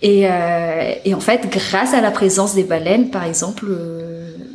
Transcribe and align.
Et, 0.00 0.26
et 1.04 1.14
en 1.14 1.20
fait, 1.20 1.48
grâce 1.50 1.92
à 1.92 2.00
la 2.00 2.10
présence 2.10 2.54
des 2.54 2.64
baleines, 2.64 3.10
par 3.10 3.24
exemple, 3.24 3.66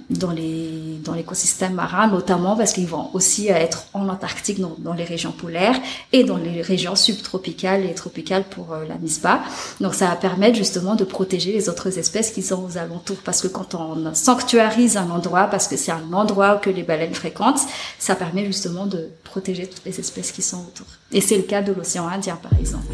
dans 0.09 0.31
les 0.31 0.73
dans 1.03 1.13
l'écosystème 1.13 1.73
marin, 1.73 2.07
notamment 2.07 2.55
parce 2.55 2.73
qu'ils 2.73 2.87
vont 2.87 3.09
aussi 3.13 3.49
être 3.49 3.85
en 3.93 4.09
Antarctique, 4.09 4.59
dans, 4.59 4.75
dans, 4.79 4.93
les 4.93 5.03
régions 5.03 5.31
polaires 5.31 5.79
et 6.11 6.23
dans 6.23 6.37
les 6.37 6.61
régions 6.61 6.95
subtropicales 6.95 7.85
et 7.85 7.93
tropicales 7.93 8.43
pour 8.43 8.73
euh, 8.73 8.85
la 8.87 8.95
MISPA. 8.95 9.41
Donc 9.81 9.93
ça 9.93 10.07
va 10.07 10.15
permettre 10.15 10.57
justement 10.57 10.95
de 10.95 11.03
protéger 11.03 11.51
les 11.51 11.69
autres 11.69 11.97
espèces 11.99 12.31
qui 12.31 12.41
sont 12.41 12.63
aux 12.63 12.77
alentours. 12.77 13.17
Parce 13.23 13.41
que 13.41 13.47
quand 13.47 13.75
on 13.75 14.13
sanctuarise 14.13 14.97
un 14.97 15.09
endroit, 15.09 15.47
parce 15.47 15.67
que 15.67 15.77
c'est 15.77 15.91
un 15.91 16.13
endroit 16.13 16.57
que 16.57 16.69
les 16.69 16.83
baleines 16.83 17.13
fréquentent, 17.13 17.61
ça 17.99 18.15
permet 18.15 18.45
justement 18.45 18.85
de 18.85 19.09
protéger 19.23 19.67
toutes 19.67 19.85
les 19.85 19.99
espèces 19.99 20.31
qui 20.31 20.41
sont 20.41 20.57
autour. 20.57 20.87
Et 21.11 21.21
c'est 21.21 21.37
le 21.37 21.43
cas 21.43 21.61
de 21.61 21.73
l'océan 21.73 22.07
Indien, 22.07 22.39
par 22.41 22.57
exemple. 22.59 22.93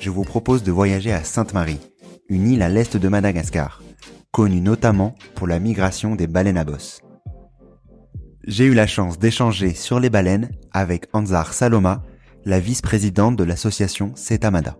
je 0.00 0.10
vous 0.10 0.24
propose 0.24 0.62
de 0.62 0.72
voyager 0.72 1.12
à 1.12 1.24
Sainte-Marie, 1.24 1.80
une 2.28 2.48
île 2.48 2.62
à 2.62 2.68
l'est 2.68 2.96
de 2.96 3.08
Madagascar, 3.08 3.82
connue 4.30 4.60
notamment 4.60 5.14
pour 5.34 5.46
la 5.46 5.58
migration 5.58 6.14
des 6.14 6.26
baleines 6.26 6.58
à 6.58 6.64
bosse 6.64 7.00
j'ai 8.48 8.64
eu 8.64 8.72
la 8.72 8.86
chance 8.86 9.18
d'échanger 9.18 9.74
sur 9.74 10.00
les 10.00 10.08
baleines 10.08 10.50
avec 10.72 11.06
Anzar 11.12 11.52
Saloma, 11.52 12.02
la 12.46 12.58
vice-présidente 12.58 13.36
de 13.36 13.44
l'association 13.44 14.12
Setamada. 14.16 14.78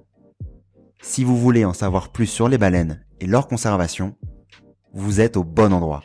Si 1.03 1.23
vous 1.23 1.37
voulez 1.37 1.67
en 1.67 1.75
savoir 1.75 2.09
plus 2.09 2.27
sur 2.27 2.49
les 2.49 2.57
baleines 2.57 3.05
et 3.21 3.27
leur 3.27 3.47
conservation, 3.47 4.17
vous 4.95 5.21
êtes 5.21 5.37
au 5.37 5.45
bon 5.45 5.75
endroit. 5.75 6.03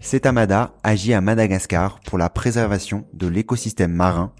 Setamada 0.00 0.74
agit 0.82 1.14
à 1.14 1.20
Madagascar 1.20 2.00
pour 2.00 2.18
la 2.18 2.28
préservation 2.28 3.06
de 3.12 3.28
l'écosystème 3.28 3.92
marin 3.92 4.32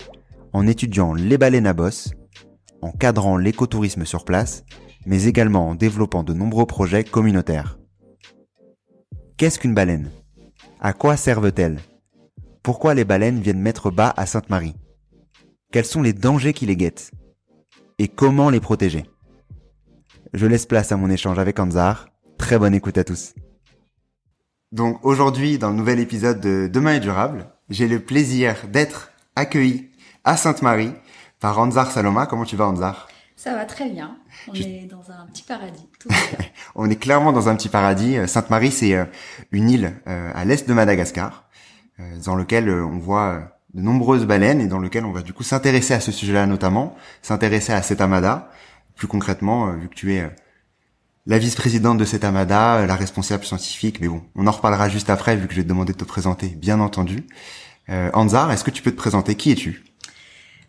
en 0.52 0.66
étudiant 0.66 1.14
les 1.14 1.38
baleines 1.38 1.68
à 1.68 1.74
bosse, 1.74 2.10
en 2.82 2.92
cadrant 2.92 3.36
l'écotourisme 3.36 4.04
sur 4.04 4.24
place, 4.24 4.64
mais 5.06 5.24
également 5.24 5.68
en 5.68 5.74
développant 5.74 6.22
de 6.22 6.34
nombreux 6.34 6.66
projets 6.66 7.04
communautaires. 7.04 7.78
Qu'est-ce 9.36 9.58
qu'une 9.58 9.74
baleine? 9.74 10.10
À 10.80 10.92
quoi 10.92 11.16
servent-elles? 11.16 11.80
Pourquoi 12.62 12.94
les 12.94 13.04
baleines 13.04 13.40
viennent 13.40 13.60
mettre 13.60 13.90
bas 13.90 14.12
à 14.16 14.26
Sainte-Marie? 14.26 14.76
Quels 15.72 15.86
sont 15.86 16.02
les 16.02 16.12
dangers 16.12 16.52
qui 16.52 16.66
les 16.66 16.76
guettent? 16.76 17.10
Et 17.98 18.08
comment 18.08 18.50
les 18.50 18.60
protéger? 18.60 19.04
Je 20.32 20.46
laisse 20.46 20.66
place 20.66 20.92
à 20.92 20.96
mon 20.96 21.10
échange 21.10 21.38
avec 21.38 21.58
Anzar. 21.58 22.08
Très 22.38 22.58
bonne 22.58 22.74
écoute 22.74 22.98
à 22.98 23.04
tous. 23.04 23.34
Donc 24.72 25.04
aujourd'hui, 25.04 25.58
dans 25.58 25.70
le 25.70 25.76
nouvel 25.76 25.98
épisode 26.00 26.40
de 26.40 26.68
Demain 26.72 26.94
est 26.94 27.00
durable, 27.00 27.46
j'ai 27.68 27.88
le 27.88 28.00
plaisir 28.00 28.68
d'être 28.68 29.10
accueilli 29.36 29.90
à 30.24 30.36
Sainte-Marie 30.36 30.92
par 31.40 31.58
Anzar 31.58 31.90
Saloma. 31.90 32.26
Comment 32.26 32.44
tu 32.44 32.56
vas 32.56 32.66
Anzar 32.66 33.08
Ça 33.36 33.54
va 33.54 33.64
très 33.64 33.88
bien. 33.90 34.16
On 34.48 34.54
est 34.54 34.88
dans 34.90 35.10
un 35.10 35.26
petit 35.26 35.42
paradis. 35.42 35.88
On 36.74 36.88
est 36.88 36.96
clairement 36.96 37.32
dans 37.32 37.48
un 37.48 37.56
petit 37.56 37.68
paradis. 37.68 38.16
Sainte-Marie, 38.26 38.70
c'est 38.70 38.94
euh, 38.94 39.04
une 39.50 39.70
île 39.70 40.00
euh, 40.06 40.30
à 40.34 40.44
l'est 40.44 40.68
de 40.68 40.74
Madagascar. 40.74 41.48
Euh, 42.00 42.18
dans 42.24 42.34
lequel 42.34 42.68
euh, 42.68 42.84
on 42.84 42.98
voit 42.98 43.28
euh, 43.28 43.40
de 43.74 43.82
nombreuses 43.82 44.24
baleines 44.24 44.60
et 44.60 44.66
dans 44.66 44.78
lequel 44.78 45.04
on 45.04 45.12
va 45.12 45.22
du 45.22 45.32
coup 45.32 45.42
s'intéresser 45.42 45.94
à 45.94 46.00
ce 46.00 46.12
sujet-là 46.12 46.46
notamment, 46.46 46.96
s'intéresser 47.22 47.72
à 47.72 47.82
cet 47.82 48.00
amada, 48.00 48.50
plus 48.96 49.06
concrètement, 49.06 49.72
vu 49.72 49.88
que 49.88 49.94
tu 49.94 50.14
es 50.14 50.30
la 51.26 51.38
vice-présidente 51.38 51.98
de 51.98 52.04
cet 52.04 52.24
amada, 52.24 52.86
la 52.86 52.96
responsable 52.96 53.44
scientifique, 53.44 54.00
mais 54.00 54.08
bon, 54.08 54.22
on 54.34 54.46
en 54.46 54.50
reparlera 54.50 54.88
juste 54.88 55.10
après 55.10 55.36
vu 55.36 55.46
que 55.46 55.52
je 55.52 55.58
vais 55.58 55.64
te 55.64 55.68
demander 55.68 55.92
de 55.92 55.98
te 55.98 56.04
présenter, 56.04 56.48
bien 56.48 56.80
entendu. 56.80 57.26
Euh, 57.88 58.10
Anzar, 58.14 58.50
est-ce 58.50 58.64
que 58.64 58.70
tu 58.70 58.82
peux 58.82 58.90
te 58.90 58.96
présenter? 58.96 59.34
Qui 59.34 59.52
es-tu? 59.52 59.84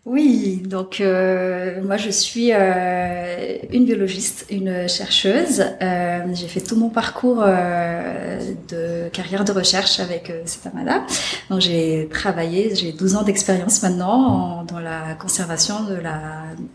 Oui, 0.04 0.60
donc 0.66 1.00
euh, 1.00 1.80
moi 1.84 1.96
je 1.96 2.10
suis 2.10 2.50
euh, 2.52 3.56
une 3.70 3.84
biologiste, 3.84 4.46
une 4.50 4.88
chercheuse. 4.88 5.64
Euh, 5.80 6.18
j'ai 6.34 6.48
fait 6.48 6.60
tout 6.60 6.74
mon 6.74 6.88
parcours 6.88 7.40
euh, 7.46 8.40
de 8.68 9.08
carrière 9.10 9.44
de 9.44 9.52
recherche 9.52 10.00
avec 10.00 10.28
euh, 10.28 10.42
Cetamada. 10.44 11.04
Donc 11.50 11.60
j'ai 11.60 12.08
travaillé, 12.10 12.74
j'ai 12.74 12.90
12 12.90 13.14
ans 13.14 13.22
d'expérience 13.22 13.80
maintenant 13.84 14.64
dans 14.64 14.80
la 14.80 15.14
conservation 15.14 15.84
de 15.84 15.94
la 15.94 16.18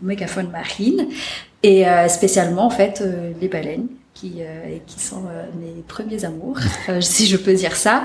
mégafaune 0.00 0.48
marine 0.50 1.08
et 1.62 1.86
euh, 1.86 2.08
spécialement 2.08 2.64
en 2.64 2.70
fait 2.70 3.04
les 3.42 3.48
baleines 3.48 3.88
qui, 4.14 4.40
qui 4.86 5.00
sont 5.00 5.22
mes 5.60 5.82
premiers 5.86 6.24
amours, 6.24 6.58
si 7.00 7.26
je 7.26 7.36
peux 7.36 7.54
dire 7.54 7.76
ça. 7.76 8.04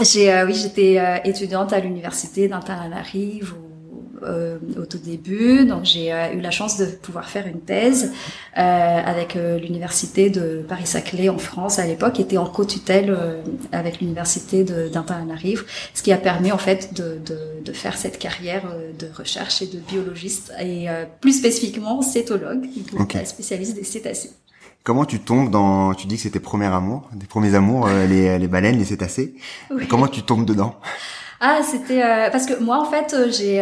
J'ai, 0.00 0.32
euh, 0.32 0.46
oui, 0.46 0.54
j'étais 0.54 0.98
euh, 0.98 1.18
étudiante 1.24 1.72
à 1.72 1.78
l'université 1.78 2.48
d'Antananarive 2.48 3.54
euh, 4.24 4.58
au 4.76 4.86
tout 4.86 4.98
début, 4.98 5.66
donc 5.66 5.84
j'ai 5.84 6.08
eu 6.08 6.40
la 6.40 6.50
chance 6.50 6.78
de 6.78 6.86
pouvoir 6.86 7.28
faire 7.28 7.46
une 7.46 7.60
thèse 7.60 8.12
avec 8.54 9.34
l'université 9.34 10.30
de 10.30 10.64
Paris-Saclay 10.66 11.28
en 11.28 11.36
France 11.36 11.78
à 11.78 11.86
l'époque, 11.86 12.14
qui 12.14 12.22
était 12.22 12.38
en 12.38 12.46
co-tutelle 12.46 13.14
avec 13.72 14.00
l'université 14.00 14.64
d'Antananarive, 14.64 15.64
ce 15.92 16.02
qui 16.02 16.12
a 16.12 16.16
permis 16.16 16.52
en 16.52 16.58
fait 16.58 16.94
de, 16.94 17.18
de, 17.26 17.38
de 17.62 17.72
faire 17.72 17.98
cette 17.98 18.18
carrière 18.18 18.62
de 18.98 19.08
recherche 19.14 19.60
et 19.60 19.66
de 19.66 19.78
biologiste. 19.78 20.52
Et 20.58 20.86
plus 21.20 21.38
spécifiquement 21.38 22.00
cétologue, 22.00 22.66
donc 22.96 23.14
spécialiste 23.26 23.74
des 23.74 23.84
cétacés. 23.84 24.30
Comment 24.84 25.06
tu 25.06 25.18
tombes 25.18 25.50
dans, 25.50 25.94
tu 25.94 26.06
dis 26.06 26.16
que 26.16 26.20
c'était 26.20 26.40
premier 26.40 26.66
amour, 26.66 27.08
des 27.14 27.24
premiers 27.24 27.54
amours, 27.54 27.86
euh, 27.88 28.06
les, 28.06 28.38
les 28.38 28.48
baleines, 28.48 28.76
les 28.76 28.84
cétacés. 28.84 29.34
Comment 29.88 30.08
tu 30.08 30.22
tombes 30.22 30.44
dedans? 30.44 30.74
Ah, 31.40 31.60
c'était 31.62 32.02
euh, 32.02 32.28
parce 32.30 32.44
que 32.44 32.62
moi 32.62 32.80
en 32.80 32.84
fait 32.84 33.12
euh, 33.14 33.30
j'ai 33.30 33.56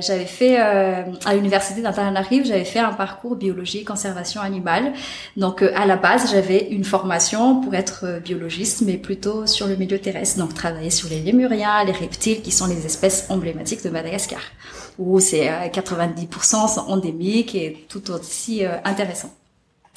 j'avais 0.00 0.24
fait 0.24 0.56
à 0.56 1.34
l'université 1.34 1.82
d'Antananarive, 1.82 2.44
j'avais 2.46 2.64
fait 2.64 2.78
un 2.78 2.92
parcours 2.92 3.34
biologie 3.34 3.82
conservation 3.82 4.40
animale. 4.40 4.92
Donc 5.36 5.62
à 5.62 5.86
la 5.86 5.96
base, 5.96 6.30
j'avais 6.30 6.68
une 6.70 6.84
formation 6.84 7.60
pour 7.60 7.74
être 7.74 8.20
biologiste 8.24 8.82
mais 8.82 8.96
plutôt 8.96 9.46
sur 9.46 9.66
le 9.66 9.74
milieu 9.74 9.98
terrestre, 9.98 10.38
donc 10.38 10.54
travailler 10.54 10.90
sur 10.90 11.08
les 11.08 11.18
lémuriens, 11.18 11.82
les 11.82 11.92
reptiles 11.92 12.42
qui 12.42 12.52
sont 12.52 12.68
les 12.68 12.86
espèces 12.86 13.26
emblématiques 13.28 13.82
de 13.82 13.90
Madagascar 13.90 14.40
où 14.98 15.18
c'est 15.18 15.48
90% 15.48 16.72
sont 16.72 16.80
endémiques 16.82 17.56
et 17.56 17.86
tout 17.88 18.12
aussi 18.12 18.62
intéressant. 18.84 19.30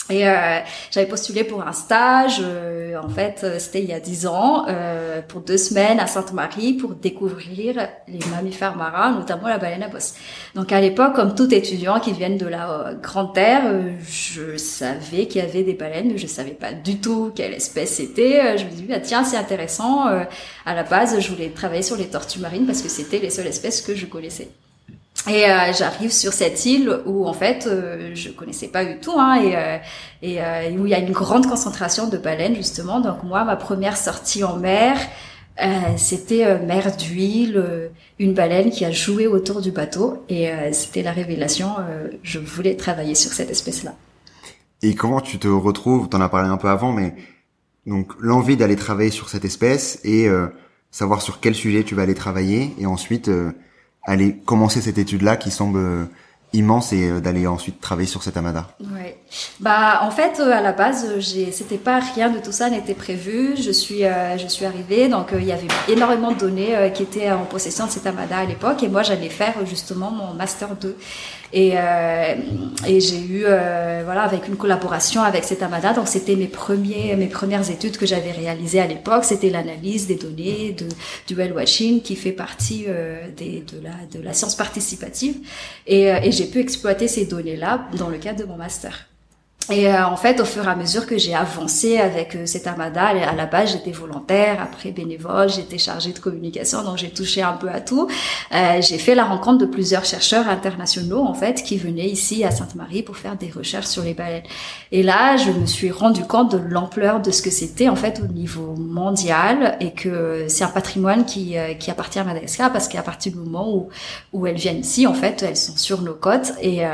Et 0.10 0.28
euh, 0.28 0.60
j'avais 0.92 1.06
postulé 1.06 1.44
pour 1.44 1.62
un 1.68 1.74
stage, 1.74 2.42
euh, 2.42 2.96
en 2.98 3.10
fait, 3.10 3.42
euh, 3.44 3.60
c'était 3.60 3.82
il 3.82 3.90
y 3.90 3.94
a 3.94 4.00
dix 4.00 4.26
ans, 4.26 4.66
euh, 4.70 5.22
pour 5.22 5.42
deux 5.42 5.58
semaines 5.58 6.00
à 6.00 6.08
Sainte-Marie 6.08 6.74
pour 6.74 6.96
découvrir 6.96 7.90
les 8.08 8.20
mammifères 8.32 8.76
marins, 8.76 9.12
notamment 9.12 9.48
la 9.48 9.58
baleine 9.58 9.84
à 9.84 9.90
bosse. 9.90 10.16
Donc 10.56 10.72
à 10.72 10.80
l'époque, 10.80 11.14
comme 11.14 11.36
tout 11.36 11.54
étudiant 11.54 12.00
qui 12.00 12.14
vient 12.14 12.30
de 12.30 12.46
la 12.46 12.94
Grande 13.02 13.34
Terre, 13.34 13.64
je 14.08 14.56
savais 14.58 15.28
qu'il 15.28 15.42
y 15.42 15.44
avait 15.44 15.64
des 15.64 15.74
baleines, 15.74 16.12
mais 16.12 16.18
je 16.18 16.28
savais 16.28 16.52
pas 16.52 16.72
du 16.72 17.00
tout 17.00 17.32
quelle 17.36 17.54
espèce 17.54 17.96
c'était. 17.96 18.58
Je 18.58 18.66
me 18.66 18.70
dis, 18.70 18.88
ah, 18.94 19.00
tiens, 19.00 19.24
c'est 19.24 19.38
intéressant. 19.38 20.06
à 20.06 20.74
la 20.74 20.84
base, 20.84 21.20
je 21.20 21.30
voulais 21.30 21.50
travailler 21.50 21.84
sur 21.84 21.98
les 21.98 22.08
tortues 22.08 22.40
marines 22.40 22.66
parce 22.66 22.82
que 22.82 22.90
c'était 22.90 23.20
les 23.20 23.30
seules 23.30 23.48
espèces 23.48 23.82
que 23.82 23.96
je 23.96 24.06
connaissais. 24.06 24.50
Et 25.28 25.46
euh, 25.46 25.74
j'arrive 25.74 26.12
sur 26.12 26.32
cette 26.32 26.66
île 26.66 27.02
où 27.06 27.28
en 27.28 27.34
fait 27.34 27.68
euh, 27.68 28.12
je 28.16 28.30
connaissais 28.30 28.70
pas 28.70 28.86
du 28.86 28.98
tout 29.00 29.16
hein, 29.18 29.36
et, 29.42 29.56
euh, 29.56 29.78
et 30.22 30.42
euh, 30.42 30.70
où 30.80 30.86
il 30.86 30.92
y 30.92 30.94
a 30.94 31.00
une 31.00 31.12
grande 31.12 31.48
concentration 31.48 32.08
de 32.08 32.18
baleines 32.18 32.56
justement. 32.56 33.02
Donc 33.02 33.24
moi 33.24 33.44
ma 33.44 33.58
première 33.58 33.98
sortie 33.98 34.44
en 34.44 34.58
mer 34.58 34.98
c'était 35.98 36.60
mer 36.60 36.96
d'huile, 36.96 37.90
une 38.20 38.36
baleine 38.36 38.70
qui 38.70 38.86
a 38.86 38.92
joué 38.92 39.26
autour 39.26 39.60
du 39.60 39.72
bateau 39.72 40.24
et 40.30 40.52
c'était 40.72 41.02
la 41.02 41.12
révélation. 41.12 41.78
je 42.22 42.38
voulais 42.38 42.76
travailler 42.76 43.16
sur 43.16 43.34
cette 43.34 43.50
espèce 43.50 43.84
là. 43.84 43.96
Et 44.84 44.94
comment 44.94 45.20
tu 45.20 45.40
te 45.40 45.48
retrouves 45.48 46.10
T'en 46.10 46.22
as 46.22 46.30
parlé 46.30 46.48
un 46.48 46.58
peu 46.58 46.70
avant, 46.70 46.92
mais 46.92 47.16
donc 47.88 48.14
l'envie 48.20 48.56
d'aller 48.56 48.76
travailler 48.76 49.10
sur 49.10 49.30
cette 49.30 49.46
espèce 49.46 50.00
et 50.04 50.30
savoir 50.92 51.24
sur 51.24 51.40
quel 51.40 51.56
sujet 51.56 51.84
tu 51.84 51.96
vas 51.96 52.04
aller 52.04 52.14
travailler 52.14 52.76
et 52.78 52.86
ensuite 52.86 53.32
aller 54.08 54.38
commencer 54.46 54.82
cette 54.82 54.98
étude-là 54.98 55.36
qui 55.38 55.52
semble 55.52 55.78
euh, 55.78 56.06
immense 56.54 56.94
et 56.94 57.10
euh, 57.10 57.20
d'aller 57.20 57.46
ensuite 57.46 57.82
travailler 57.82 58.08
sur 58.08 58.24
cet 58.24 58.38
amada 58.38 58.68
Ouais. 58.94 59.18
Bah 59.60 60.00
en 60.04 60.12
fait 60.12 60.40
euh, 60.40 60.52
à 60.52 60.62
la 60.62 60.72
base 60.72 61.06
c'était 61.52 61.78
pas 61.78 62.00
rien 62.00 62.30
de 62.30 62.40
tout 62.40 62.52
ça 62.52 62.70
n'était 62.70 62.94
prévu. 62.94 63.56
Je 63.58 63.72
suis 63.72 64.04
je 64.38 64.48
suis 64.48 64.66
arrivée 64.66 65.08
donc 65.08 65.28
il 65.34 65.46
y 65.46 65.52
avait 65.52 65.68
énormément 65.88 66.32
de 66.32 66.38
données 66.38 66.92
qui 66.94 67.04
étaient 67.04 67.32
en 67.32 67.46
possession 67.46 67.86
de 67.86 67.92
cet 67.92 68.08
amada 68.08 68.38
à 68.38 68.46
l'époque 68.46 68.84
et 68.84 68.88
moi 68.88 69.04
j'allais 69.04 69.30
faire 69.30 69.54
justement 69.66 70.12
mon 70.12 70.34
master 70.34 70.76
2 70.76 70.96
et, 71.54 71.74
euh, 71.76 72.36
et 72.86 73.00
j'ai 73.00 73.20
eu, 73.20 73.44
euh, 73.46 74.02
voilà, 74.04 74.24
avec 74.24 74.48
une 74.48 74.58
collaboration 74.58 75.22
avec 75.22 75.46
cet 75.46 75.64
Amada, 75.64 75.94
donc 75.94 76.08
c'était 76.08 76.36
mes 76.36 76.48
premiers, 76.48 77.16
mes 77.16 77.28
premières 77.28 77.70
études 77.70 77.98
que 77.98 78.06
j'avais 78.06 78.32
réalisées 78.32 78.82
à 78.82 78.88
l'époque, 78.88 79.24
c'était 79.24 79.50
l'analyse 79.50 80.08
des 80.08 80.16
données 80.16 80.76
de, 80.78 80.88
du 81.26 81.36
well 81.36 81.54
watching 81.54 82.02
qui 82.02 82.16
fait 82.16 82.34
partie 82.34 82.86
euh, 82.88 83.22
des, 83.36 83.64
de, 83.72 83.82
la, 83.82 83.92
de 84.20 84.24
la 84.24 84.34
science 84.34 84.56
participative. 84.56 85.38
Et, 85.86 86.12
euh, 86.12 86.20
et 86.22 86.32
j'ai 86.38 86.46
pu 86.46 86.60
exploiter 86.60 87.08
ces 87.08 87.26
données-là 87.26 87.90
dans 87.98 88.10
le 88.10 88.20
cadre 88.20 88.40
de 88.42 88.46
mon 88.46 88.58
master. 88.58 89.08
Et 89.70 89.88
euh, 89.88 90.06
en 90.06 90.16
fait, 90.16 90.40
au 90.40 90.46
fur 90.46 90.64
et 90.64 90.68
à 90.68 90.76
mesure 90.76 91.06
que 91.06 91.18
j'ai 91.18 91.36
avancé 91.36 91.98
avec 91.98 92.36
euh, 92.36 92.46
cet 92.46 92.68
amada, 92.68 93.08
à 93.08 93.36
la 93.36 93.46
base 93.46 93.74
j'étais 93.74 93.92
volontaire, 93.92 94.62
après 94.62 94.92
bénévole, 94.92 95.50
j'étais 95.50 95.78
chargée 95.78 96.14
de 96.14 96.20
communication, 96.20 96.84
donc 96.84 96.98
j'ai 96.98 97.10
touché 97.10 97.42
un 97.42 97.54
peu 97.54 97.70
à 97.70 97.82
tout. 97.82 98.08
Euh, 98.54 98.82
j'ai 98.82 98.98
fait 98.98 99.14
la 99.14 99.26
rencontre 99.26 99.58
de 99.58 99.66
plusieurs 99.66 100.06
chercheurs 100.06 100.48
internationaux 100.48 101.20
en 101.20 101.34
fait 101.34 101.64
qui 101.64 101.78
venaient 101.78 102.08
ici 102.08 102.46
à 102.46 102.52
Sainte-Marie 102.52 103.04
pour 103.04 103.18
faire 103.18 103.36
des 103.36 103.52
recherches 103.52 103.88
sur 103.88 104.04
les 104.04 104.14
baleines. 104.14 104.44
Et 104.94 105.04
là, 105.04 105.36
je 105.36 105.52
me 105.52 105.66
suis 105.66 105.92
rendu 105.92 106.24
compte 106.24 106.52
de 106.52 106.58
l'ampleur 106.58 107.20
de 107.22 107.32
ce 107.32 107.42
que 107.42 107.52
c'était 107.52 107.90
en 107.90 107.98
fait 107.98 108.22
au 108.24 108.28
niveau 108.32 108.74
mondial 108.78 109.76
et 109.82 109.92
que 109.92 110.46
c'est 110.48 110.64
un 110.64 110.70
patrimoine 110.70 111.26
qui, 111.26 111.58
euh, 111.58 111.74
qui 111.74 111.92
appartient 111.92 112.20
à 112.20 112.24
Madagascar 112.24 112.72
parce 112.72 112.88
qu'à 112.88 113.02
partir 113.02 113.34
du 113.34 113.40
moment 113.40 113.70
où 113.74 113.90
où 114.32 114.48
elles 114.48 114.56
viennent 114.56 114.80
ici, 114.80 115.08
en 115.08 115.14
fait, 115.14 115.44
elles 115.44 115.58
sont 115.58 115.76
sur 115.78 116.02
nos 116.02 116.14
côtes 116.14 116.54
et 116.62 116.86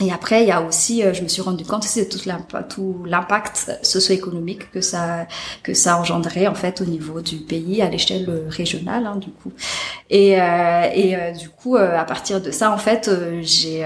et 0.00 0.12
après, 0.12 0.42
il 0.42 0.48
y 0.48 0.52
a 0.52 0.62
aussi, 0.62 1.02
euh, 1.02 1.12
je 1.12 1.22
me 1.22 1.28
suis 1.28 1.42
rendu 1.42 1.64
compte 1.64 1.84
aussi 1.84 2.04
de 2.04 2.08
tout 2.08 3.04
l'impact 3.04 3.72
socio-économique 3.82 4.70
que 4.70 4.80
ça 4.80 5.26
que 5.62 5.74
ça 5.74 5.98
engendrait 5.98 6.46
en 6.46 6.54
fait 6.54 6.80
au 6.80 6.84
niveau 6.84 7.20
du 7.20 7.36
pays 7.38 7.82
à 7.82 7.90
l'échelle 7.90 8.26
euh, 8.28 8.44
régionale, 8.48 9.06
hein, 9.06 9.16
du 9.16 9.30
coup. 9.30 9.52
Et, 10.08 10.40
euh, 10.40 10.90
et 10.94 11.16
euh, 11.16 11.32
du 11.32 11.48
coup, 11.48 11.76
à 11.76 12.04
partir 12.04 12.40
de 12.40 12.50
ça, 12.52 12.72
en 12.72 12.78
fait, 12.78 13.10
j'ai 13.42 13.84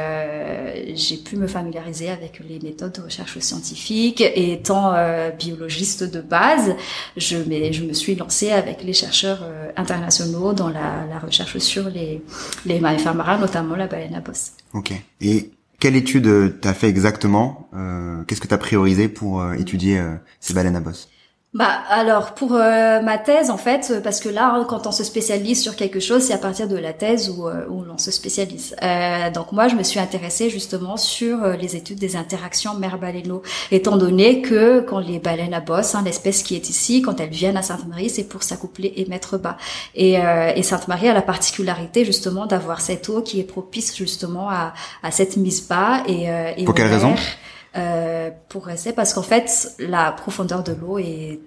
j'ai 0.94 1.16
pu 1.16 1.36
me 1.36 1.46
familiariser 1.46 2.10
avec 2.10 2.40
les 2.46 2.58
méthodes 2.60 2.92
de 2.92 3.02
recherche 3.02 3.38
scientifique. 3.38 4.20
Et 4.20 4.52
étant 4.52 4.94
biologiste 5.38 6.04
de 6.04 6.20
base, 6.20 6.74
je 7.16 7.36
me 7.36 7.92
suis 7.92 8.14
lancée 8.14 8.50
avec 8.50 8.82
les 8.82 8.92
chercheurs 8.92 9.44
internationaux 9.76 10.52
dans 10.52 10.68
la, 10.68 11.06
la 11.08 11.18
recherche 11.18 11.58
sur 11.58 11.88
les 11.88 12.22
les 12.66 12.80
mammifères 12.80 13.14
marins, 13.14 13.38
notamment 13.38 13.76
la 13.76 13.86
baleine 13.86 14.14
à 14.14 14.20
bosse. 14.20 14.52
Ok. 14.74 14.92
Et 15.20 15.50
quelle 15.82 15.96
étude 15.96 16.28
euh, 16.28 16.48
t'as 16.48 16.74
fait 16.74 16.88
exactement 16.88 17.68
euh, 17.74 18.22
Qu'est-ce 18.28 18.40
que 18.40 18.46
t'as 18.46 18.56
priorisé 18.56 19.08
pour 19.08 19.40
euh, 19.40 19.54
étudier 19.54 20.00
ces 20.38 20.54
baleines 20.54 20.76
à 20.76 20.80
bosse? 20.80 21.08
Bah 21.54 21.82
alors 21.90 22.32
pour 22.32 22.54
euh, 22.54 23.02
ma 23.02 23.18
thèse 23.18 23.50
en 23.50 23.58
fait 23.58 24.00
parce 24.02 24.20
que 24.20 24.30
là 24.30 24.54
hein, 24.54 24.64
quand 24.66 24.86
on 24.86 24.90
se 24.90 25.04
spécialise 25.04 25.60
sur 25.60 25.76
quelque 25.76 26.00
chose 26.00 26.22
c'est 26.22 26.32
à 26.32 26.38
partir 26.38 26.66
de 26.66 26.78
la 26.78 26.94
thèse 26.94 27.28
où, 27.28 27.46
euh, 27.46 27.66
où 27.68 27.82
l'on 27.82 27.98
se 27.98 28.10
spécialise. 28.10 28.74
Euh, 28.82 29.30
donc 29.30 29.52
moi 29.52 29.68
je 29.68 29.74
me 29.74 29.82
suis 29.82 30.00
intéressée 30.00 30.48
justement 30.48 30.96
sur 30.96 31.44
euh, 31.44 31.54
les 31.54 31.76
études 31.76 31.98
des 31.98 32.16
interactions 32.16 32.72
mer-baleineau 32.72 33.42
étant 33.70 33.98
donné 33.98 34.40
que 34.40 34.80
quand 34.80 34.98
les 34.98 35.18
baleines 35.18 35.52
à 35.52 35.60
bosse, 35.60 35.94
hein, 35.94 36.00
l'espèce 36.02 36.42
qui 36.42 36.56
est 36.56 36.70
ici, 36.70 37.02
quand 37.02 37.20
elles 37.20 37.28
viennent 37.28 37.58
à 37.58 37.62
Sainte-Marie 37.62 38.08
c'est 38.08 38.24
pour 38.24 38.42
s'accoupler 38.42 38.94
et 38.96 39.04
mettre 39.04 39.36
bas. 39.36 39.58
Et, 39.94 40.14
et 40.14 40.62
Sainte-Marie 40.62 41.08
a 41.08 41.12
la 41.12 41.20
particularité 41.20 42.06
justement 42.06 42.46
d'avoir 42.46 42.80
cette 42.80 43.10
eau 43.10 43.20
qui 43.20 43.40
est 43.40 43.44
propice 43.44 43.94
justement 43.94 44.48
à, 44.48 44.72
à 45.02 45.10
cette 45.10 45.36
mise 45.36 45.68
bas 45.68 46.02
et, 46.08 46.28
et 46.56 46.64
pour 46.64 46.74
quelle 46.74 46.86
raison? 46.86 47.14
Euh, 47.76 48.30
pour 48.48 48.66
rester 48.66 48.92
parce 48.92 49.14
qu'en 49.14 49.22
fait 49.22 49.74
la 49.78 50.12
profondeur 50.12 50.62
de 50.62 50.72
l'eau 50.72 50.98
est 50.98 51.40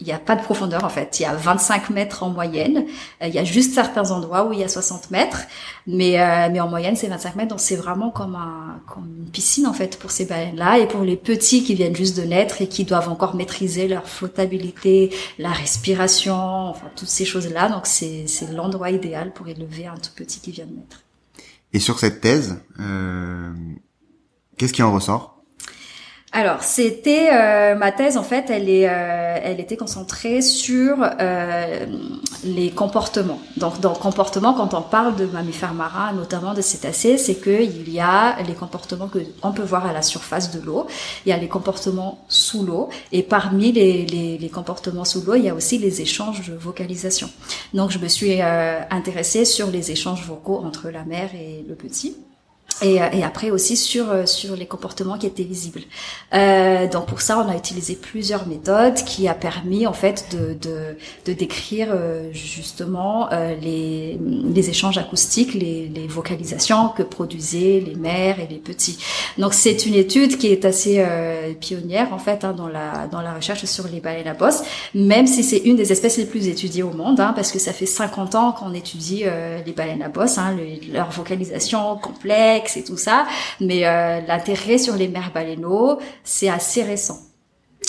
il 0.00 0.06
n'y 0.06 0.12
a 0.12 0.18
pas 0.18 0.36
de 0.36 0.42
profondeur 0.42 0.84
en 0.84 0.88
fait. 0.88 1.18
Il 1.18 1.24
y 1.24 1.26
a 1.26 1.34
25 1.34 1.90
mètres 1.90 2.22
en 2.22 2.30
moyenne. 2.30 2.86
Euh, 3.22 3.26
il 3.26 3.34
y 3.34 3.38
a 3.38 3.44
juste 3.44 3.74
certains 3.74 4.10
endroits 4.12 4.46
où 4.46 4.52
il 4.52 4.60
y 4.60 4.64
a 4.64 4.68
60 4.68 5.10
mètres, 5.10 5.40
mais 5.86 6.20
euh, 6.20 6.48
mais 6.52 6.60
en 6.60 6.68
moyenne 6.68 6.94
c'est 6.94 7.08
25 7.08 7.36
mètres. 7.36 7.48
Donc 7.48 7.60
c'est 7.60 7.76
vraiment 7.76 8.10
comme 8.10 8.36
un 8.36 8.80
comme 8.86 9.12
une 9.18 9.30
piscine 9.30 9.66
en 9.66 9.72
fait 9.72 9.98
pour 9.98 10.10
ces 10.10 10.24
baleines-là 10.24 10.78
et 10.78 10.86
pour 10.86 11.02
les 11.02 11.16
petits 11.16 11.64
qui 11.64 11.74
viennent 11.74 11.96
juste 11.96 12.16
de 12.16 12.22
naître 12.22 12.62
et 12.62 12.68
qui 12.68 12.84
doivent 12.84 13.08
encore 13.08 13.34
maîtriser 13.34 13.88
leur 13.88 14.08
flottabilité, 14.08 15.12
la 15.38 15.50
respiration, 15.50 16.36
enfin 16.36 16.86
toutes 16.94 17.08
ces 17.08 17.24
choses-là. 17.24 17.68
Donc 17.68 17.86
c'est 17.86 18.26
c'est 18.28 18.52
l'endroit 18.52 18.90
idéal 18.90 19.32
pour 19.32 19.48
élever 19.48 19.86
un 19.86 19.96
tout 19.96 20.12
petit 20.14 20.40
qui 20.40 20.52
vient 20.52 20.66
de 20.66 20.76
naître. 20.76 21.02
Et 21.72 21.80
sur 21.80 21.98
cette 21.98 22.20
thèse, 22.20 22.60
euh, 22.78 23.52
qu'est-ce 24.56 24.72
qui 24.72 24.82
en 24.82 24.92
ressort? 24.92 25.37
Alors, 26.30 26.62
c'était 26.62 27.30
euh, 27.32 27.74
ma 27.74 27.90
thèse 27.90 28.18
en 28.18 28.22
fait, 28.22 28.50
elle 28.50 28.68
est, 28.68 28.86
euh, 28.86 29.38
elle 29.42 29.60
était 29.60 29.78
concentrée 29.78 30.42
sur 30.42 30.98
euh, 31.00 31.86
les 32.44 32.70
comportements. 32.70 33.40
Donc, 33.56 33.80
dans 33.80 33.92
le 33.92 33.98
comportement, 33.98 34.52
quand 34.52 34.74
on 34.74 34.82
parle 34.82 35.16
de 35.16 35.24
mammifères 35.24 35.72
marins, 35.72 36.12
notamment 36.12 36.52
de 36.52 36.60
cétacés, 36.60 37.16
c'est 37.16 37.36
que 37.36 37.62
il 37.62 37.90
y 37.90 37.98
a 37.98 38.36
les 38.46 38.52
comportements 38.52 39.08
que 39.08 39.20
on 39.42 39.52
peut 39.52 39.62
voir 39.62 39.86
à 39.86 39.94
la 39.94 40.02
surface 40.02 40.50
de 40.50 40.60
l'eau, 40.60 40.86
il 41.24 41.30
y 41.30 41.32
a 41.32 41.38
les 41.38 41.48
comportements 41.48 42.18
sous 42.28 42.62
l'eau, 42.62 42.90
et 43.10 43.22
parmi 43.22 43.72
les, 43.72 44.04
les, 44.04 44.36
les 44.36 44.48
comportements 44.50 45.06
sous 45.06 45.22
l'eau, 45.22 45.34
il 45.34 45.44
y 45.44 45.48
a 45.48 45.54
aussi 45.54 45.78
les 45.78 46.02
échanges 46.02 46.46
de 46.46 46.54
vocalisation. 46.54 47.30
Donc, 47.72 47.90
je 47.90 47.98
me 47.98 48.08
suis 48.08 48.42
intéressée 48.42 49.46
sur 49.46 49.70
les 49.70 49.92
échanges 49.92 50.26
vocaux 50.26 50.60
entre 50.62 50.90
la 50.90 51.04
mère 51.04 51.30
et 51.34 51.64
le 51.66 51.74
petit. 51.74 52.16
Et, 52.82 52.96
et, 52.96 53.24
après 53.24 53.50
aussi 53.50 53.76
sur 53.76 54.10
euh, 54.10 54.24
sur 54.24 54.54
les 54.54 54.66
comportements 54.66 55.18
qui 55.18 55.26
étaient 55.26 55.42
visibles. 55.42 55.80
Euh, 56.32 56.86
donc 56.86 57.06
pour 57.06 57.20
ça, 57.20 57.38
on 57.38 57.50
a 57.50 57.56
utilisé 57.56 57.96
plusieurs 57.96 58.46
méthodes 58.46 58.94
qui 58.94 59.26
a 59.26 59.34
permis 59.34 59.86
en 59.86 59.92
fait 59.92 60.26
de 60.30 60.54
de, 60.54 60.96
de 61.26 61.32
décrire 61.32 61.88
euh, 61.90 62.32
justement 62.32 63.28
euh, 63.32 63.56
les 63.60 64.18
les 64.54 64.70
échanges 64.70 64.96
acoustiques, 64.98 65.54
les, 65.54 65.88
les 65.88 66.06
vocalisations 66.06 66.90
que 66.90 67.02
produisaient 67.02 67.82
les 67.84 67.96
mères 67.96 68.38
et 68.38 68.46
les 68.46 68.58
petits. 68.58 68.98
Donc 69.38 69.54
c'est 69.54 69.86
une 69.86 69.94
étude 69.94 70.38
qui 70.38 70.46
est 70.48 70.64
assez 70.64 70.96
euh, 70.98 71.54
pionnière 71.54 72.12
en 72.12 72.18
fait 72.18 72.44
hein, 72.44 72.52
dans 72.52 72.68
la 72.68 73.08
dans 73.10 73.22
la 73.22 73.34
recherche 73.34 73.64
sur 73.64 73.88
les 73.88 74.00
baleines 74.00 74.28
à 74.28 74.34
bosse, 74.34 74.62
même 74.94 75.26
si 75.26 75.42
c'est 75.42 75.58
une 75.58 75.74
des 75.76 75.90
espèces 75.90 76.18
les 76.18 76.26
plus 76.26 76.46
étudiées 76.46 76.84
au 76.84 76.92
monde, 76.92 77.18
hein, 77.18 77.32
parce 77.34 77.50
que 77.50 77.58
ça 77.58 77.72
fait 77.72 77.86
50 77.86 78.34
ans 78.36 78.52
qu'on 78.52 78.72
étudie 78.72 79.24
les 79.66 79.72
baleines 79.72 80.02
à 80.02 80.08
bosse, 80.08 80.38
hein, 80.38 80.56
leur 80.92 81.10
vocalisation 81.10 81.96
complexe 81.96 82.67
et 82.76 82.84
tout 82.84 82.96
ça, 82.96 83.26
mais 83.60 83.86
euh, 83.86 84.20
l'intérêt 84.20 84.78
sur 84.78 84.94
les 84.94 85.08
mers 85.08 85.32
baleineaux, 85.32 85.98
c'est 86.24 86.48
assez 86.48 86.82
récent. 86.82 87.27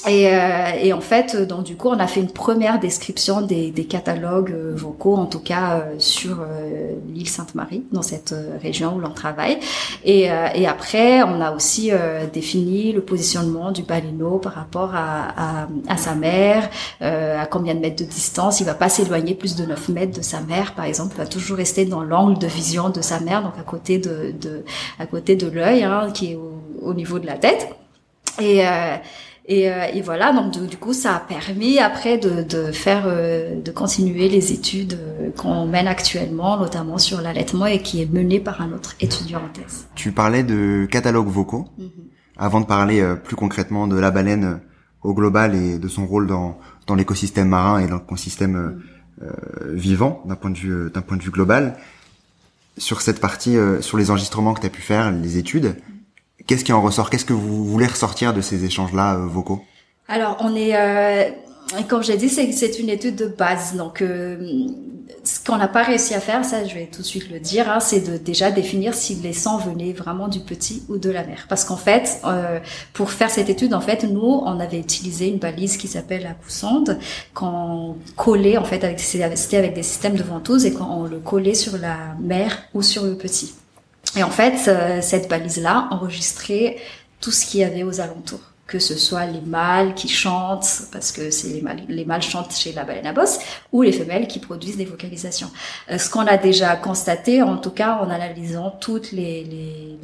Et, 0.07 0.29
euh, 0.29 0.71
et, 0.81 0.93
en 0.93 1.01
fait, 1.01 1.35
donc 1.35 1.63
du 1.63 1.75
coup, 1.75 1.89
on 1.89 1.99
a 1.99 2.07
fait 2.07 2.21
une 2.21 2.31
première 2.31 2.79
description 2.79 3.41
des, 3.41 3.69
des 3.69 3.83
catalogues 3.83 4.51
euh, 4.51 4.73
vocaux, 4.73 5.15
en 5.15 5.25
tout 5.25 5.41
cas 5.41 5.79
euh, 5.79 5.95
sur 5.97 6.39
euh, 6.39 6.93
l'île 7.13 7.27
Sainte-Marie, 7.27 7.83
dans 7.91 8.01
cette 8.01 8.33
région 8.61 8.95
où 8.95 8.99
l'on 8.99 9.11
travaille. 9.11 9.59
Et, 10.05 10.29
et, 10.55 10.67
après, 10.67 11.21
on 11.23 11.41
a 11.41 11.51
aussi 11.51 11.91
défini 12.31 12.93
le 12.93 13.01
positionnement 13.01 13.71
du 13.71 13.83
baleineau 13.83 14.37
par 14.37 14.53
rapport 14.53 14.95
à, 14.95 15.63
à, 15.63 15.67
à 15.87 15.97
sa 15.97 16.15
mère, 16.15 16.69
à 17.01 17.45
combien 17.47 17.75
de 17.75 17.79
mètres 17.79 18.01
de 18.03 18.09
distance. 18.09 18.61
Il 18.61 18.65
va 18.65 18.75
pas 18.75 18.89
s'éloigner 18.89 19.35
plus 19.35 19.55
de 19.55 19.65
9 19.65 19.89
mètres 19.89 20.17
de 20.17 20.21
sa 20.21 20.39
mère, 20.41 20.73
par 20.73 20.85
exemple. 20.85 21.15
Il 21.15 21.17
va 21.17 21.27
toujours 21.27 21.57
rester 21.57 21.85
dans 21.85 22.03
l'angle 22.03 22.39
de 22.39 22.47
vision 22.47 22.89
de 22.89 23.01
sa 23.01 23.19
mère, 23.19 23.43
donc 23.43 23.53
à 23.59 23.63
côté 23.63 23.97
de, 23.97 24.33
de 24.39 24.63
à 24.99 25.05
côté 25.05 25.35
de 25.35 25.47
l'œil, 25.47 25.83
hein, 25.83 26.09
qui 26.13 26.31
est 26.31 26.35
au, 26.35 26.61
au 26.81 26.93
niveau 26.93 27.19
de 27.19 27.25
la 27.25 27.37
tête. 27.37 27.75
Et 28.39 28.63
et, 29.49 29.63
et, 29.63 30.01
voilà, 30.01 30.31
donc 30.31 30.67
du, 30.67 30.77
coup, 30.77 30.93
ça 30.93 31.15
a 31.15 31.19
permis 31.19 31.79
après 31.79 32.17
de, 32.17 32.43
de 32.43 32.71
faire, 32.71 33.07
de 33.07 33.71
continuer 33.71 34.29
les 34.29 34.53
études 34.53 34.97
qu'on 35.37 35.65
mène 35.65 35.87
actuellement, 35.87 36.57
notamment 36.57 36.99
sur 36.99 37.19
l'allaitement 37.19 37.65
et 37.65 37.81
qui 37.81 38.01
est 38.01 38.11
menée 38.11 38.39
par 38.39 38.61
un 38.61 38.71
autre 38.73 38.95
étudiant 39.01 39.39
en 39.39 39.49
thèse. 39.51 39.87
Tu 39.95 40.11
parlais 40.11 40.43
de 40.43 40.87
catalogues 40.89 41.29
vocaux. 41.29 41.65
Mm-hmm. 41.79 41.89
Avant 42.37 42.61
de 42.61 42.65
parler 42.65 43.03
plus 43.23 43.35
concrètement 43.35 43.87
de 43.87 43.97
la 43.97 44.11
baleine 44.11 44.61
au 45.01 45.13
global 45.13 45.55
et 45.55 45.79
de 45.79 45.87
son 45.87 46.05
rôle 46.05 46.27
dans, 46.27 46.57
dans 46.87 46.95
l'écosystème 46.95 47.49
marin 47.49 47.79
et 47.79 47.87
dans 47.87 47.97
l'écosystème 47.97 48.53
mm. 48.53 48.81
Euh, 49.21 49.31
vivant 49.73 50.23
d'un 50.25 50.35
point 50.35 50.49
de 50.49 50.57
vue 50.57 50.71
euh, 50.71 50.89
d'un 50.89 51.01
point 51.01 51.17
de 51.17 51.21
vue 51.21 51.31
global. 51.31 51.75
Sur 52.77 53.01
cette 53.01 53.19
partie, 53.19 53.57
euh, 53.57 53.81
sur 53.81 53.97
les 53.97 54.11
enregistrements 54.11 54.53
que 54.53 54.61
tu 54.61 54.67
as 54.67 54.69
pu 54.69 54.81
faire, 54.81 55.11
les 55.11 55.37
études, 55.37 55.75
qu'est-ce 56.49 56.65
qui 56.65 56.73
en 56.73 56.81
ressort? 56.81 57.11
Qu'est-ce 57.11 57.25
que 57.25 57.33
vous 57.33 57.63
voulez 57.63 57.85
ressortir 57.85 58.33
de 58.33 58.41
ces 58.41 58.65
échanges-là 58.65 59.17
vocaux? 59.17 59.61
Alors, 60.07 60.37
on 60.39 60.55
est, 60.55 60.75
euh, 60.75 61.29
comme 61.87 62.01
j'ai 62.01 62.17
dit, 62.17 62.27
c'est 62.27 62.79
une 62.79 62.89
étude 62.89 63.15
de 63.15 63.27
base. 63.27 63.75
Donc, 63.75 64.01
ce 65.23 65.39
qu'on 65.43 65.57
n'a 65.57 65.67
pas 65.67 65.83
réussi 65.83 66.13
à 66.13 66.19
faire, 66.19 66.43
ça 66.43 66.65
je 66.65 66.73
vais 66.73 66.87
tout 66.91 67.01
de 67.01 67.07
suite 67.07 67.29
le 67.29 67.39
dire, 67.39 67.69
hein, 67.69 67.79
c'est 67.79 67.99
de 67.99 68.17
déjà 68.17 68.51
définir 68.51 68.93
si 68.93 69.15
les 69.15 69.33
sangs 69.33 69.57
venaient 69.57 69.93
vraiment 69.93 70.27
du 70.27 70.39
petit 70.39 70.83
ou 70.89 70.97
de 70.97 71.09
la 71.09 71.23
mère. 71.23 71.45
Parce 71.49 71.65
qu'en 71.65 71.77
fait, 71.77 72.19
euh, 72.25 72.59
pour 72.93 73.11
faire 73.11 73.29
cette 73.29 73.49
étude, 73.49 73.73
en 73.73 73.81
fait, 73.81 74.03
nous, 74.03 74.41
on 74.45 74.59
avait 74.59 74.79
utilisé 74.79 75.27
une 75.27 75.37
balise 75.37 75.77
qui 75.77 75.87
s'appelle 75.87 76.23
la 76.23 76.33
coussande, 76.33 76.97
qu'on 77.33 77.95
collait 78.15 78.57
en 78.57 78.65
fait 78.65 78.83
avec 78.83 78.99
avec 79.53 79.73
des 79.73 79.83
systèmes 79.83 80.15
de 80.15 80.23
ventouse 80.23 80.65
et 80.65 80.73
qu'on 80.73 81.03
le 81.03 81.19
collait 81.19 81.53
sur 81.53 81.77
la 81.77 82.15
mère 82.19 82.63
ou 82.73 82.81
sur 82.81 83.03
le 83.03 83.15
petit. 83.15 83.53
Et 84.15 84.23
en 84.23 84.31
fait, 84.31 84.67
euh, 84.67 85.01
cette 85.01 85.29
balise-là 85.29 85.87
enregistrait 85.91 86.77
tout 87.21 87.31
ce 87.31 87.45
qu'il 87.45 87.59
y 87.59 87.63
avait 87.63 87.83
aux 87.83 88.01
alentours 88.01 88.41
que 88.69 88.79
ce 88.79 88.95
soit 88.95 89.25
les 89.25 89.41
mâles 89.41 89.95
qui 89.95 90.07
chantent, 90.07 90.83
parce 90.91 91.11
que 91.11 91.31
c'est 91.31 91.47
les 91.49 91.61
mâles, 91.61 91.81
les 91.89 92.05
mâles 92.05 92.21
chantent 92.21 92.55
chez 92.55 92.71
la 92.71 92.83
baleine 92.83 93.07
à 93.07 93.13
bosse, 93.13 93.39
ou 93.73 93.81
les 93.81 93.91
femelles 93.91 94.27
qui 94.27 94.39
produisent 94.39 94.77
des 94.77 94.85
vocalisations. 94.85 95.49
Euh, 95.89 95.97
ce 95.97 96.09
qu'on 96.09 96.27
a 96.27 96.37
déjà 96.37 96.75
constaté, 96.75 97.41
en 97.41 97.57
tout 97.57 97.71
cas 97.71 97.99
en 98.01 98.09
analysant 98.09 98.69
toutes 98.79 99.11
les, 99.11 99.43
les, 99.43 99.99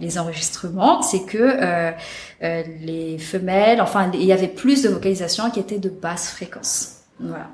les, 0.00 0.18
enregistrements, 0.18 1.00
c'est 1.00 1.22
que 1.22 1.38
euh, 1.38 1.92
euh, 2.42 2.62
les 2.80 3.18
femelles, 3.18 3.80
enfin, 3.80 4.10
il 4.12 4.24
y 4.24 4.32
avait 4.32 4.48
plus 4.48 4.82
de 4.82 4.88
vocalisations 4.88 5.50
qui 5.50 5.60
étaient 5.60 5.78
de 5.78 5.90
basse 5.90 6.30
fréquence. 6.30 6.96
Voilà. 7.20 7.46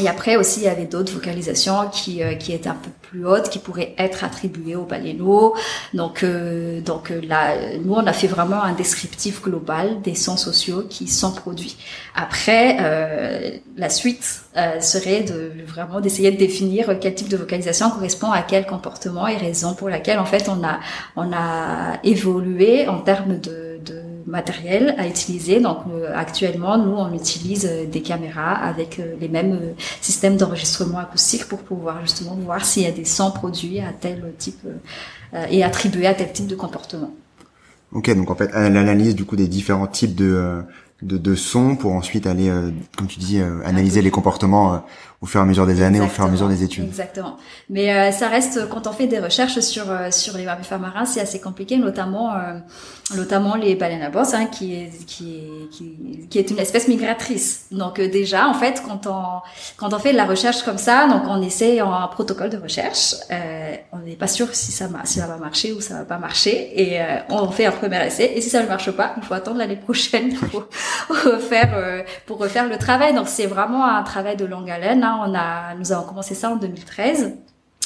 Et 0.00 0.08
après 0.08 0.36
aussi, 0.36 0.60
il 0.60 0.64
y 0.64 0.68
avait 0.68 0.86
d'autres 0.86 1.12
vocalisations 1.12 1.88
qui, 1.92 2.22
euh, 2.22 2.34
qui 2.34 2.52
étaient 2.52 2.68
un 2.68 2.74
peu 2.74 2.90
plus 3.02 3.24
hautes, 3.26 3.48
qui 3.48 3.60
pourraient 3.60 3.94
être 3.96 4.24
attribuées 4.24 4.74
aux 4.74 4.84
baleineaux. 4.84 5.54
Donc, 5.92 6.22
euh, 6.22 6.80
donc 6.80 7.10
euh, 7.10 7.20
là, 7.26 7.54
nous, 7.84 7.94
on 7.94 8.06
a 8.06 8.12
fait 8.12 8.26
vraiment 8.26 8.62
un 8.62 8.72
descriptif 8.72 9.42
global 9.42 10.00
des 10.02 10.16
sons 10.16 10.36
sociaux 10.36 10.84
qui 10.88 11.06
sont 11.06 11.32
produits. 11.32 11.76
Après, 12.16 12.76
la 13.76 13.90
suite 13.90 14.44
serait 14.80 15.22
de 15.22 15.50
vraiment 15.66 16.00
d'essayer 16.00 16.30
de 16.30 16.36
définir 16.36 16.98
quel 17.00 17.14
type 17.14 17.28
de 17.28 17.36
vocalisation 17.36 17.90
correspond 17.90 18.30
à 18.30 18.42
quel 18.42 18.66
comportement 18.66 19.26
et 19.26 19.36
raison 19.36 19.74
pour 19.74 19.88
laquelle, 19.88 20.18
en 20.18 20.24
fait, 20.24 20.48
on 20.48 20.64
a, 20.64 20.80
on 21.16 21.32
a 21.32 21.98
évolué 22.04 22.88
en 22.88 22.98
termes 23.00 23.38
de 23.38 23.73
matériel 24.26 24.94
à 24.98 25.06
utiliser. 25.06 25.60
Donc 25.60 25.78
euh, 25.92 26.12
actuellement, 26.14 26.78
nous, 26.78 26.92
on 26.92 27.12
utilise 27.14 27.66
euh, 27.70 27.86
des 27.86 28.02
caméras 28.02 28.52
avec 28.52 28.98
euh, 28.98 29.14
les 29.20 29.28
mêmes 29.28 29.58
systèmes 30.00 30.36
d'enregistrement 30.36 30.98
acoustique 30.98 31.46
pour 31.46 31.60
pouvoir 31.60 32.00
justement 32.02 32.34
voir 32.34 32.64
s'il 32.64 32.84
y 32.84 32.86
a 32.86 32.92
des 32.92 33.04
sons 33.04 33.30
produits 33.30 33.80
à 33.80 33.92
tel 33.92 34.32
type 34.38 34.60
et 35.50 35.64
attribués 35.64 36.06
à 36.06 36.14
tel 36.14 36.32
type 36.32 36.46
de 36.46 36.54
comportement. 36.54 37.12
Ok, 37.92 38.14
donc 38.14 38.30
en 38.30 38.36
fait, 38.36 38.50
l'analyse 38.52 39.14
du 39.14 39.24
coup 39.24 39.36
des 39.36 39.48
différents 39.48 39.86
types 39.86 40.14
de 40.14 40.62
de, 41.02 41.18
de 41.18 41.34
sons 41.34 41.76
pour 41.76 41.92
ensuite 41.92 42.26
aller, 42.26 42.50
comme 42.96 43.08
tu 43.08 43.18
dis, 43.18 43.40
analyser 43.64 44.00
les 44.00 44.10
comportements 44.10 44.84
au 45.24 45.26
fur 45.26 45.40
et 45.40 45.42
à 45.42 45.46
mesure 45.46 45.66
des 45.66 45.82
années, 45.82 46.00
au 46.00 46.08
fur 46.08 46.24
et 46.24 46.28
à 46.28 46.30
mesure 46.30 46.48
des 46.48 46.62
études. 46.62 46.84
Exactement. 46.84 47.38
Mais 47.70 48.12
ça 48.12 48.28
reste, 48.28 48.68
quand 48.68 48.86
on 48.86 48.92
fait 48.92 49.06
des 49.06 49.18
recherches 49.18 49.58
sur 49.60 49.86
sur 50.10 50.36
les 50.36 50.44
mammifères 50.44 50.78
marins, 50.78 51.06
c'est 51.06 51.20
assez 51.20 51.40
compliqué, 51.40 51.78
notamment 51.78 52.34
notamment 53.12 53.54
les 53.54 53.74
baleines 53.74 54.02
à 54.02 54.08
bosse, 54.08 54.32
hein, 54.32 54.46
qui, 54.46 54.74
est, 54.74 55.04
qui, 55.06 55.36
est, 55.36 55.68
qui, 55.70 56.26
qui, 56.28 56.38
est 56.38 56.50
une 56.50 56.58
espèce 56.58 56.88
migratrice. 56.88 57.66
Donc 57.70 57.98
euh, 57.98 58.08
déjà, 58.08 58.48
en 58.48 58.54
fait, 58.54 58.82
quand 58.86 59.06
on, 59.06 59.42
quand 59.76 59.92
on 59.92 59.98
fait 59.98 60.12
de 60.12 60.16
la 60.16 60.24
recherche 60.24 60.62
comme 60.62 60.78
ça, 60.78 61.06
donc 61.06 61.22
on 61.28 61.42
essaie 61.42 61.82
en 61.82 61.92
un 61.92 62.06
protocole 62.08 62.48
de 62.48 62.56
recherche, 62.56 63.14
euh, 63.30 63.74
on 63.92 63.98
n'est 63.98 64.16
pas 64.16 64.26
sûr 64.26 64.54
si 64.54 64.72
ça, 64.72 64.88
si 65.04 65.18
ça 65.18 65.26
va 65.26 65.36
marcher 65.36 65.72
ou 65.72 65.80
ça 65.80 65.94
va 65.94 66.04
pas 66.04 66.18
marcher, 66.18 66.80
et 66.80 67.00
euh, 67.00 67.18
on 67.28 67.50
fait 67.50 67.66
un 67.66 67.72
premier 67.72 68.04
essai, 68.06 68.32
et 68.34 68.40
si 68.40 68.48
ça 68.48 68.62
ne 68.62 68.68
marche 68.68 68.90
pas, 68.90 69.14
il 69.18 69.22
faut 69.22 69.34
attendre 69.34 69.58
l'année 69.58 69.76
prochaine 69.76 70.34
pour 70.50 70.66
refaire, 71.08 71.74
euh, 71.76 72.02
pour 72.26 72.38
refaire 72.38 72.68
le 72.68 72.78
travail. 72.78 73.14
Donc 73.14 73.28
c'est 73.28 73.46
vraiment 73.46 73.84
un 73.84 74.02
travail 74.02 74.36
de 74.36 74.46
longue 74.46 74.70
haleine. 74.70 75.04
Hein. 75.04 75.13
A, 75.22 75.74
nous 75.78 75.92
avons 75.92 76.06
commencé 76.06 76.34
ça 76.34 76.50
en 76.50 76.56
2013. 76.56 77.32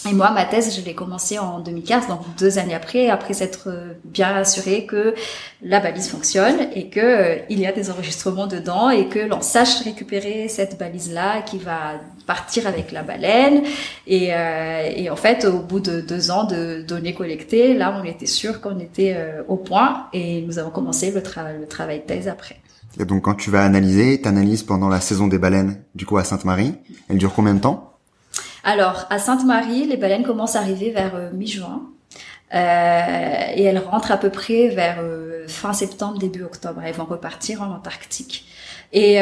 Et 0.09 0.13
moi, 0.13 0.31
ma 0.31 0.45
thèse, 0.45 0.77
je 0.77 0.85
l'ai 0.85 0.95
commencée 0.95 1.39
en 1.39 1.59
2015, 1.59 2.07
donc 2.07 2.21
deux 2.39 2.59
années 2.59 2.75
après, 2.75 3.09
après 3.09 3.35
s'être 3.35 3.69
euh, 3.69 3.93
bien 4.05 4.35
assuré 4.35 4.87
que 4.87 5.15
la 5.61 5.81
balise 5.81 6.09
fonctionne 6.09 6.69
et 6.75 6.89
que 6.89 7.01
euh, 7.01 7.37
il 7.51 7.59
y 7.59 7.67
a 7.67 7.73
des 7.73 7.91
enregistrements 7.91 8.47
dedans 8.47 8.91
et 8.91 9.09
que 9.09 9.19
l'on 9.19 9.41
sache 9.41 9.83
récupérer 9.83 10.49
cette 10.49 10.79
balise-là 10.79 11.43
qui 11.43 11.59
va 11.59 11.95
partir 12.27 12.67
avec 12.69 12.93
la 12.93 13.03
baleine. 13.03 13.65
Et, 14.07 14.33
euh, 14.33 15.11
en 15.11 15.17
fait, 15.17 15.45
au 15.45 15.59
bout 15.59 15.81
de 15.81 16.01
deux 16.01 16.31
ans 16.31 16.45
de 16.45 16.83
données 16.87 17.15
collectées, 17.15 17.75
là, 17.75 18.01
on 18.01 18.05
était 18.05 18.27
sûr 18.27 18.61
qu'on 18.61 18.79
était 18.79 19.17
au 19.49 19.57
point 19.57 20.07
et 20.13 20.43
nous 20.43 20.59
avons 20.59 20.71
commencé 20.71 21.11
le, 21.11 21.21
le 21.61 21.67
travail 21.67 21.99
de 21.99 22.05
thèse 22.05 22.29
après. 22.29 22.57
Et 22.99 23.05
donc, 23.05 23.23
quand 23.23 23.35
tu 23.35 23.51
vas 23.51 23.65
analyser, 23.65 24.21
tu 24.21 24.65
pendant 24.65 24.89
la 24.89 25.01
saison 25.01 25.29
des 25.29 25.39
baleines, 25.39 25.83
du 25.95 26.05
coup, 26.05 26.19
à 26.19 26.25
Sainte-Marie. 26.25 26.75
Elle 27.09 27.19
dure 27.19 27.33
combien 27.33 27.55
de 27.55 27.61
temps? 27.61 27.93
Alors, 28.65 29.07
à 29.09 29.19
Sainte-Marie, 29.19 29.87
les 29.87 29.97
baleines 29.97 30.25
commencent 30.25 30.57
à 30.57 30.61
arriver 30.61 30.91
vers 30.91 31.15
euh, 31.15 31.31
mi-juin. 31.33 31.83
Euh, 32.55 33.53
et 33.55 33.63
elles 33.63 33.79
rentrent 33.79 34.11
à 34.11 34.17
peu 34.17 34.31
près 34.31 34.69
vers 34.69 34.99
euh, 35.01 35.47
fin 35.47 35.73
septembre, 35.73 36.19
début 36.19 36.43
octobre. 36.43 36.81
Elles 36.85 36.95
vont 36.95 37.05
repartir 37.05 37.63
en 37.63 37.71
Antarctique. 37.73 38.47
Et 38.91 39.19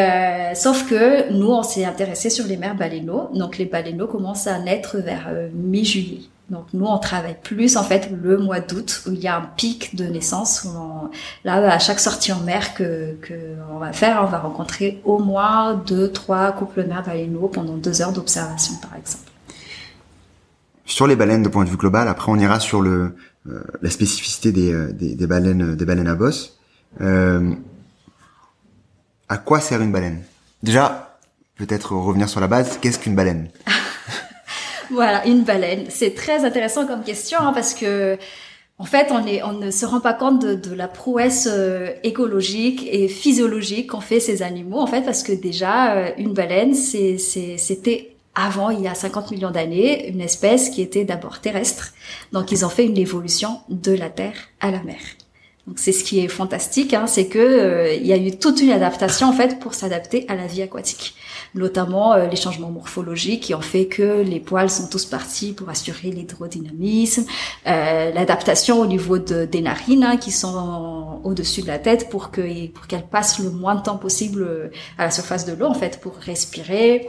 sauf 0.55 0.89
que 0.89 1.33
nous, 1.33 1.49
on 1.49 1.65
s'est 1.65 1.85
intéressé 1.85 2.31
sur 2.31 2.47
les 2.47 2.57
mères 2.57 2.77
baleineaux. 2.77 3.31
Donc 3.35 3.59
les 3.59 3.65
baleineaux 3.65 4.07
commencent 4.07 4.47
à 4.47 4.61
naître 4.61 4.99
vers 4.99 5.29
mi-juillet. 5.53 6.21
Donc 6.51 6.67
nous, 6.73 6.87
on 6.87 6.99
travaille 6.99 7.37
plus 7.43 7.77
en 7.77 7.83
fait 7.83 8.11
le 8.11 8.39
mois 8.39 8.61
d'août 8.61 9.03
où 9.07 9.13
il 9.13 9.19
y 9.19 9.27
a 9.27 9.37
un 9.37 9.49
pic 9.57 9.97
de 9.97 10.05
naissance. 10.05 10.65
Où 10.65 11.11
là, 11.45 11.73
à 11.73 11.79
chaque 11.79 11.99
sortie 11.99 12.33
en 12.33 12.41
mer 12.41 12.75
que, 12.75 13.17
que 13.23 13.35
on 13.73 13.79
va 13.79 13.93
faire, 13.93 14.23
on 14.23 14.27
va 14.27 14.39
rencontrer 14.39 15.01
au 15.05 15.19
moins 15.19 15.75
deux, 15.75 16.13
trois 16.13 16.53
couples 16.53 16.87
mères 16.87 17.03
baleineaux 17.03 17.49
pendant 17.49 17.77
deux 17.77 18.01
heures 18.01 18.13
d'observation, 18.13 18.75
par 18.77 18.97
exemple 18.97 19.25
sur 20.89 21.09
les 21.09 21.17
baleines 21.17 21.43
de 21.43 21.49
point 21.49 21.65
de 21.65 21.69
vue 21.69 21.77
global. 21.77 22.09
Après, 22.09 22.31
on 22.31 22.37
ira 22.37 22.61
sur 22.61 22.81
le 22.81 23.17
euh, 23.49 23.63
la 23.83 23.91
spécificité 23.91 24.51
des, 24.51 24.73
euh, 24.73 24.93
des, 24.93 25.15
des, 25.15 25.27
baleines 25.27 25.77
des 25.77 25.85
baleines 25.85 26.09
à 26.09 26.15
bosse. 26.15 26.59
Euh, 27.01 27.55
à 29.29 29.39
quoi 29.39 29.61
sert 29.61 29.81
une 29.81 29.93
baleine? 29.93 30.23
Déjà, 30.63 31.19
peut-être 31.57 31.95
revenir 31.95 32.29
sur 32.29 32.41
la 32.41 32.49
base. 32.49 32.79
Qu'est-ce 32.81 32.99
qu'une 32.99 33.15
baleine? 33.15 33.49
Voilà, 34.91 35.27
une 35.27 35.43
baleine. 35.43 35.87
C'est 35.89 36.15
très 36.15 36.45
intéressant 36.45 36.87
comme 36.87 37.03
question 37.03 37.39
hein, 37.41 37.53
parce 37.53 37.75
que 37.75 38.19
en 38.79 38.85
fait, 38.85 39.09
on, 39.11 39.27
est, 39.27 39.43
on 39.43 39.53
ne 39.53 39.71
se 39.71 39.87
rend 39.87 40.01
pas 40.01 40.13
compte 40.13 40.43
de, 40.43 40.55
de 40.55 40.75
la 40.75 40.87
prouesse 40.87 41.49
euh, 41.51 41.93
écologique 42.03 42.87
et 42.91 43.09
physiologique 43.09 43.91
qu'ont 43.91 44.01
fait 44.01 44.21
ces 44.21 44.43
animaux. 44.43 44.81
En 44.81 44.87
fait, 44.87 45.01
parce 45.01 45.23
que 45.23 45.33
déjà, 45.33 46.15
une 46.19 46.35
baleine, 46.35 46.75
c'était 46.75 48.17
avant, 48.35 48.69
il 48.69 48.83
y 48.83 48.89
a 48.89 48.95
50 48.95 49.31
millions 49.31 49.51
d'années, 49.51 50.09
une 50.11 50.21
espèce 50.21 50.69
qui 50.69 50.83
était 50.83 51.05
d'abord 51.05 51.41
terrestre. 51.41 51.95
Donc, 52.33 52.53
ils 52.53 52.67
ont 52.67 52.69
fait 52.69 52.85
une 52.85 52.99
évolution 52.99 53.61
de 53.71 53.93
la 53.93 54.11
terre 54.11 54.37
à 54.61 54.71
la 54.71 54.83
mer. 54.83 54.99
Donc, 55.67 55.81
c'est 55.81 55.91
ce 55.91 56.05
qui 56.05 56.21
est 56.21 56.29
fantastique, 56.29 56.95
hein, 56.95 57.09
c'est 57.09 57.27
que 57.27 57.41
euh, 57.41 57.93
il 57.93 58.07
y 58.07 58.13
a 58.13 58.17
eu 58.17 58.31
toute 58.39 58.61
une 58.61 58.71
adaptation 58.71 59.29
en 59.29 59.33
fait 59.33 59.59
pour 59.59 59.75
s'adapter 59.75 60.25
à 60.29 60.37
la 60.37 60.47
vie 60.47 60.63
aquatique, 60.63 61.17
notamment 61.57 62.13
euh, 62.13 62.29
les 62.29 62.37
changements 62.37 62.71
morphologiques 62.71 63.43
qui 63.43 63.55
ont 63.55 63.61
fait 63.61 63.87
que 63.87 64.23
les 64.23 64.39
poils 64.39 64.71
sont 64.71 64.87
tous 64.89 65.07
partis 65.07 65.53
pour 65.53 65.69
assurer 65.69 66.11
l'hydrodynamisme, 66.13 67.25
euh, 67.67 68.13
l'adaptation 68.13 68.79
au 68.79 68.87
niveau 68.87 69.19
de, 69.19 69.45
des 69.45 69.61
narines 69.61 70.05
hein, 70.05 70.17
qui 70.19 70.31
sont 70.31 71.21
au-dessus 71.25 71.63
de 71.63 71.67
la 71.67 71.81
tête 71.81 72.11
pour 72.11 72.31
que 72.31 72.69
pour 72.69 72.87
qu'elles 72.87 73.09
passent 73.09 73.41
le 73.41 73.51
moins 73.51 73.75
de 73.75 73.83
temps 73.83 73.99
possible 73.99 74.71
à 74.99 75.07
la 75.07 75.11
surface 75.11 75.47
de 75.47 75.53
l'eau 75.53 75.67
en 75.67 75.75
fait 75.75 76.01
pour 76.01 76.15
respirer, 76.15 77.09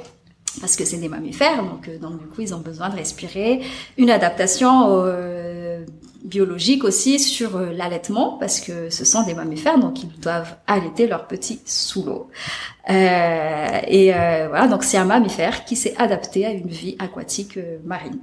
parce 0.60 0.76
que 0.76 0.86
c'est 0.86 0.98
des 0.98 1.10
mammifères, 1.10 1.64
donc, 1.64 1.88
euh, 1.88 1.98
donc 2.00 2.20
du 2.20 2.26
coup 2.26 2.42
ils 2.42 2.54
ont 2.54 2.60
besoin 2.60 2.90
de 2.90 2.96
respirer. 2.96 3.62
Une 3.98 4.10
adaptation 4.10 4.88
euh, 4.90 5.57
biologique 6.24 6.84
aussi 6.84 7.20
sur 7.20 7.58
euh, 7.58 7.72
l'allaitement, 7.72 8.38
parce 8.38 8.60
que 8.60 8.90
ce 8.90 9.06
sont 9.06 9.24
des 9.24 9.34
mammifères, 9.34 9.80
donc 9.80 10.04
ils 10.04 10.20
doivent 10.20 10.56
allaiter 10.68 11.08
leurs 11.08 11.28
petits 11.28 11.62
sous 11.66 12.04
l'eau. 12.04 12.30
Euh, 12.90 13.80
et 13.88 14.14
euh, 14.14 14.48
voilà, 14.50 14.68
donc 14.68 14.84
c'est 14.84 14.98
un 14.98 15.06
mammifère 15.06 15.66
qui 15.66 15.76
s'est 15.76 15.96
adapté 15.98 16.46
à 16.46 16.52
une 16.52 16.68
vie 16.68 16.96
aquatique 17.00 17.60
marine. 17.86 18.20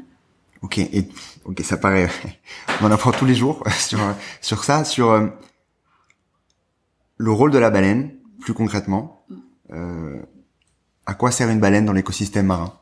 Ok, 0.63 0.79
et 0.79 1.09
ok, 1.45 1.61
ça 1.63 1.77
paraît, 1.77 2.09
on 2.81 2.87
en 2.87 2.91
apprend 2.91 3.13
tous 3.13 3.27
les 3.27 3.35
jours 3.35 3.63
sur 3.79 3.99
sur 4.41 4.65
ça, 4.65 4.85
sur 4.85 5.31
le 7.17 7.31
rôle 7.31 7.51
de 7.51 7.59
la 7.59 7.71
baleine, 7.71 8.15
plus 8.41 8.55
concrètement, 8.55 9.25
euh, 9.73 10.21
à 11.07 11.15
quoi 11.15 11.31
sert 11.31 11.49
une 11.49 11.61
baleine 11.61 11.87
dans 11.87 11.93
l'écosystème 11.93 12.47
marin? 12.47 12.73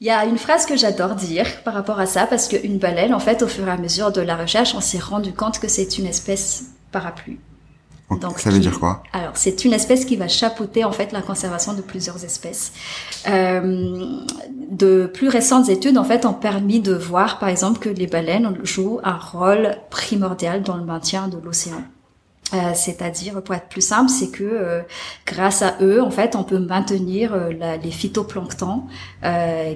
Il 0.00 0.06
y 0.06 0.10
a 0.10 0.24
une 0.24 0.38
phrase 0.38 0.64
que 0.64 0.76
j'adore 0.76 1.14
dire 1.14 1.62
par 1.62 1.74
rapport 1.74 2.00
à 2.00 2.06
ça, 2.06 2.26
parce 2.26 2.48
qu'une 2.48 2.78
baleine, 2.78 3.12
en 3.12 3.20
fait, 3.20 3.42
au 3.42 3.46
fur 3.46 3.68
et 3.68 3.70
à 3.70 3.76
mesure 3.76 4.12
de 4.12 4.22
la 4.22 4.34
recherche, 4.34 4.74
on 4.74 4.80
s'est 4.80 4.98
rendu 4.98 5.32
compte 5.32 5.58
que 5.58 5.68
c'est 5.68 5.98
une 5.98 6.06
espèce 6.06 6.64
parapluie. 6.90 7.38
Donc, 8.20 8.40
ça 8.40 8.50
veut 8.50 8.58
dire 8.58 8.80
quoi? 8.80 9.04
Alors, 9.12 9.36
c'est 9.36 9.64
une 9.64 9.72
espèce 9.72 10.04
qui 10.04 10.16
va 10.16 10.26
chapeauter 10.26 10.82
en 10.82 10.90
fait 10.90 11.12
la 11.12 11.22
conservation 11.22 11.74
de 11.74 11.82
plusieurs 11.82 12.24
espèces. 12.24 12.72
Euh, 13.28 14.16
de 14.70 15.06
plus 15.06 15.28
récentes 15.28 15.68
études 15.68 15.96
en 15.96 16.02
fait 16.02 16.26
ont 16.26 16.32
permis 16.32 16.80
de 16.80 16.92
voir, 16.92 17.38
par 17.38 17.48
exemple, 17.48 17.78
que 17.78 17.88
les 17.88 18.08
baleines 18.08 18.58
jouent 18.64 19.00
un 19.04 19.16
rôle 19.16 19.76
primordial 19.90 20.62
dans 20.62 20.76
le 20.76 20.84
maintien 20.84 21.28
de 21.28 21.38
l'océan. 21.38 21.84
Euh, 22.52 22.72
c'est-à-dire, 22.74 23.42
pour 23.42 23.54
être 23.54 23.68
plus 23.68 23.80
simple, 23.80 24.10
c'est 24.10 24.30
que 24.30 24.44
euh, 24.44 24.80
grâce 25.26 25.62
à 25.62 25.76
eux, 25.80 26.02
en 26.02 26.10
fait, 26.10 26.34
on 26.34 26.42
peut 26.42 26.58
maintenir 26.58 27.32
euh, 27.32 27.50
les 27.82 27.90
phytoplanctons, 27.90 28.84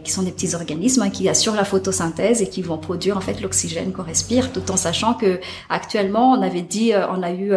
qui 0.03 0.11
sont 0.11 0.23
des 0.23 0.33
petits 0.33 0.55
organismes 0.55 1.03
hein, 1.03 1.11
qui 1.11 1.29
assurent 1.29 1.55
la 1.55 1.65
photosynthèse 1.65 2.43
et 2.43 2.49
qui 2.49 2.63
vont 2.63 2.79
produire 2.79 3.17
en 3.17 3.21
fait 3.21 3.41
l'oxygène 3.41 3.93
qu'on 3.93 4.03
respire, 4.03 4.53
tout 4.53 4.71
en 4.71 4.77
sachant 4.77 5.15
que 5.15 5.39
actuellement, 5.69 6.33
on 6.33 6.43
avait 6.43 6.63
dit, 6.63 6.93
on 7.11 7.23
a 7.23 7.31
eu 7.31 7.53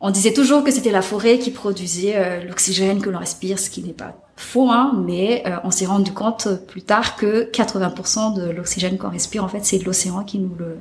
on 0.00 0.10
disait 0.10 0.32
toujours 0.32 0.64
que 0.64 0.70
c'était 0.70 0.90
la 0.90 1.02
forêt 1.02 1.38
qui 1.38 1.50
produisait 1.50 2.44
l'oxygène 2.44 3.00
que 3.00 3.10
l'on 3.10 3.18
respire, 3.18 3.58
ce 3.58 3.70
qui 3.70 3.82
n'est 3.82 3.92
pas 3.92 4.23
faux, 4.36 4.70
hein, 4.70 5.00
mais 5.06 5.42
euh, 5.46 5.56
on 5.64 5.70
s'est 5.70 5.86
rendu 5.86 6.12
compte 6.12 6.48
plus 6.66 6.82
tard 6.82 7.16
que 7.16 7.50
80% 7.50 8.34
de 8.34 8.50
l'oxygène 8.50 8.98
qu'on 8.98 9.10
respire, 9.10 9.44
en 9.44 9.48
fait, 9.48 9.64
c'est 9.64 9.78
l'océan 9.78 10.24
qui 10.24 10.38
nous 10.38 10.54
le 10.58 10.78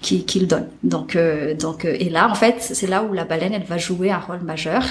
qui, 0.00 0.24
qui 0.24 0.40
le 0.40 0.46
donne. 0.46 0.68
Donc, 0.82 1.16
euh, 1.16 1.54
donc, 1.54 1.84
euh, 1.84 1.96
et 1.98 2.10
là, 2.10 2.30
en 2.30 2.34
fait, 2.34 2.56
c'est 2.60 2.86
là 2.86 3.02
où 3.02 3.12
la 3.12 3.24
baleine, 3.24 3.54
elle 3.54 3.64
va 3.64 3.78
jouer 3.78 4.10
un 4.10 4.18
rôle 4.18 4.42
majeur 4.42 4.82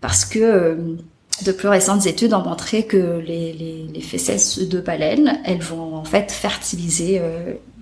parce 0.00 0.24
que 0.24 0.96
de 1.44 1.52
plus 1.52 1.68
récentes 1.68 2.06
études 2.06 2.32
ont 2.34 2.42
montré 2.42 2.86
que 2.86 3.18
les, 3.18 3.52
les, 3.52 3.86
les 3.92 4.00
fesses 4.00 4.58
de 4.58 4.80
baleines, 4.80 5.40
elles 5.44 5.60
vont 5.60 5.96
en 5.96 6.04
fait 6.04 6.32
fertiliser 6.32 7.20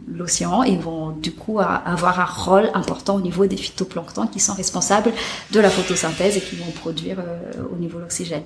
l'océan 0.06 0.62
et 0.62 0.76
vont 0.76 1.10
du 1.10 1.32
coup 1.32 1.60
avoir 1.60 2.20
un 2.20 2.24
rôle 2.24 2.70
important 2.74 3.16
au 3.16 3.20
niveau 3.20 3.46
des 3.46 3.56
phytoplanctons 3.56 4.26
qui 4.26 4.40
sont 4.40 4.54
responsables 4.54 5.12
de 5.50 5.60
la 5.60 5.70
photosynthèse 5.70 6.36
et 6.36 6.40
qui 6.40 6.56
vont 6.56 6.70
produire 6.70 7.18
euh, 7.20 7.62
au 7.72 7.76
niveau 7.76 7.98
de 7.98 8.02
l'oxygène. 8.02 8.42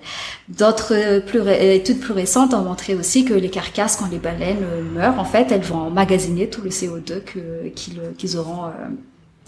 D'autres 0.49 0.95
euh, 0.95 1.21
plus 1.21 1.47
études 1.49 2.01
plus 2.01 2.13
récentes 2.13 2.55
ont 2.55 2.63
montré 2.63 2.95
aussi 2.95 3.25
que 3.25 3.35
les 3.35 3.51
carcasses, 3.51 3.97
quand 3.97 4.11
les 4.11 4.19
baleines 4.19 4.63
euh, 4.63 4.83
meurent, 4.83 5.19
en 5.19 5.25
fait, 5.25 5.51
elles 5.51 5.63
vont 5.63 5.89
emmagasiner 5.89 6.49
tout 6.49 6.63
le 6.63 6.71
CO2 6.71 7.23
qu'ils 8.15 8.37
auront 8.37 8.71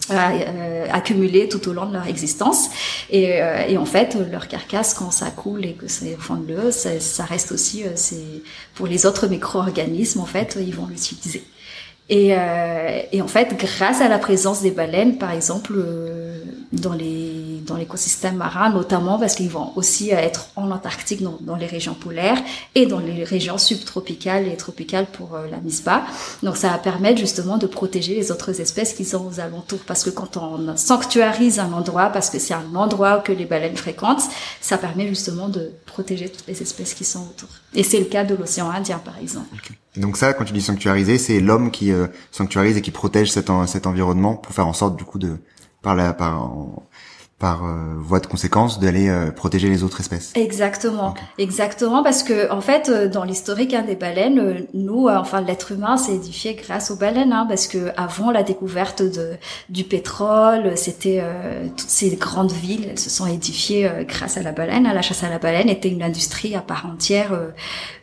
accumulé 0.09 1.47
tout 1.47 1.69
au 1.69 1.73
long 1.73 1.85
de 1.85 1.93
leur 1.93 2.07
existence. 2.07 2.69
Et, 3.09 3.39
et, 3.69 3.77
en 3.77 3.85
fait, 3.85 4.17
leur 4.31 4.47
carcasse, 4.47 4.93
quand 4.93 5.11
ça 5.11 5.29
coule 5.29 5.65
et 5.65 5.73
que 5.73 5.87
c'est 5.87 6.17
fond 6.19 6.35
de 6.35 6.71
ça, 6.71 6.99
ça, 6.99 7.23
reste 7.23 7.51
aussi, 7.51 7.83
c'est 7.95 8.43
pour 8.75 8.87
les 8.87 9.05
autres 9.05 9.27
micro-organismes, 9.27 10.19
en 10.19 10.25
fait, 10.25 10.57
ils 10.59 10.75
vont 10.75 10.87
l'utiliser. 10.87 11.43
Et, 12.11 12.35
euh, 12.37 13.01
et, 13.13 13.21
en 13.21 13.27
fait, 13.27 13.55
grâce 13.57 14.01
à 14.01 14.09
la 14.09 14.19
présence 14.19 14.61
des 14.61 14.71
baleines, 14.71 15.17
par 15.17 15.31
exemple, 15.31 15.73
euh, 15.77 16.43
dans 16.73 16.93
les 16.93 17.41
dans 17.65 17.77
l'écosystème 17.77 18.35
marin, 18.35 18.69
notamment 18.69 19.17
parce 19.19 19.35
qu'ils 19.35 19.49
vont 19.49 19.71
aussi 19.77 20.09
être 20.09 20.47
en 20.57 20.71
Antarctique, 20.71 21.21
dans, 21.21 21.37
dans, 21.39 21.55
les 21.55 21.67
régions 21.67 21.93
polaires 21.93 22.41
et 22.75 22.85
dans 22.85 22.99
les 22.99 23.23
régions 23.23 23.57
subtropicales 23.57 24.47
et 24.47 24.57
tropicales 24.57 25.05
pour 25.05 25.35
euh, 25.35 25.47
la 25.49 25.57
MISPA. 25.57 26.03
Donc, 26.43 26.57
ça 26.57 26.69
va 26.69 26.79
permettre 26.79 27.19
justement 27.19 27.57
de 27.57 27.67
protéger 27.67 28.15
les 28.15 28.29
autres 28.29 28.59
espèces 28.59 28.93
qui 28.93 29.05
sont 29.05 29.25
aux 29.25 29.39
alentours. 29.39 29.79
Parce 29.87 30.03
que 30.03 30.09
quand 30.09 30.35
on 30.35 30.75
sanctuarise 30.75 31.59
un 31.59 31.71
endroit, 31.71 32.09
parce 32.09 32.29
que 32.29 32.39
c'est 32.39 32.55
un 32.55 32.75
endroit 32.75 33.19
que 33.19 33.31
les 33.31 33.45
baleines 33.45 33.77
fréquentent, 33.77 34.23
ça 34.59 34.77
permet 34.77 35.07
justement 35.07 35.47
de 35.47 35.71
protéger 35.85 36.27
toutes 36.27 36.47
les 36.47 36.61
espèces 36.61 36.93
qui 36.93 37.05
sont 37.05 37.21
autour. 37.21 37.60
Et 37.73 37.83
c'est 37.83 37.99
le 37.99 38.05
cas 38.05 38.23
de 38.23 38.35
l'océan 38.35 38.69
Indien, 38.69 38.99
par 38.99 39.17
exemple. 39.17 39.47
Donc 39.97 40.17
ça, 40.17 40.33
quand 40.33 40.45
tu 40.45 40.53
dis 40.53 40.61
sanctuariser, 40.61 41.17
c'est 41.17 41.39
l'homme 41.39 41.71
qui 41.71 41.91
euh, 41.91 42.07
sanctuarise 42.31 42.77
et 42.77 42.81
qui 42.81 42.91
protège 42.91 43.31
cet, 43.31 43.49
environnement 43.49 44.35
pour 44.35 44.53
faire 44.53 44.67
en 44.67 44.73
sorte 44.73 44.97
du 44.97 45.03
coup 45.03 45.19
de 45.19 45.37
par 45.81 45.95
la 45.95 46.13
par 46.13 46.53
par 47.41 47.65
euh, 47.65 47.95
voie 47.97 48.19
de 48.19 48.27
conséquence 48.27 48.79
d'aller 48.79 49.09
euh, 49.09 49.31
protéger 49.31 49.67
les 49.67 49.83
autres 49.83 49.99
espèces. 49.99 50.31
Exactement, 50.35 51.15
exactement, 51.39 52.03
parce 52.03 52.21
que 52.21 52.51
en 52.51 52.61
fait, 52.61 52.87
euh, 52.87 53.09
dans 53.09 53.23
l'historique 53.23 53.73
hein, 53.73 53.81
des 53.81 53.95
baleines, 53.95 54.67
nous, 54.75 55.09
enfin 55.09 55.41
l'être 55.41 55.71
humain 55.71 55.97
s'est 55.97 56.13
édifié 56.13 56.53
grâce 56.53 56.91
aux 56.91 56.95
baleines, 56.95 57.33
hein, 57.33 57.47
parce 57.49 57.65
que 57.67 57.91
avant 57.97 58.29
la 58.29 58.43
découverte 58.43 59.01
de 59.01 59.31
du 59.69 59.83
pétrole, 59.83 60.77
c'était 60.77 61.23
toutes 61.75 61.89
ces 61.89 62.15
grandes 62.15 62.51
villes, 62.51 62.87
elles 62.91 62.99
se 62.99 63.09
sont 63.09 63.25
édifiées 63.25 63.89
grâce 64.07 64.37
à 64.37 64.43
la 64.43 64.51
baleine. 64.51 64.83
La 64.83 65.01
chasse 65.01 65.23
à 65.23 65.29
la 65.29 65.39
baleine 65.39 65.69
était 65.69 65.89
une 65.89 66.03
industrie 66.03 66.55
à 66.55 66.61
part 66.61 66.85
entière 66.85 67.31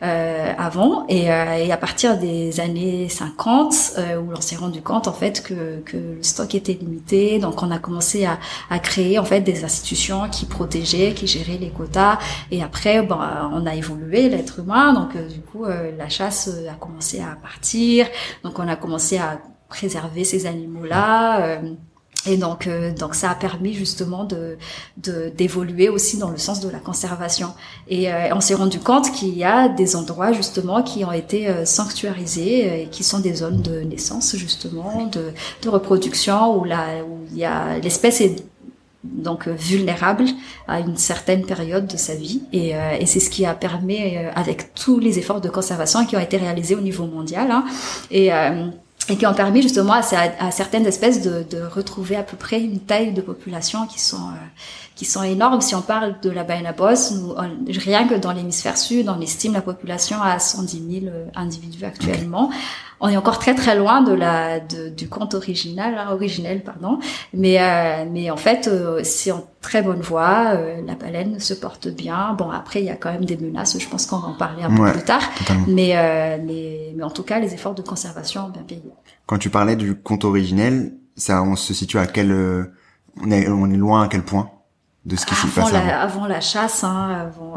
avant, 0.01 1.05
et, 1.07 1.25
et, 1.25 1.71
à 1.71 1.77
partir 1.77 2.17
des 2.17 2.59
années 2.59 3.07
50, 3.07 3.73
où 4.21 4.31
l'on 4.31 4.41
s'est 4.41 4.57
rendu 4.57 4.81
compte 4.81 5.07
en 5.07 5.13
fait 5.13 5.41
que 5.41 5.79
que 5.85 5.97
le 5.97 6.23
stock 6.23 6.53
était 6.55 6.73
limité, 6.73 7.39
donc 7.39 7.63
on 7.63 7.71
a 7.71 7.79
commencé 7.79 8.25
à, 8.25 8.39
à 8.69 8.79
créer 8.79 9.17
en 9.19 9.28
fait 9.29 9.41
des 9.41 9.63
institutions 9.63 10.27
qui 10.29 10.45
protégeaient, 10.45 11.13
qui 11.13 11.27
géraient 11.27 11.59
les 11.65 11.69
quotas. 11.69 12.17
Et 12.49 12.63
après, 12.63 13.03
bon, 13.03 13.19
on 13.53 13.65
a 13.65 13.75
évolué 13.75 14.27
l'être 14.29 14.59
humain, 14.59 14.93
donc 14.93 15.15
euh, 15.15 15.27
du 15.27 15.41
coup 15.41 15.65
euh, 15.65 15.91
la 15.97 16.09
chasse 16.09 16.49
euh, 16.51 16.69
a 16.69 16.73
commencé 16.73 17.19
à 17.19 17.37
partir. 17.41 18.07
Donc 18.43 18.57
on 18.57 18.67
a 18.67 18.75
commencé 18.75 19.17
à 19.17 19.39
préserver 19.69 20.23
ces 20.23 20.47
animaux-là. 20.47 21.59
Et 22.25 22.35
donc, 22.35 22.67
donc 22.99 23.15
ça 23.15 23.29
a 23.29 23.35
permis 23.35 23.73
justement 23.73 24.25
de 24.25 24.57
d'évoluer 25.37 25.87
aussi 25.87 26.17
dans 26.17 26.31
le 26.31 26.37
sens 26.37 26.59
de 26.59 26.67
la 26.67 26.79
conservation. 26.79 27.53
Et 27.87 28.09
on 28.33 28.41
s'est 28.41 28.55
rendu 28.55 28.79
compte 28.79 29.09
qu'il 29.11 29.37
y 29.37 29.45
a 29.45 29.69
des 29.69 29.95
endroits 29.95 30.33
justement 30.33 30.83
qui 30.83 31.05
ont 31.05 31.13
été 31.13 31.65
sanctuarisés 31.65 32.81
et 32.81 32.87
qui 32.87 33.03
sont 33.03 33.19
des 33.19 33.35
zones 33.35 33.61
de 33.61 33.81
naissance 33.81 34.35
justement, 34.35 35.05
de, 35.05 35.31
de 35.61 35.69
reproduction 35.69 36.57
où 36.57 36.65
là 36.65 36.83
où 37.07 37.25
il 37.31 37.37
y 37.37 37.45
a 37.45 37.77
l'espèce 37.77 38.19
est 38.19 38.35
donc 39.03 39.47
euh, 39.47 39.53
vulnérable 39.53 40.25
à 40.67 40.79
une 40.79 40.97
certaine 40.97 41.45
période 41.45 41.87
de 41.87 41.97
sa 41.97 42.15
vie. 42.15 42.41
Et, 42.51 42.75
euh, 42.75 42.97
et 42.99 43.05
c'est 43.05 43.19
ce 43.19 43.29
qui 43.29 43.45
a 43.45 43.53
permis 43.53 44.17
euh, 44.17 44.31
avec 44.35 44.73
tous 44.73 44.99
les 44.99 45.19
efforts 45.19 45.41
de 45.41 45.49
conservation 45.49 46.05
qui 46.05 46.17
ont 46.17 46.19
été 46.19 46.37
réalisés 46.37 46.75
au 46.75 46.81
niveau 46.81 47.05
mondial 47.05 47.49
hein, 47.51 47.65
et 48.11 48.31
et 49.11 49.15
qui 49.15 49.25
ont 49.25 49.33
permis 49.33 49.63
justement 49.63 49.93
à, 49.93 50.51
certaines 50.51 50.85
espèces 50.85 51.23
de, 51.23 51.43
de, 51.49 51.63
retrouver 51.63 52.15
à 52.15 52.21
peu 52.21 52.37
près 52.37 52.61
une 52.61 52.79
taille 52.79 53.11
de 53.11 53.21
population 53.21 53.87
qui 53.87 53.99
sont 53.99 54.29
qui 54.99 55.05
sont 55.05 55.23
énormes. 55.23 55.61
Si 55.61 55.75
on 55.75 55.81
parle 55.81 56.19
de 56.21 56.29
la 56.29 56.43
baleine 56.43 56.65
à 56.65 56.73
bosse, 56.73 57.11
nous, 57.11 57.33
rien 57.69 58.05
que 58.05 58.15
dans 58.15 58.33
l'hémisphère 58.33 58.77
sud, 58.77 59.07
on 59.07 59.21
estime 59.21 59.53
la 59.53 59.61
population 59.61 60.21
à 60.21 60.39
110 60.39 61.01
000 61.03 61.13
individus 61.35 61.85
actuellement 61.85 62.49
on 63.01 63.07
est 63.07 63.17
encore 63.17 63.39
très 63.39 63.55
très 63.55 63.77
loin 63.77 64.01
de 64.01 64.11
la 64.11 64.59
du 64.59 65.07
compte 65.07 65.33
original, 65.33 65.95
hein, 65.97 66.11
originel 66.11 66.63
pardon. 66.63 66.99
Mais 67.33 67.61
euh, 67.61 68.05
mais 68.11 68.29
en 68.29 68.37
fait, 68.37 68.67
euh, 68.67 68.99
c'est 69.03 69.31
en 69.31 69.47
très 69.61 69.81
bonne 69.81 70.01
voie. 70.01 70.55
Euh, 70.55 70.81
la 70.85 70.95
baleine 70.95 71.39
se 71.39 71.53
porte 71.53 71.87
bien. 71.87 72.33
Bon 72.33 72.51
après, 72.51 72.81
il 72.81 72.85
y 72.85 72.89
a 72.89 72.95
quand 72.95 73.11
même 73.11 73.25
des 73.25 73.37
menaces. 73.37 73.79
Je 73.79 73.87
pense 73.87 74.05
qu'on 74.05 74.19
va 74.19 74.27
en 74.27 74.33
parler 74.33 74.63
un 74.63 74.75
peu 74.75 74.91
plus 74.91 75.03
tard. 75.03 75.21
Mais, 75.67 75.93
mais 76.45 76.93
mais 76.95 77.03
en 77.03 77.11
tout 77.11 77.23
cas, 77.23 77.39
les 77.39 77.53
efforts 77.53 77.75
de 77.75 77.81
conservation 77.81 78.47
ont 78.47 78.49
bien 78.49 78.63
payé. 78.63 78.83
Quand 79.25 79.37
tu 79.37 79.49
parlais 79.49 79.75
du 79.75 79.95
compte 79.95 80.25
originel, 80.25 80.93
ça, 81.15 81.41
on 81.41 81.55
se 81.55 81.73
situe 81.73 81.99
à 81.99 82.07
quel 82.07 82.33
on 83.21 83.31
est 83.31 83.47
on 83.47 83.69
est 83.69 83.77
loin 83.77 84.03
à 84.03 84.07
quel 84.09 84.23
point? 84.23 84.51
De 85.09 85.15
ce 85.15 85.25
qui 85.25 85.35
s'y 85.35 85.47
passe 85.47 85.73
avant. 85.73 85.89
avant 85.89 86.27
la 86.27 86.39
chasse, 86.39 86.83
hein, 86.83 87.09
avant, 87.09 87.55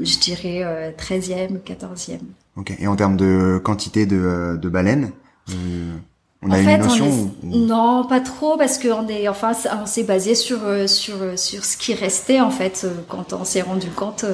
je 0.00 0.18
dirais, 0.18 0.94
13e, 0.98 1.58
14e. 1.62 2.20
Ok. 2.56 2.74
Et 2.78 2.86
en 2.86 2.96
termes 2.96 3.16
de 3.16 3.60
quantité 3.62 4.06
de, 4.06 4.58
de 4.60 4.68
baleines, 4.68 5.12
euh, 5.50 5.96
on 6.42 6.50
a 6.52 6.58
une 6.58 6.80
notion 6.80 7.30
Non, 7.42 8.06
pas 8.08 8.20
trop, 8.20 8.56
parce 8.56 8.78
qu'on 8.78 9.08
est, 9.08 9.28
enfin, 9.28 9.52
on 9.82 9.84
s'est 9.84 10.04
basé 10.04 10.34
sur 10.34 10.60
euh, 10.64 10.86
sur 10.86 11.16
sur 11.36 11.64
ce 11.66 11.76
qui 11.76 11.92
restait 11.92 12.40
en 12.40 12.50
fait 12.50 12.82
euh, 12.84 12.94
quand 13.08 13.34
on 13.34 13.44
s'est 13.44 13.60
rendu 13.60 13.88
compte 13.88 14.24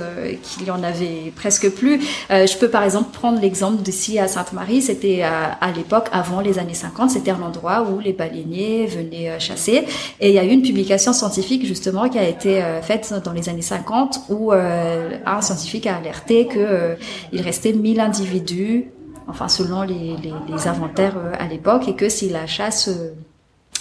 qu'il 0.43 0.67
y 0.67 0.71
en 0.71 0.85
avait 0.85 1.33
presque 1.35 1.69
plus. 1.71 2.01
je 2.31 2.59
peux 2.59 2.69
par 2.69 2.85
exemple 2.85 3.11
prendre 3.13 3.41
l'exemple 3.41 3.83
d'ici 3.83 4.21
à 4.21 4.29
Sainte-Marie. 4.29 4.83
C'était 4.83 5.23
à, 5.23 5.73
l'époque 5.77 6.07
avant 6.13 6.41
les 6.41 6.61
années 6.61 6.75
50, 6.75 7.11
c'était 7.11 7.33
un 7.33 7.43
endroit 7.43 7.89
où 7.91 7.99
les 7.99 8.13
baleiniers 8.13 8.87
venaient 8.87 9.41
chasser. 9.41 9.85
Et 10.21 10.29
il 10.29 10.35
y 10.35 10.39
a 10.39 10.45
eu 10.45 10.51
une 10.51 10.63
publication 10.63 11.13
scientifique 11.13 11.67
justement 11.67 12.09
qui 12.09 12.19
a 12.19 12.29
été 12.29 12.63
faite 12.83 13.13
dans 13.25 13.33
les 13.33 13.49
années 13.49 13.63
50 13.63 14.21
où 14.31 14.53
un 14.53 15.41
scientifique 15.41 15.87
a 15.87 15.97
alerté 15.97 16.47
que 16.47 16.97
il 17.33 17.41
restait 17.41 17.73
1000 17.73 18.01
individus 18.01 18.91
enfin 19.29 19.49
selon 19.49 19.83
les, 19.83 20.17
les, 20.23 20.33
les 20.49 20.69
inventaires 20.69 21.17
euh, 21.17 21.33
à 21.39 21.47
l'époque, 21.47 21.89
et 21.89 21.95
que 21.95 22.09
si 22.09 22.29
la 22.29 22.47
chasse 22.47 22.89
euh, 22.89 23.15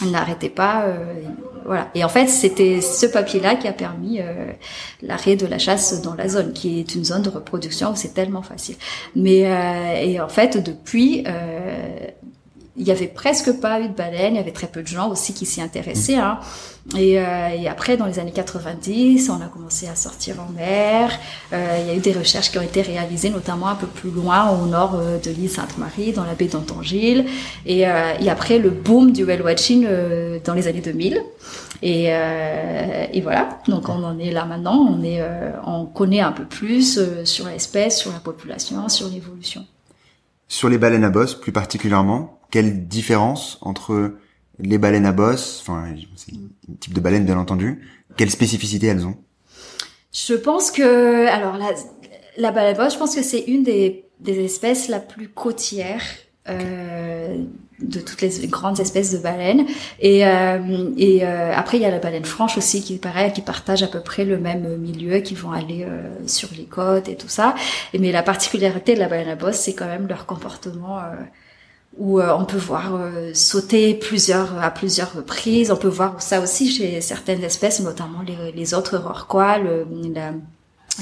n'arrêtait 0.06 0.50
pas, 0.50 0.84
euh, 0.84 0.96
voilà. 1.66 1.90
Et 1.96 2.04
en 2.04 2.10
fait, 2.10 2.28
c'était 2.28 2.82
ce 2.82 3.06
papier-là 3.06 3.56
qui 3.56 3.68
a 3.68 3.74
permis 3.74 4.20
l'arrêt 5.02 5.36
de 5.36 5.48
la 5.48 5.58
chasse 5.58 6.00
dans 6.02 6.14
la 6.14 6.28
zone, 6.28 6.54
qui 6.54 6.80
est 6.80 6.94
une 6.94 7.04
zone 7.04 7.24
de 7.24 7.30
reproduction 7.30 7.92
où 7.92 7.96
c'est 7.96 8.14
tellement 8.14 8.44
facile. 8.44 8.76
Mais 9.16 9.50
et 10.04 10.22
en 10.22 10.30
fait, 10.30 10.64
depuis, 10.64 11.24
il 12.78 12.86
y 12.86 12.92
avait 12.92 13.08
presque 13.08 13.60
pas 13.60 13.80
eu 13.80 13.88
de 13.88 13.94
baleines, 13.94 14.34
il 14.34 14.38
y 14.38 14.40
avait 14.40 14.52
très 14.52 14.68
peu 14.68 14.82
de 14.82 14.88
gens 14.88 15.10
aussi 15.10 15.34
qui 15.34 15.46
s'y 15.46 15.62
intéressaient. 15.62 16.18
Hein. 16.18 16.40
Et, 16.96 17.20
euh, 17.20 17.50
et, 17.50 17.68
après, 17.68 17.98
dans 17.98 18.06
les 18.06 18.20
années 18.20 18.32
90, 18.32 19.30
on 19.30 19.42
a 19.42 19.48
commencé 19.48 19.88
à 19.88 19.96
sortir 19.96 20.36
en 20.40 20.52
mer. 20.52 21.10
Euh, 21.52 21.78
il 21.82 21.88
y 21.88 21.90
a 21.90 21.96
eu 21.96 22.00
des 22.00 22.12
recherches 22.12 22.52
qui 22.52 22.60
ont 22.60 22.64
été 22.64 22.82
réalisées, 22.84 23.32
notamment 23.32 23.70
un 23.70 23.76
peu 23.76 23.88
plus 23.88 24.12
loin, 24.12 24.52
au 24.52 24.68
nord 24.68 24.96
euh, 24.96 25.18
de 25.18 25.32
l'île 25.32 25.50
Sainte-Marie, 25.50 26.12
dans 26.12 26.26
la 26.26 26.36
baie 26.36 26.46
d'Antangile. 26.46 27.26
Et, 27.66 27.88
euh, 27.88 28.14
et, 28.20 28.30
après, 28.30 28.60
le 28.60 28.70
boom 28.70 29.14
du 29.14 29.24
whale 29.24 29.42
watching 29.42 29.86
euh, 29.88 30.38
dans 30.44 30.54
les 30.54 30.68
années 30.68 30.82
2000. 30.82 31.22
Et, 31.82 32.06
et, 32.06 33.22
voilà, 33.22 33.60
donc 33.68 33.90
on 33.90 34.04
en 34.04 34.18
est 34.18 34.32
là 34.32 34.46
maintenant. 34.46 34.76
On, 34.76 35.04
est, 35.04 35.22
on 35.66 35.86
connaît 35.86 36.22
un 36.22 36.32
peu 36.32 36.46
plus 36.46 37.00
sur 37.26 37.48
l'espèce, 37.48 38.00
sur 38.00 38.12
la 38.12 38.20
population, 38.20 38.90
sur 38.90 39.08
l'évolution. 39.08 39.66
Sur 40.48 40.70
les 40.70 40.78
baleines 40.78 41.04
à 41.04 41.10
bosse, 41.10 41.36
plus 41.36 41.52
particulièrement, 41.52 42.35
quelle 42.56 42.88
différence 42.88 43.58
entre 43.60 44.14
les 44.60 44.78
baleines 44.78 45.06
à 45.06 45.12
bosse, 45.12 45.60
enfin, 45.62 45.94
c'est 46.16 46.32
un 46.32 46.76
type 46.80 46.94
de 46.94 47.02
baleine 47.02 47.26
bien 47.26 47.38
entendu, 47.38 47.86
quelles 48.16 48.32
spécificités 48.32 48.88
elles 48.88 49.06
ont? 49.06 49.18
Je 50.14 50.36
pense 50.36 50.72
que, 50.72 51.28
alors 51.28 51.58
la, 51.58 51.72
la 52.38 52.52
baleine 52.52 52.80
à 52.80 52.86
bosse, 52.86 52.94
je 52.94 52.98
pense 52.98 53.14
que 53.14 53.24
c'est 53.24 53.42
une 53.42 53.64
des, 53.64 54.06
espèces 54.26 54.88
la 54.88 55.02
plus 55.02 55.28
côtière 55.28 56.02
euh, 56.48 57.44
de 57.82 58.00
toutes 58.00 58.22
les 58.22 58.48
grandes 58.48 58.80
espèces 58.80 59.12
de 59.12 59.18
baleines. 59.18 59.66
Et, 60.00 60.26
euh, 60.26 60.60
euh, 60.98 61.52
après, 61.54 61.76
il 61.76 61.82
y 61.82 61.86
a 61.86 61.92
la 61.92 62.00
baleine 62.00 62.24
franche 62.24 62.58
aussi, 62.58 62.82
qui 62.82 62.96
pareil, 63.00 63.34
qui 63.34 63.42
partage 63.42 63.84
à 63.84 63.88
peu 63.88 64.00
près 64.00 64.24
le 64.24 64.38
même 64.38 64.78
milieu, 64.78 65.20
qui 65.20 65.36
vont 65.36 65.52
aller 65.52 65.86
sur 66.26 66.48
les 66.58 66.64
côtes 66.64 67.10
et 67.10 67.18
tout 67.18 67.28
ça. 67.28 67.54
Mais 68.00 68.14
la 68.14 68.24
particularité 68.24 68.94
de 68.94 69.00
la 69.00 69.10
baleine 69.10 69.28
à 69.28 69.36
bosse, 69.36 69.58
c'est 69.58 69.74
quand 69.74 69.88
même 69.88 70.08
leur 70.08 70.26
comportement 70.26 71.02
où 71.98 72.20
euh, 72.20 72.36
on 72.38 72.46
peut 72.46 72.58
voir 72.58 72.96
euh, 72.96 73.34
sauter 73.34 73.94
plusieurs 73.94 74.62
à 74.62 74.72
plusieurs 74.72 75.14
reprises. 75.14 75.72
On 75.72 75.78
peut 75.78 75.88
voir 75.88 76.22
ça 76.22 76.42
aussi 76.42 76.70
chez 76.70 77.02
certaines 77.02 77.44
espèces, 77.44 77.80
notamment 77.80 78.22
les, 78.22 78.52
les 78.52 78.74
autres 78.74 78.98
rorquals, 78.98 79.64
le, 79.64 79.88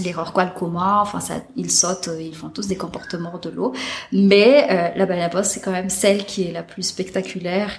les 0.03 0.11
rorquals 0.11 0.53
communs. 0.53 0.99
Enfin, 1.01 1.19
ça, 1.19 1.35
ils 1.55 1.71
sautent, 1.71 2.09
euh, 2.09 2.21
ils 2.21 2.35
font 2.35 2.49
tous 2.49 2.67
des 2.67 2.77
comportements 2.77 3.39
de 3.41 3.49
l'eau. 3.49 3.73
Mais 4.11 4.93
la 4.95 5.05
baleine 5.05 5.25
à 5.25 5.29
bosse, 5.29 5.49
c'est 5.49 5.61
quand 5.61 5.71
même 5.71 5.89
celle 5.89 6.25
qui 6.25 6.47
est 6.47 6.51
la 6.51 6.63
plus 6.63 6.83
spectaculaire. 6.83 7.71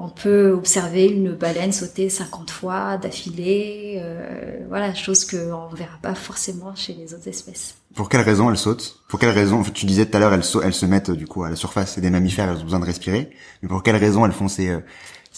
On 0.00 0.08
peut 0.08 0.52
observer 0.52 1.08
une 1.08 1.32
baleine 1.32 1.72
sauter 1.72 2.08
50 2.08 2.52
fois 2.52 2.98
d'affilée, 2.98 3.98
euh, 4.00 4.60
voilà, 4.68 4.94
chose 4.94 5.24
qu'on 5.24 5.70
ne 5.72 5.76
verra 5.76 5.98
pas 6.00 6.14
forcément 6.14 6.72
chez 6.76 6.94
les 6.94 7.14
autres 7.14 7.26
espèces. 7.26 7.74
Pour 7.96 8.08
quelle 8.08 8.20
raison 8.20 8.48
elles 8.48 8.56
sautent? 8.56 9.00
Pour 9.08 9.18
quelle 9.18 9.30
raison 9.30 9.60
Tu 9.74 9.86
disais 9.86 10.06
tout 10.06 10.16
à 10.16 10.20
l'heure, 10.20 10.32
elles, 10.32 10.44
elles, 10.62 10.72
se 10.72 10.86
mettent 10.86 11.10
du 11.10 11.26
coup 11.26 11.42
à 11.42 11.50
la 11.50 11.56
surface. 11.56 11.94
C'est 11.94 12.00
des 12.00 12.10
mammifères, 12.10 12.48
elles 12.48 12.58
ont 12.58 12.64
besoin 12.64 12.78
de 12.78 12.84
respirer. 12.84 13.30
Mais 13.60 13.68
pour 13.68 13.82
quelle 13.82 13.96
raison 13.96 14.24
elles 14.24 14.30
font 14.30 14.46
ces, 14.46 14.68
euh, 14.68 14.78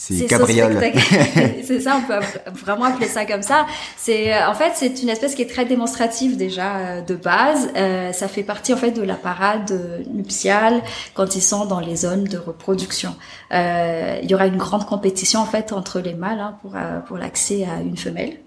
c'est 0.01 0.25
cabriole. 0.25 0.81
c'est 1.63 1.81
ça, 1.81 1.99
on 1.99 2.07
peut 2.07 2.25
vraiment 2.65 2.85
appeler 2.85 3.07
ça 3.07 3.27
comme 3.27 3.43
ça. 3.43 3.67
C'est 3.99 4.35
euh, 4.35 4.49
en 4.49 4.55
fait 4.55 4.73
c'est 4.75 5.03
une 5.03 5.11
espèce 5.11 5.35
qui 5.35 5.43
est 5.43 5.51
très 5.51 5.67
démonstrative 5.67 6.39
déjà 6.39 6.77
euh, 6.77 7.01
de 7.03 7.15
base. 7.15 7.69
Euh, 7.77 8.11
ça 8.13 8.27
fait 8.27 8.43
partie 8.43 8.73
en 8.73 8.79
fait 8.79 8.93
de 8.93 9.03
la 9.03 9.15
parade 9.15 9.71
nuptiale 10.11 10.83
quand 11.13 11.37
ils 11.37 11.43
sont 11.43 11.67
dans 11.67 11.81
les 11.81 11.97
zones 11.97 12.25
de 12.25 12.39
reproduction. 12.39 13.15
Euh, 13.53 14.19
il 14.23 14.31
y 14.31 14.35
aura 14.35 14.47
une 14.47 14.57
grande 14.57 14.87
compétition 14.87 15.41
en 15.41 15.47
fait 15.47 15.71
entre 15.73 16.01
les 16.01 16.15
mâles 16.15 16.41
hein, 16.41 16.57
pour 16.63 16.73
pour 17.07 17.19
l'accès 17.19 17.67
à 17.67 17.83
une 17.83 17.99
femelle. 17.99 18.39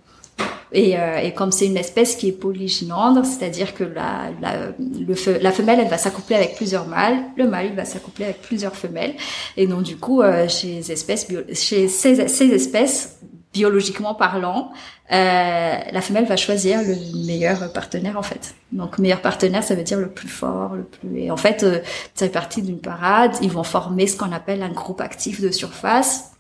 Et, 0.74 1.00
euh, 1.00 1.20
et, 1.20 1.34
comme 1.34 1.52
c'est 1.52 1.68
une 1.68 1.78
espèce 1.78 2.16
qui 2.16 2.30
est 2.30 2.32
polygynandre, 2.32 3.24
c'est-à-dire 3.26 3.76
que 3.76 3.84
la, 3.84 4.32
la, 4.42 4.54
le, 4.80 5.38
la 5.40 5.52
femelle, 5.52 5.80
elle 5.80 5.88
va 5.88 6.00
s'accoupler 6.00 6.36
avec 6.36 6.56
plusieurs 6.56 6.88
mâles, 6.88 7.18
le 7.38 7.48
mâle, 7.48 7.68
il 7.68 7.76
va 7.76 7.86
s'accoupler 7.86 8.26
avec 8.26 8.42
plusieurs 8.42 8.76
femelles. 8.76 9.14
Et 9.56 9.68
donc, 9.68 9.84
du 9.84 9.98
coup, 9.98 10.22
euh, 10.22 10.48
chez, 10.48 10.80
espèces 10.92 11.28
chez 11.54 11.88
ces, 11.88 12.28
ces, 12.28 12.48
espèces, 12.50 13.20
biologiquement 13.54 14.16
parlant, 14.16 14.72
euh, 15.12 15.76
la 15.92 16.02
femelle 16.02 16.26
va 16.26 16.38
choisir 16.38 16.82
le 16.82 16.96
meilleur 17.24 17.72
partenaire, 17.72 18.18
en 18.18 18.24
fait. 18.24 18.56
Donc, 18.72 18.98
meilleur 18.98 19.22
partenaire, 19.22 19.64
ça 19.64 19.76
veut 19.76 19.84
dire 19.84 20.00
le 20.00 20.10
plus 20.10 20.28
fort, 20.28 20.74
le 20.74 20.86
plus... 20.86 21.20
Et 21.20 21.30
en 21.30 21.38
fait, 21.38 21.62
euh, 21.62 21.82
ça 22.16 22.26
fait 22.26 22.32
partie 22.32 22.64
d'une 22.64 22.80
parade. 22.80 23.36
Ils 23.44 23.52
vont 23.52 23.64
former 23.64 24.08
ce 24.08 24.18
qu'on 24.18 24.32
appelle 24.32 24.64
un 24.64 24.72
groupe 24.72 25.02
actif 25.02 25.40
de 25.40 25.52
surface 25.52 26.33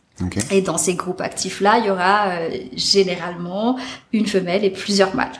et 0.51 0.61
dans 0.61 0.77
ces 0.77 0.93
groupes 0.95 1.21
actifs-là, 1.21 1.79
il 1.79 1.85
y 1.85 1.89
aura 1.89 2.29
euh, 2.29 2.49
généralement 2.75 3.77
une 4.11 4.27
femelle 4.27 4.63
et 4.63 4.69
plusieurs 4.69 5.15
mâles. 5.15 5.31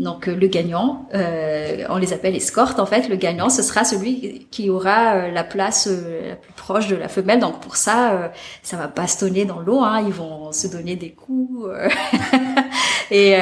Donc 0.00 0.28
euh, 0.28 0.34
le 0.34 0.46
gagnant, 0.46 1.06
euh, 1.14 1.84
on 1.90 1.98
les 1.98 2.14
appelle 2.14 2.34
escortes 2.34 2.80
en 2.80 2.86
fait. 2.86 3.08
Le 3.08 3.16
gagnant, 3.16 3.50
ce 3.50 3.62
sera 3.62 3.84
celui 3.84 4.46
qui 4.50 4.70
aura 4.70 5.14
euh, 5.14 5.30
la 5.30 5.44
place 5.44 5.86
la 5.86 6.36
plus 6.36 6.52
proche 6.54 6.88
de 6.88 6.96
la 6.96 7.08
femelle. 7.08 7.38
Donc 7.38 7.60
pour 7.60 7.76
ça, 7.76 8.32
ça 8.62 8.76
va 8.78 8.86
bastonner 8.86 9.44
dans 9.44 9.60
l'eau. 9.60 9.80
Hein. 9.80 10.02
Ils 10.06 10.12
vont 10.12 10.52
se 10.52 10.66
donner 10.68 10.96
des 10.96 11.10
coups. 11.10 11.68
et, 13.10 13.32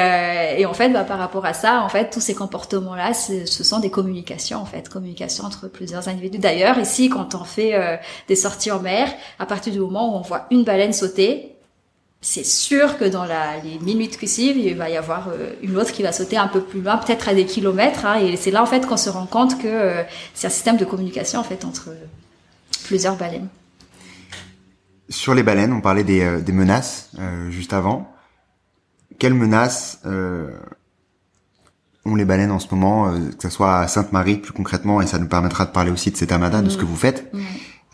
et, 0.57 0.65
en 0.65 0.73
fait, 0.73 0.89
bah, 0.89 1.03
par 1.05 1.17
rapport 1.17 1.45
à 1.45 1.53
ça, 1.53 1.81
en 1.81 1.89
fait, 1.89 2.09
tous 2.09 2.19
ces 2.19 2.35
comportements-là, 2.35 3.13
ce 3.13 3.63
sont 3.63 3.79
des 3.79 3.89
communications 3.89 4.59
en 4.59 4.65
fait, 4.65 4.89
communications 4.89 5.45
entre 5.45 5.67
plusieurs 5.69 6.09
individus. 6.09 6.39
D'ailleurs, 6.39 6.77
ici, 6.77 7.09
quand 7.09 7.35
on 7.35 7.45
fait 7.45 7.99
des 8.27 8.35
sorties 8.35 8.71
en 8.71 8.81
mer, 8.81 9.09
à 9.39 9.45
partir 9.45 9.71
du 9.71 9.79
moment 9.79 10.13
où 10.13 10.17
on 10.17 10.21
voit 10.21 10.45
une 10.51 10.63
baleine 10.63 10.93
sauter, 10.93 11.58
c'est 12.21 12.45
sûr 12.45 12.97
que 12.97 13.05
dans 13.05 13.23
la, 13.23 13.57
les 13.59 13.79
minutes 13.79 14.17
qui 14.17 14.27
suivent, 14.27 14.57
il 14.57 14.75
va 14.75 14.89
y 14.89 14.97
avoir 14.97 15.29
euh, 15.29 15.53
une 15.63 15.77
autre 15.77 15.93
qui 15.93 16.03
va 16.03 16.11
sauter 16.11 16.37
un 16.37 16.49
peu 16.49 16.61
plus 16.61 16.81
loin, 16.81 16.97
peut-être 16.97 17.29
à 17.29 17.33
des 17.33 17.45
kilomètres. 17.45 18.05
Hein, 18.05 18.15
et 18.19 18.35
c'est 18.35 18.51
là 18.51 18.61
en 18.61 18.65
fait 18.65 18.85
qu'on 18.85 18.97
se 18.97 19.09
rend 19.09 19.25
compte 19.25 19.61
que 19.61 19.67
euh, 19.67 20.03
c'est 20.33 20.47
un 20.47 20.49
système 20.49 20.75
de 20.75 20.83
communication 20.83 21.39
en 21.39 21.43
fait 21.43 21.63
entre 21.63 21.91
plusieurs 22.85 23.15
baleines. 23.15 23.47
Sur 25.07 25.33
les 25.33 25.43
baleines, 25.43 25.71
on 25.71 25.81
parlait 25.81 26.03
des, 26.03 26.21
euh, 26.21 26.41
des 26.41 26.51
menaces 26.51 27.11
juste 27.49 27.73
avant. 27.73 28.11
Quelles 29.17 29.33
menaces 29.33 29.99
ont 32.05 32.15
les 32.15 32.25
baleines 32.25 32.51
en 32.51 32.59
ce 32.59 32.67
moment, 32.73 33.11
que 33.11 33.43
ce 33.43 33.49
soit 33.49 33.79
à 33.79 33.87
Sainte-Marie 33.89 34.37
plus 34.37 34.53
concrètement, 34.53 35.01
et 35.01 35.07
ça 35.07 35.19
nous 35.19 35.27
permettra 35.27 35.65
de 35.65 35.71
parler 35.71 35.91
aussi 35.91 36.09
de 36.09 36.15
cet 36.15 36.31
amada, 36.31 36.61
de 36.61 36.69
ce 36.69 36.77
que 36.77 36.85
vous 36.85 36.95
faites, 36.95 37.29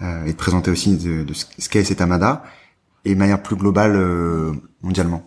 et 0.02 0.32
de 0.32 0.38
présenter 0.38 0.70
aussi 0.70 0.98
de, 0.98 1.24
de 1.24 1.34
ce 1.34 1.68
qu'est 1.68 1.84
cet 1.84 2.00
amada 2.00 2.44
et 3.06 3.13
de 3.13 3.20
manière 3.20 3.41
plus 3.41 3.56
globale 3.56 3.96
euh, 3.96 4.52
mondialement 4.82 5.24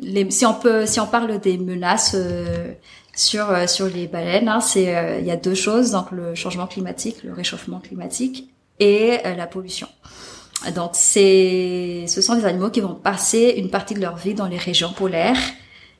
les, 0.00 0.30
Si 0.30 0.46
on 0.46 0.54
peut, 0.54 0.86
si 0.86 1.00
on 1.00 1.06
parle 1.06 1.40
des 1.40 1.58
menaces 1.58 2.14
euh, 2.14 2.72
sur 3.16 3.50
euh, 3.50 3.66
sur 3.66 3.86
les 3.86 4.06
baleines, 4.06 4.48
hein, 4.48 4.60
c'est 4.60 5.18
il 5.20 5.26
y 5.26 5.30
a 5.30 5.36
deux 5.36 5.54
choses 5.54 5.90
donc 5.90 6.12
le 6.12 6.34
changement 6.34 6.66
climatique, 6.66 7.24
le 7.24 7.32
réchauffement 7.32 7.80
climatique 7.80 8.50
et 8.78 9.18
la 9.24 9.48
pollution. 9.48 9.88
Donc 10.74 10.90
c'est, 10.94 12.04
ce 12.06 12.20
sont 12.20 12.36
des 12.36 12.44
animaux 12.44 12.70
qui 12.70 12.80
vont 12.80 12.94
passer 12.94 13.54
une 13.56 13.70
partie 13.70 13.94
de 13.94 14.00
leur 14.00 14.16
vie 14.16 14.34
dans 14.34 14.46
les 14.46 14.56
régions 14.56 14.92
polaires. 14.92 15.38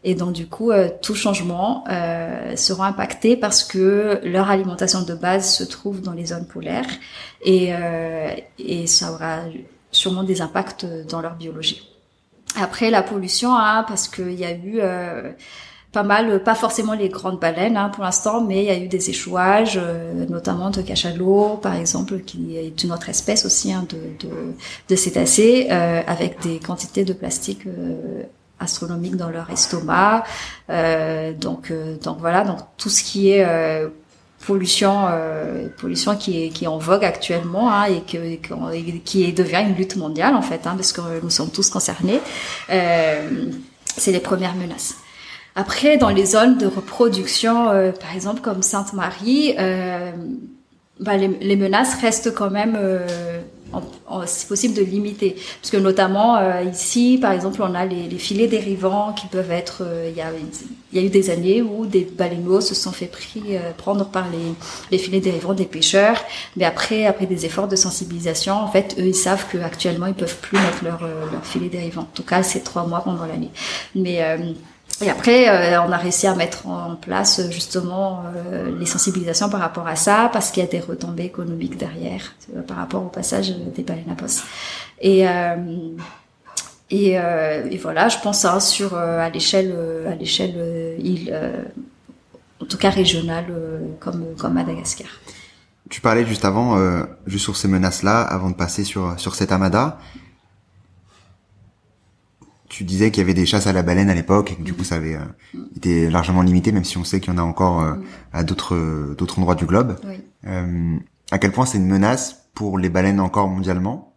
Et 0.04 0.14
donc 0.14 0.32
du 0.32 0.46
coup, 0.46 0.70
tout 1.02 1.14
changement 1.14 1.84
euh, 1.90 2.54
sera 2.56 2.86
impacté 2.86 3.36
parce 3.36 3.64
que 3.64 4.20
leur 4.22 4.48
alimentation 4.48 5.02
de 5.02 5.14
base 5.14 5.56
se 5.56 5.64
trouve 5.64 6.02
dans 6.02 6.12
les 6.12 6.26
zones 6.26 6.46
polaires 6.46 6.86
et, 7.42 7.74
euh, 7.74 8.30
et 8.58 8.86
ça 8.86 9.12
aura 9.12 9.40
sûrement 9.90 10.22
des 10.22 10.40
impacts 10.40 10.86
dans 11.08 11.20
leur 11.20 11.34
biologie. 11.34 11.88
Après 12.56 12.90
la 12.90 13.02
pollution, 13.02 13.54
hein, 13.54 13.84
parce 13.86 14.08
qu'il 14.08 14.34
y 14.34 14.44
a 14.44 14.52
eu 14.52 14.80
euh, 14.80 15.32
pas 15.92 16.02
mal, 16.02 16.42
pas 16.42 16.54
forcément 16.54 16.92
les 16.92 17.08
grandes 17.08 17.40
baleines 17.40 17.76
hein, 17.76 17.88
pour 17.88 18.04
l'instant, 18.04 18.42
mais 18.42 18.62
il 18.62 18.64
y 18.66 18.70
a 18.70 18.78
eu 18.78 18.88
des 18.88 19.10
échouages, 19.10 19.78
euh, 19.80 20.26
notamment 20.28 20.70
de 20.70 20.82
cachalot, 20.82 21.58
par 21.62 21.74
exemple, 21.74 22.20
qui 22.20 22.56
est 22.56 22.84
une 22.84 22.92
autre 22.92 23.08
espèce 23.08 23.46
aussi 23.46 23.72
hein, 23.72 23.86
de, 23.88 24.26
de, 24.26 24.34
de 24.88 24.96
cétacés, 24.96 25.68
euh, 25.70 26.02
avec 26.06 26.40
des 26.42 26.58
quantités 26.58 27.04
de 27.04 27.14
plastique 27.14 27.66
euh, 27.66 28.22
astronomiques 28.60 29.16
dans 29.16 29.30
leur 29.30 29.48
estomac. 29.50 30.24
donc, 31.40 31.72
donc 32.02 32.18
voilà, 32.18 32.44
donc 32.44 32.58
tout 32.76 32.90
ce 32.90 33.02
qui 33.04 33.30
est 33.30 33.46
pollution, 34.46 35.06
euh, 35.10 35.68
pollution 35.76 36.16
qui 36.16 36.44
est, 36.44 36.48
qui 36.50 36.64
est 36.64 36.68
en 36.68 36.78
vogue 36.78 37.04
actuellement 37.04 37.72
hein, 37.72 37.84
et 37.84 38.00
que, 38.00 38.36
qui 39.04 39.32
devient 39.32 39.64
une 39.68 39.74
lutte 39.74 39.96
mondiale 39.96 40.34
en 40.34 40.42
fait, 40.42 40.66
hein, 40.66 40.74
parce 40.76 40.92
que 40.92 41.00
nous 41.22 41.30
sommes 41.30 41.50
tous 41.50 41.70
concernés. 41.70 42.20
Euh, 42.70 43.28
c'est 43.96 44.12
les 44.12 44.20
premières 44.20 44.54
menaces. 44.54 44.96
Après, 45.56 45.96
dans 45.96 46.10
les 46.10 46.24
zones 46.24 46.56
de 46.56 46.66
reproduction, 46.66 47.70
euh, 47.70 47.90
par 47.90 48.14
exemple 48.14 48.40
comme 48.40 48.62
Sainte-Marie, 48.62 49.54
euh, 49.58 50.12
bah, 51.00 51.16
les, 51.16 51.28
les, 51.28 51.56
menaces 51.56 52.00
restent 52.00 52.32
quand 52.32 52.50
même 52.50 52.78
c'est 54.26 54.48
possible 54.48 54.74
de 54.74 54.82
limiter. 54.82 55.36
Parce 55.60 55.70
que 55.70 55.76
notamment 55.76 56.36
euh, 56.36 56.62
ici, 56.62 57.18
par 57.20 57.32
exemple, 57.32 57.62
on 57.62 57.74
a 57.74 57.84
les, 57.84 58.08
filets 58.18 58.48
dérivants 58.48 59.12
qui 59.12 59.26
peuvent 59.26 59.50
être... 59.50 59.82
Euh, 59.82 60.10
il 60.10 60.16
y, 60.16 60.98
a, 61.00 61.02
eu 61.02 61.08
des 61.08 61.30
années 61.30 61.62
où 61.62 61.86
des 61.86 62.04
baleineaux 62.04 62.60
se 62.60 62.74
sont 62.74 62.92
fait 62.92 63.10
euh, 63.36 63.72
prendre 63.76 64.06
par 64.06 64.26
les, 64.90 64.98
filets 64.98 65.20
dérivants 65.20 65.54
des 65.54 65.66
pêcheurs. 65.66 66.22
Mais 66.56 66.64
après, 66.64 67.06
après 67.06 67.26
des 67.26 67.46
efforts 67.46 67.68
de 67.68 67.76
sensibilisation, 67.76 68.54
en 68.54 68.68
fait, 68.68 68.96
eux, 68.98 69.06
ils 69.06 69.14
savent 69.14 69.44
qu'actuellement, 69.50 70.06
ils 70.06 70.14
peuvent 70.14 70.38
plus 70.38 70.58
mettre 70.58 70.84
leur, 70.84 71.00
leur 71.32 71.44
filet 71.44 71.68
dérivant. 71.68 72.02
En 72.02 72.14
tout 72.14 72.22
cas, 72.22 72.42
c'est 72.42 72.60
trois 72.60 72.86
mois 72.86 73.00
pendant 73.00 73.26
l'année. 73.26 73.50
Mais 73.94 74.22
et 75.00 75.10
après, 75.10 75.48
euh, 75.48 75.80
on 75.82 75.92
a 75.92 75.96
réussi 75.96 76.26
à 76.26 76.34
mettre 76.34 76.66
en 76.66 76.96
place 76.96 77.50
justement 77.50 78.22
euh, 78.34 78.76
les 78.78 78.86
sensibilisations 78.86 79.48
par 79.48 79.60
rapport 79.60 79.86
à 79.86 79.94
ça, 79.94 80.28
parce 80.32 80.50
qu'il 80.50 80.62
y 80.62 80.66
a 80.66 80.68
des 80.68 80.80
retombées 80.80 81.24
économiques 81.24 81.76
derrière, 81.76 82.34
euh, 82.56 82.62
par 82.62 82.78
rapport 82.78 83.04
au 83.04 83.08
passage 83.08 83.54
des 83.76 83.82
baleines 83.82 84.10
à 84.10 84.14
bosse. 84.14 84.42
Et, 85.00 85.24
et, 86.90 87.12
et, 87.12 87.78
voilà, 87.80 88.08
je 88.08 88.18
pense 88.18 88.44
hein, 88.44 88.58
sur 88.58 88.96
à 88.96 89.28
l'échelle 89.30 89.72
à 90.10 90.16
l'échelle 90.16 90.96
île, 90.98 91.32
en 92.60 92.64
tout 92.64 92.78
cas 92.78 92.90
régionale, 92.90 93.46
comme 94.00 94.24
comme 94.36 94.54
Madagascar. 94.54 95.06
Tu 95.88 96.00
parlais 96.00 96.26
juste 96.26 96.44
avant, 96.44 96.76
juste 97.26 97.44
sur 97.44 97.56
ces 97.56 97.68
menaces-là, 97.68 98.22
avant 98.22 98.50
de 98.50 98.56
passer 98.56 98.82
sur 98.82 99.14
sur 99.20 99.36
cet 99.36 99.52
amada 99.52 100.00
tu 102.68 102.84
disais 102.84 103.10
qu'il 103.10 103.22
y 103.22 103.24
avait 103.24 103.34
des 103.34 103.46
chasses 103.46 103.66
à 103.66 103.72
la 103.72 103.82
baleine 103.82 104.10
à 104.10 104.14
l'époque 104.14 104.52
et 104.52 104.56
que 104.56 104.62
du 104.62 104.74
coup 104.74 104.84
ça 104.84 104.96
avait 104.96 105.16
euh, 105.16 105.58
été 105.76 106.10
largement 106.10 106.42
limité, 106.42 106.72
même 106.72 106.84
si 106.84 106.98
on 106.98 107.04
sait 107.04 107.20
qu'il 107.20 107.32
y 107.32 107.36
en 107.36 107.38
a 107.38 107.42
encore 107.42 107.80
euh, 107.80 107.94
à 108.32 108.44
d'autres 108.44 109.14
d'autres 109.16 109.38
endroits 109.38 109.54
du 109.54 109.66
globe. 109.66 109.96
Euh, 110.46 110.96
à 111.30 111.38
quel 111.38 111.52
point 111.52 111.66
c'est 111.66 111.78
une 111.78 111.86
menace 111.86 112.48
pour 112.54 112.78
les 112.78 112.88
baleines 112.88 113.20
encore 113.20 113.48
mondialement 113.48 114.12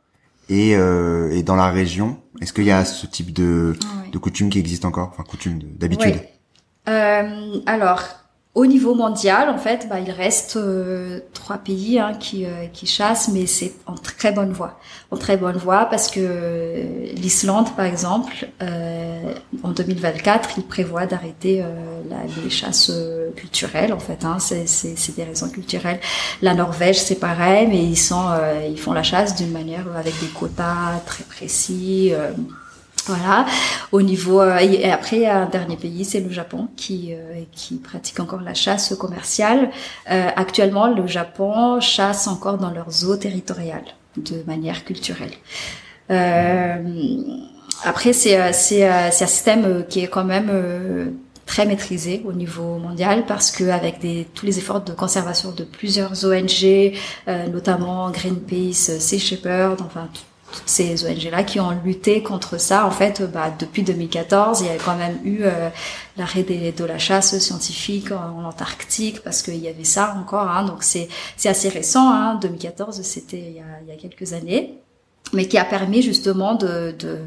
et, 0.50 0.72
et 0.72 1.44
dans 1.44 1.56
la 1.56 1.70
région? 1.70 2.18
Est-ce 2.42 2.54
qu'il 2.54 2.66
y 2.66 2.72
a 2.72 2.86
ce 2.86 3.06
type 3.06 3.34
de, 3.34 3.76
de 4.12 4.18
coutume 4.18 4.50
qui 4.50 4.60
existe 4.60 4.86
encore, 4.86 5.10
enfin 5.14 5.24
coutume 5.24 5.60
d'habitude. 5.78 6.16
Alors 6.86 8.02
au 8.54 8.66
niveau 8.66 8.96
mondial, 8.96 9.50
en 9.50 9.58
fait, 9.58 9.88
bah, 9.90 10.02
il 10.02 10.12
reste 10.12 10.58
euh, 10.58 11.22
trois 11.34 11.58
pays 11.58 12.00
hein, 12.00 12.14
qui, 12.20 12.46
euh, 12.46 12.68
qui 12.74 12.86
chassent, 12.86 13.30
mais 13.30 13.46
c'est 13.46 13.72
en 13.86 13.96
très 13.96 14.34
bonne 14.34 14.52
voie. 14.52 14.78
En 15.10 15.16
très 15.16 15.38
bonne 15.38 15.56
voie 15.56 15.86
parce 15.86 16.10
que 16.10 16.20
euh, 16.20 17.06
l'Islande, 17.14 17.74
par 17.78 17.86
exemple, 17.86 18.50
en 19.64 19.72
2024, 19.72 20.58
il 20.58 20.64
prévoit 20.64 21.06
d'arrêter 21.06 21.64
les 22.44 22.50
chasses 22.50 22.92
culturelles. 23.36 23.94
En 23.94 24.00
fait, 24.00 24.26
hein, 24.26 24.38
c'est 24.40 25.16
des 25.16 25.24
raisons 25.24 25.50
culturelles. 25.50 26.00
La 26.42 26.54
Norvège, 26.54 27.00
c'est 27.00 27.20
pareil, 27.20 27.68
mais 27.68 27.84
ils 27.84 27.98
sont, 27.98 28.26
ils 28.70 28.80
font 28.80 28.94
la 28.94 29.04
chasse 29.04 29.36
d'une 29.36 29.52
manière 29.52 29.86
avec 29.96 30.20
des 30.20 30.28
quotas 30.28 31.00
très 31.06 31.24
précis. 31.24 32.14
Voilà. 33.08 33.46
Au 33.92 34.02
niveau 34.02 34.42
euh, 34.42 34.58
et 34.58 34.90
après 34.92 35.26
un 35.26 35.48
dernier 35.48 35.76
pays, 35.76 36.06
c'est 36.06 36.20
le 36.20 36.30
Japon 36.30 36.68
qui 36.76 37.14
euh, 37.14 37.42
qui 37.52 37.76
pratique 37.76 38.20
encore 38.20 38.42
la 38.42 38.54
chasse 38.54 38.94
commerciale. 38.96 39.72
Euh, 40.12 40.30
actuellement, 40.36 40.88
le 40.88 41.08
Japon 41.08 41.80
chasse 41.80 42.28
encore 42.28 42.58
dans 42.58 42.72
leurs 42.72 43.06
eaux 43.10 43.16
territoriales 43.16 43.86
de 44.18 44.44
manière 44.46 44.84
culturelle. 44.86 45.32
après, 47.84 48.14
c'est 48.14 48.54
c'est 48.54 49.12
c'est 49.12 49.24
un 49.24 49.28
système 49.28 49.86
qui 49.90 50.02
est 50.02 50.08
quand 50.08 50.26
même 50.26 50.52
très 51.46 51.66
maîtrisé 51.66 52.22
au 52.26 52.34
niveau 52.34 52.78
mondial 52.78 53.26
parce 53.26 53.52
que 53.52 53.70
avec 53.70 54.00
des, 54.00 54.28
tous 54.36 54.46
les 54.46 54.58
efforts 54.60 54.82
de 54.82 54.94
conservation 54.94 55.52
de 55.52 55.64
plusieurs 55.64 56.26
ONG, 56.26 56.94
notamment 57.52 58.12
Greenpeace, 58.12 59.00
Sea 59.00 59.20
Shepherd, 59.20 59.82
enfin 59.82 60.08
toutes 60.52 60.68
ces 60.68 61.06
ONG-là 61.06 61.44
qui 61.44 61.60
ont 61.60 61.72
lutté 61.84 62.22
contre 62.22 62.60
ça. 62.60 62.86
En 62.86 62.92
fait, 62.92 63.22
bah, 63.24 63.54
depuis 63.58 63.84
2014, 63.84 64.62
il 64.62 64.68
y 64.68 64.70
a 64.70 64.76
quand 64.76 64.96
même 64.96 65.20
eu 65.24 65.40
euh, 65.44 65.70
l'arrêt 66.18 66.44
de 66.44 66.86
la 66.86 66.98
chasse 66.98 67.38
scientifique 67.40 68.12
en, 68.12 68.44
Antarctique 68.44 69.22
parce 69.22 69.42
qu'il 69.42 69.58
y 69.58 69.68
avait 69.68 69.84
ça 69.84 70.16
encore. 70.20 70.50
Hein, 70.50 70.66
donc 70.66 70.84
c'est 70.84 71.08
assez 71.46 71.70
récent. 71.70 72.12
Hein, 72.12 72.36
2014, 72.42 73.02
c'était 73.02 73.38
il, 73.38 73.64
il, 73.84 73.90
y 73.90 73.92
a 73.92 73.96
quelques 73.96 74.34
années, 74.34 74.80
mais 75.34 75.48
qui 75.48 75.58
a 75.58 75.66
permis 75.66 76.02
justement 76.02 76.56
de 76.56 76.94
de 76.98 77.20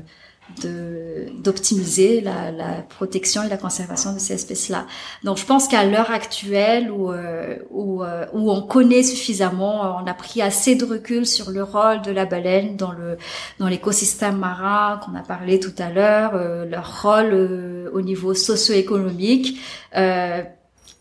d'optimiser 0.62 2.20
la, 2.20 2.50
la, 2.52 2.82
protection 2.88 3.42
et 3.42 3.48
la 3.48 3.56
conservation 3.56 4.12
de 4.12 4.18
ces 4.18 4.34
espèces-là. 4.34 4.86
Donc 5.24 5.38
je 5.38 5.44
pense 5.44 5.68
qu'à 5.68 5.84
l'heure 5.84 6.10
actuelle 6.10 6.90
où 6.90 7.10
euh, 7.10 7.56
où, 7.70 8.02
euh, 8.02 8.26
où 8.32 8.50
on 8.50 8.62
connaît 8.62 9.02
suffisamment, 9.02 9.98
on 10.02 10.06
a 10.06 10.14
pris 10.14 10.42
assez 10.42 10.74
de 10.74 10.84
recul 10.84 11.26
sur 11.26 11.50
le 11.50 11.62
rôle 11.62 12.02
de 12.02 12.12
la 12.12 12.24
baleine 12.24 12.76
dans 12.76 12.92
le 12.92 13.16
dans 13.58 13.68
l'écosystème 13.68 14.36
marin 14.36 15.00
qu'on 15.04 15.14
a 15.14 15.22
parlé 15.22 15.58
tout 15.58 15.74
à 15.78 15.90
l'heure, 15.90 16.32
euh, 16.34 16.64
leur 16.64 17.02
rôle 17.02 17.90
au 17.92 18.00
niveau 18.00 18.34
socio-économique 18.34 19.58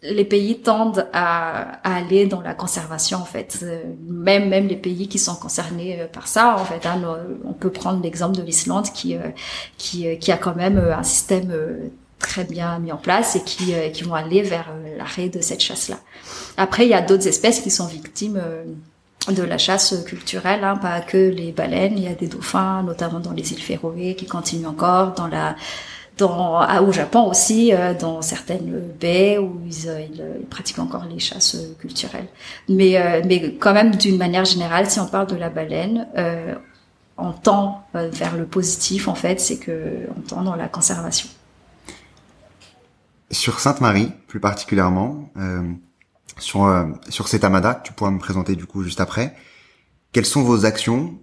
les 0.04 0.26
pays 0.26 0.60
tendent 0.60 1.08
à, 1.14 1.80
aller 1.84 2.26
dans 2.26 2.42
la 2.42 2.54
conservation 2.54 3.20
en 3.20 3.26
fait. 3.26 3.60
Euh, 3.64 3.82
même 4.08 4.50
même 4.50 4.68
les 4.68 4.76
pays 4.76 5.08
qui 5.08 5.18
sont 5.18 5.36
concernés 5.36 6.02
euh, 6.02 6.08
par 6.08 6.28
ça 6.28 6.56
en 6.60 6.66
fait. 6.66 6.86
Hein, 6.86 7.02
on 7.46 7.54
peut 7.54 7.72
prendre 7.72 8.02
l'exemple 8.04 8.36
de 8.36 8.42
l'Islande 8.42 8.88
qui 8.94 9.16
euh, 9.16 9.30
qui 9.78 10.18
qui 10.20 10.32
a 10.32 10.38
quand 10.38 10.56
même 10.56 10.78
un 10.78 11.04
système 11.04 11.54
très 12.20 12.44
bien 12.44 12.80
mis 12.80 12.92
en 12.92 12.98
place 12.98 13.36
et 13.36 13.44
qui 13.44 13.74
qui 13.92 14.04
vont 14.04 14.16
aller 14.16 14.42
vers 14.42 14.70
l'arrêt 14.98 15.30
de 15.30 15.42
cette 15.42 15.62
chasse 15.62 15.90
là. 15.90 16.00
Après 16.58 16.86
il 16.86 16.90
y 16.90 16.94
a 16.94 17.02
d'autres 17.02 17.28
espèces 17.28 17.62
qui 17.62 17.72
sont 17.72 17.88
victimes 17.88 18.42
de 19.30 19.44
la 19.44 19.58
chasse 19.58 20.04
culturelle, 20.06 20.66
hein, 20.66 20.76
pas 20.76 21.00
que 21.00 21.18
les 21.18 21.54
baleines, 21.54 21.98
il 21.98 22.04
y 22.04 22.08
a 22.08 22.14
des 22.14 22.28
dauphins, 22.28 22.84
notamment 22.84 23.22
dans 23.22 23.32
les 23.32 23.54
îles 23.54 23.62
Féroé, 23.62 24.16
qui 24.16 24.26
continuent 24.26 24.68
encore, 24.68 25.14
dans 25.14 25.28
la 25.28 25.56
dans, 26.18 26.84
au 26.84 26.92
Japon 26.92 27.30
aussi, 27.30 27.74
euh, 27.74 27.94
dans 27.94 28.22
certaines 28.22 28.80
baies 29.00 29.38
où 29.38 29.62
ils, 29.66 29.88
euh, 29.88 30.00
euh, 30.20 30.38
ils, 30.40 30.46
pratiquent 30.46 30.80
encore 30.80 31.06
les 31.06 31.20
chasses 31.20 31.58
culturelles. 31.80 32.28
Mais, 32.70 33.24
mais 33.26 33.56
quand 33.56 33.74
même, 33.74 33.96
d'une 33.96 34.18
manière 34.18 34.46
générale, 34.46 34.90
si 34.90 35.00
on 35.00 35.08
parle 35.08 35.28
de 35.28 35.36
la 35.36 35.50
baleine, 35.50 36.08
on 37.18 37.32
tend 37.32 37.86
vers 37.94 38.36
le 38.36 38.46
positif, 38.46 39.08
en 39.08 39.16
fait, 39.16 39.40
c'est 39.40 39.58
que 39.58 40.08
on 40.16 40.22
tend 40.22 40.44
dans 40.44 40.56
la 40.56 40.68
conservation. 40.68 41.30
Sur 43.32 43.60
Sainte-Marie, 43.60 44.12
plus 44.28 44.40
particulièrement, 44.40 45.30
sur 46.38 46.88
sur 47.10 47.28
cet 47.28 47.44
amada 47.44 47.76
que 47.76 47.88
tu 47.88 47.94
pourras 47.94 48.12
me 48.12 48.20
présenter 48.20 48.56
du 48.56 48.66
coup 48.66 48.84
juste 48.84 49.02
après, 49.02 49.36
quelles 50.12 50.26
sont 50.26 50.44
vos 50.44 50.66
actions 50.66 51.16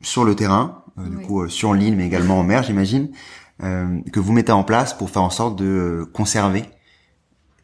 sur 0.00 0.24
le 0.24 0.34
terrain, 0.34 0.82
du 0.96 1.18
coup 1.18 1.48
sur 1.48 1.74
l'île, 1.74 1.96
mais 1.96 2.06
également 2.06 2.40
en 2.40 2.44
mer, 2.44 2.62
j'imagine, 2.62 3.10
euh, 3.10 3.16
que 3.60 4.20
vous 4.20 4.32
mettez 4.32 4.52
en 4.52 4.64
place 4.64 4.94
pour 4.94 5.10
faire 5.10 5.22
en 5.22 5.30
sorte 5.30 5.56
de 5.56 5.64
euh, 5.64 6.04
conserver 6.12 6.64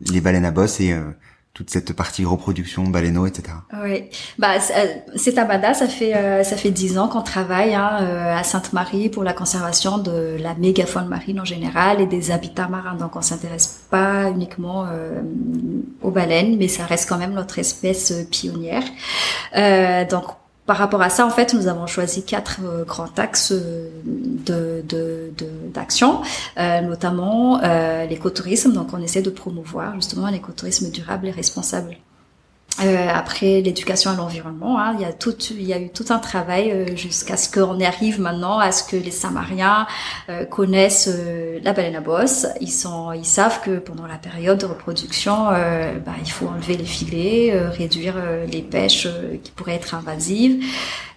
les 0.00 0.20
baleines 0.20 0.44
à 0.44 0.50
bosse 0.50 0.80
et 0.80 0.92
euh, 0.92 1.10
toute 1.54 1.70
cette 1.70 1.92
partie 1.92 2.24
reproduction, 2.24 2.84
baleineau, 2.84 3.26
etc. 3.26 3.48
Oui, 3.82 4.04
bah 4.38 4.60
c'est 5.16 5.38
Abada, 5.38 5.74
ça 5.74 5.88
fait 5.88 6.44
ça 6.44 6.56
fait 6.56 6.70
dix 6.70 6.98
ans 6.98 7.08
qu'on 7.08 7.22
travaille 7.22 7.74
hein, 7.74 8.36
à 8.36 8.44
Sainte-Marie 8.44 9.08
pour 9.08 9.24
la 9.24 9.32
conservation 9.32 9.98
de 9.98 10.36
la 10.38 10.54
mégafaune 10.54 11.08
marine 11.08 11.40
en 11.40 11.44
général 11.44 12.00
et 12.00 12.06
des 12.06 12.30
habitats 12.30 12.68
marins. 12.68 12.94
Donc 12.94 13.16
on 13.16 13.22
s'intéresse 13.22 13.80
pas 13.90 14.30
uniquement 14.30 14.86
aux 16.00 16.12
baleines, 16.12 16.56
mais 16.58 16.68
ça 16.68 16.84
reste 16.84 17.08
quand 17.08 17.18
même 17.18 17.32
notre 17.32 17.58
espèce 17.58 18.12
pionnière. 18.30 18.84
donc 20.08 20.26
par 20.68 20.76
rapport 20.76 21.00
à 21.00 21.08
ça, 21.08 21.26
en 21.26 21.30
fait, 21.30 21.54
nous 21.54 21.66
avons 21.66 21.86
choisi 21.86 22.26
quatre 22.26 22.60
euh, 22.62 22.84
grands 22.84 23.08
axes 23.16 23.52
euh, 23.52 23.88
de 24.44 25.32
d'action, 25.72 26.20
de, 26.20 26.60
euh, 26.60 26.80
notamment 26.82 27.62
euh, 27.62 28.04
l'écotourisme. 28.04 28.74
Donc, 28.74 28.88
on 28.92 29.00
essaie 29.00 29.22
de 29.22 29.30
promouvoir 29.30 29.94
justement 29.94 30.28
l'écotourisme 30.28 30.90
durable 30.90 31.28
et 31.28 31.30
responsable. 31.30 31.96
Euh, 32.80 33.08
après 33.12 33.60
l'éducation 33.60 34.12
à 34.12 34.14
l'environnement, 34.14 34.78
hein, 34.78 34.94
il 34.94 35.00
y 35.00 35.04
a 35.04 35.12
tout, 35.12 35.34
il 35.50 35.64
y 35.64 35.72
a 35.72 35.80
eu 35.80 35.90
tout 35.90 36.04
un 36.10 36.18
travail 36.18 36.70
euh, 36.70 36.96
jusqu'à 36.96 37.36
ce 37.36 37.50
qu'on 37.50 37.80
arrive 37.80 38.20
maintenant 38.20 38.60
à 38.60 38.70
ce 38.70 38.84
que 38.84 38.94
les 38.94 39.10
Samariens 39.10 39.88
euh, 40.28 40.44
connaissent 40.44 41.10
la 41.62 41.72
baleine 41.72 41.96
à 41.96 42.00
bosse. 42.00 42.46
Ils 42.60 42.70
sont, 42.70 43.12
ils 43.12 43.24
savent 43.24 43.60
que 43.62 43.78
pendant 43.78 44.06
la 44.06 44.16
période 44.16 44.58
de 44.58 44.66
reproduction, 44.66 45.46
bah, 45.46 46.14
il 46.22 46.30
faut 46.30 46.46
enlever 46.46 46.76
les 46.76 46.84
filets, 46.84 47.52
réduire 47.70 48.14
les 48.50 48.62
pêches 48.62 49.08
qui 49.42 49.50
pourraient 49.50 49.74
être 49.74 49.94
invasives. 49.94 50.64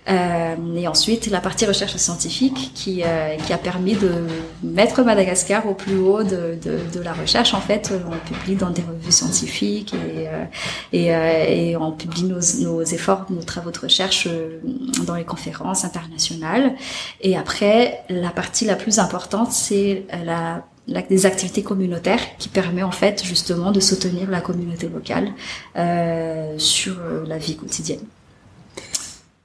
Euh, 0.09 0.55
et 0.75 0.87
ensuite, 0.87 1.27
la 1.27 1.41
partie 1.41 1.65
recherche 1.65 1.95
scientifique 1.95 2.71
qui, 2.73 3.03
euh, 3.03 3.35
qui 3.37 3.53
a 3.53 3.57
permis 3.57 3.93
de 3.93 4.25
mettre 4.63 5.03
Madagascar 5.03 5.67
au 5.67 5.75
plus 5.75 5.97
haut 5.97 6.23
de, 6.23 6.57
de, 6.61 6.79
de, 6.91 7.03
la 7.03 7.13
recherche. 7.13 7.53
En 7.53 7.61
fait, 7.61 7.93
on 8.07 8.33
publie 8.33 8.55
dans 8.55 8.71
des 8.71 8.81
revues 8.81 9.11
scientifiques 9.11 9.93
et, 9.93 10.27
euh, 10.27 10.43
et, 10.91 11.15
euh, 11.15 11.45
et, 11.47 11.77
on 11.77 11.91
publie 11.91 12.23
nos, 12.23 12.39
nos, 12.61 12.81
efforts, 12.81 13.27
nos 13.29 13.43
travaux 13.43 13.69
de 13.69 13.77
recherche 13.77 14.27
euh, 14.27 14.59
dans 15.05 15.15
les 15.15 15.23
conférences 15.23 15.85
internationales. 15.85 16.73
Et 17.21 17.37
après, 17.37 18.03
la 18.09 18.31
partie 18.31 18.65
la 18.65 18.75
plus 18.75 18.97
importante, 18.97 19.51
c'est 19.51 20.05
la 20.25 20.63
des 20.87 21.25
activités 21.25 21.63
communautaires 21.63 22.19
qui 22.37 22.49
permet 22.49 22.83
en 22.83 22.91
fait 22.91 23.23
justement 23.23 23.71
de 23.71 23.79
soutenir 23.79 24.29
la 24.29 24.41
communauté 24.41 24.89
locale 24.89 25.31
euh, 25.77 26.55
sur 26.57 26.97
la 27.27 27.37
vie 27.37 27.55
quotidienne 27.55 28.01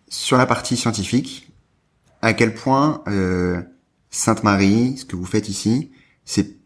sur 0.09 0.37
la 0.37 0.47
partie 0.47 0.77
scientifique, 0.77 1.53
à 2.23 2.33
quel 2.33 2.55
point 2.55 3.03
euh, 3.09 3.62
Sainte-Marie, 4.11 4.97
ce 4.99 5.05
que 5.05 5.16
vous 5.16 5.25
faites 5.25 5.49
ici, 5.49 5.90
c'est 6.25 6.57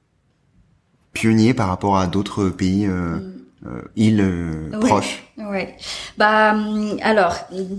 pionnier 1.12 1.54
par 1.54 1.68
rapport 1.68 1.98
à 1.98 2.06
d'autres 2.06 2.48
pays 2.48 2.86
euh, 2.86 3.18
euh, 3.66 3.82
îles 3.96 4.70
proches 4.80 5.29
Oui. 5.48 5.66
Bah 6.18 6.52
hum, 6.52 6.98
alors, 7.02 7.34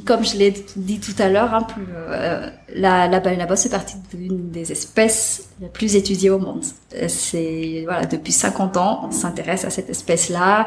comme 0.06 0.26
je 0.26 0.38
l'ai 0.38 0.54
dit 0.76 1.00
tout 1.00 1.15
à 1.19 1.30
l'heure, 1.30 1.54
hein, 1.54 1.62
plus, 1.62 1.86
euh, 1.95 2.50
la, 2.74 3.08
la 3.08 3.19
baleine 3.19 3.41
à 3.41 3.45
bosse 3.45 3.63
fait 3.63 3.69
partie 3.69 3.95
d'une 4.13 4.50
des 4.52 4.71
espèces 4.71 5.50
les 5.60 5.67
plus 5.67 5.95
étudiées 5.95 6.30
au 6.30 6.39
monde. 6.39 6.63
Euh, 6.95 7.08
c'est 7.08 7.84
voilà, 7.86 8.06
depuis 8.06 8.32
50 8.32 8.78
ans, 8.78 9.02
on 9.08 9.12
s'intéresse 9.12 9.65
à 9.65 9.69
cette 9.69 9.89
espèce-là, 9.89 10.65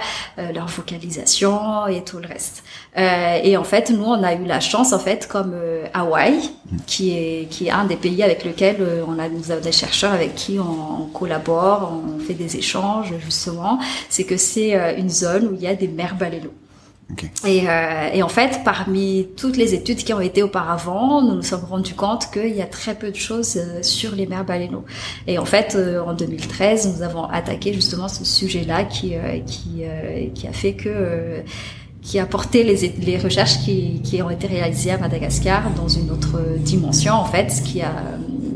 leur 0.54 0.66
vocalisation 0.68 1.86
et 1.86 2.04
tout 2.04 2.18
le 2.18 2.28
reste. 2.28 2.62
et 2.96 3.56
en 3.56 3.64
fait, 3.64 3.90
nous, 3.90 4.04
on 4.04 4.22
a 4.22 4.34
eu 4.34 4.44
la 4.44 4.60
chance, 4.60 4.92
en 4.92 4.98
fait, 4.98 5.26
comme 5.26 5.54
Hawaï, 5.94 6.50
qui 6.86 7.12
est 7.12 7.48
qui 7.50 7.66
est 7.66 7.70
un 7.70 7.84
des 7.84 7.96
pays 7.96 8.22
avec 8.22 8.44
lequel 8.44 8.76
on 9.06 9.18
a 9.18 9.28
nous 9.28 9.50
avons 9.50 9.62
des 9.62 9.72
chercheurs 9.72 10.12
avec 10.12 10.34
qui 10.34 10.58
on, 10.58 11.02
on 11.02 11.06
collabore, 11.06 11.92
on 11.92 12.18
fait 12.20 12.34
des 12.34 12.56
échanges 12.56 13.14
justement. 13.24 13.78
C'est 14.08 14.24
que 14.24 14.36
c'est 14.36 14.98
une 14.98 15.10
zone 15.10 15.48
où 15.48 15.54
il 15.54 15.62
y 15.62 15.66
a 15.66 15.74
des 15.74 15.88
mers. 15.88 16.14
Et, 17.46 17.68
euh, 17.68 18.10
et, 18.12 18.22
en 18.22 18.28
fait, 18.28 18.60
parmi 18.64 19.28
toutes 19.36 19.56
les 19.56 19.74
études 19.74 19.98
qui 19.98 20.12
ont 20.14 20.20
été 20.20 20.42
auparavant, 20.42 21.22
nous 21.22 21.34
nous 21.34 21.42
sommes 21.42 21.64
rendus 21.64 21.94
compte 21.94 22.30
qu'il 22.32 22.54
y 22.54 22.62
a 22.62 22.66
très 22.66 22.94
peu 22.94 23.10
de 23.10 23.16
choses 23.16 23.56
euh, 23.56 23.82
sur 23.82 24.14
les 24.14 24.26
mers 24.26 24.44
baleineaux. 24.44 24.84
Et 25.26 25.38
en 25.38 25.44
fait, 25.44 25.74
euh, 25.76 26.00
en 26.00 26.14
2013, 26.14 26.96
nous 26.96 27.02
avons 27.02 27.24
attaqué 27.24 27.72
justement 27.72 28.08
ce 28.08 28.24
sujet-là 28.24 28.84
qui, 28.84 29.14
euh, 29.16 29.38
qui, 29.40 29.84
qui 30.34 30.48
a 30.48 30.52
fait 30.52 30.74
que 30.74 31.42
qui 32.02 32.18
a 32.18 32.26
porté 32.26 32.64
les, 32.64 32.92
les 32.98 33.16
recherches 33.16 33.60
qui, 33.60 34.02
qui, 34.02 34.20
ont 34.20 34.28
été 34.28 34.46
réalisées 34.46 34.90
à 34.90 34.98
Madagascar 34.98 35.70
dans 35.70 35.88
une 35.88 36.10
autre 36.10 36.38
dimension 36.58 37.14
en 37.14 37.24
fait, 37.24 37.50
ce 37.50 37.62
qui 37.62 37.80
a 37.80 37.94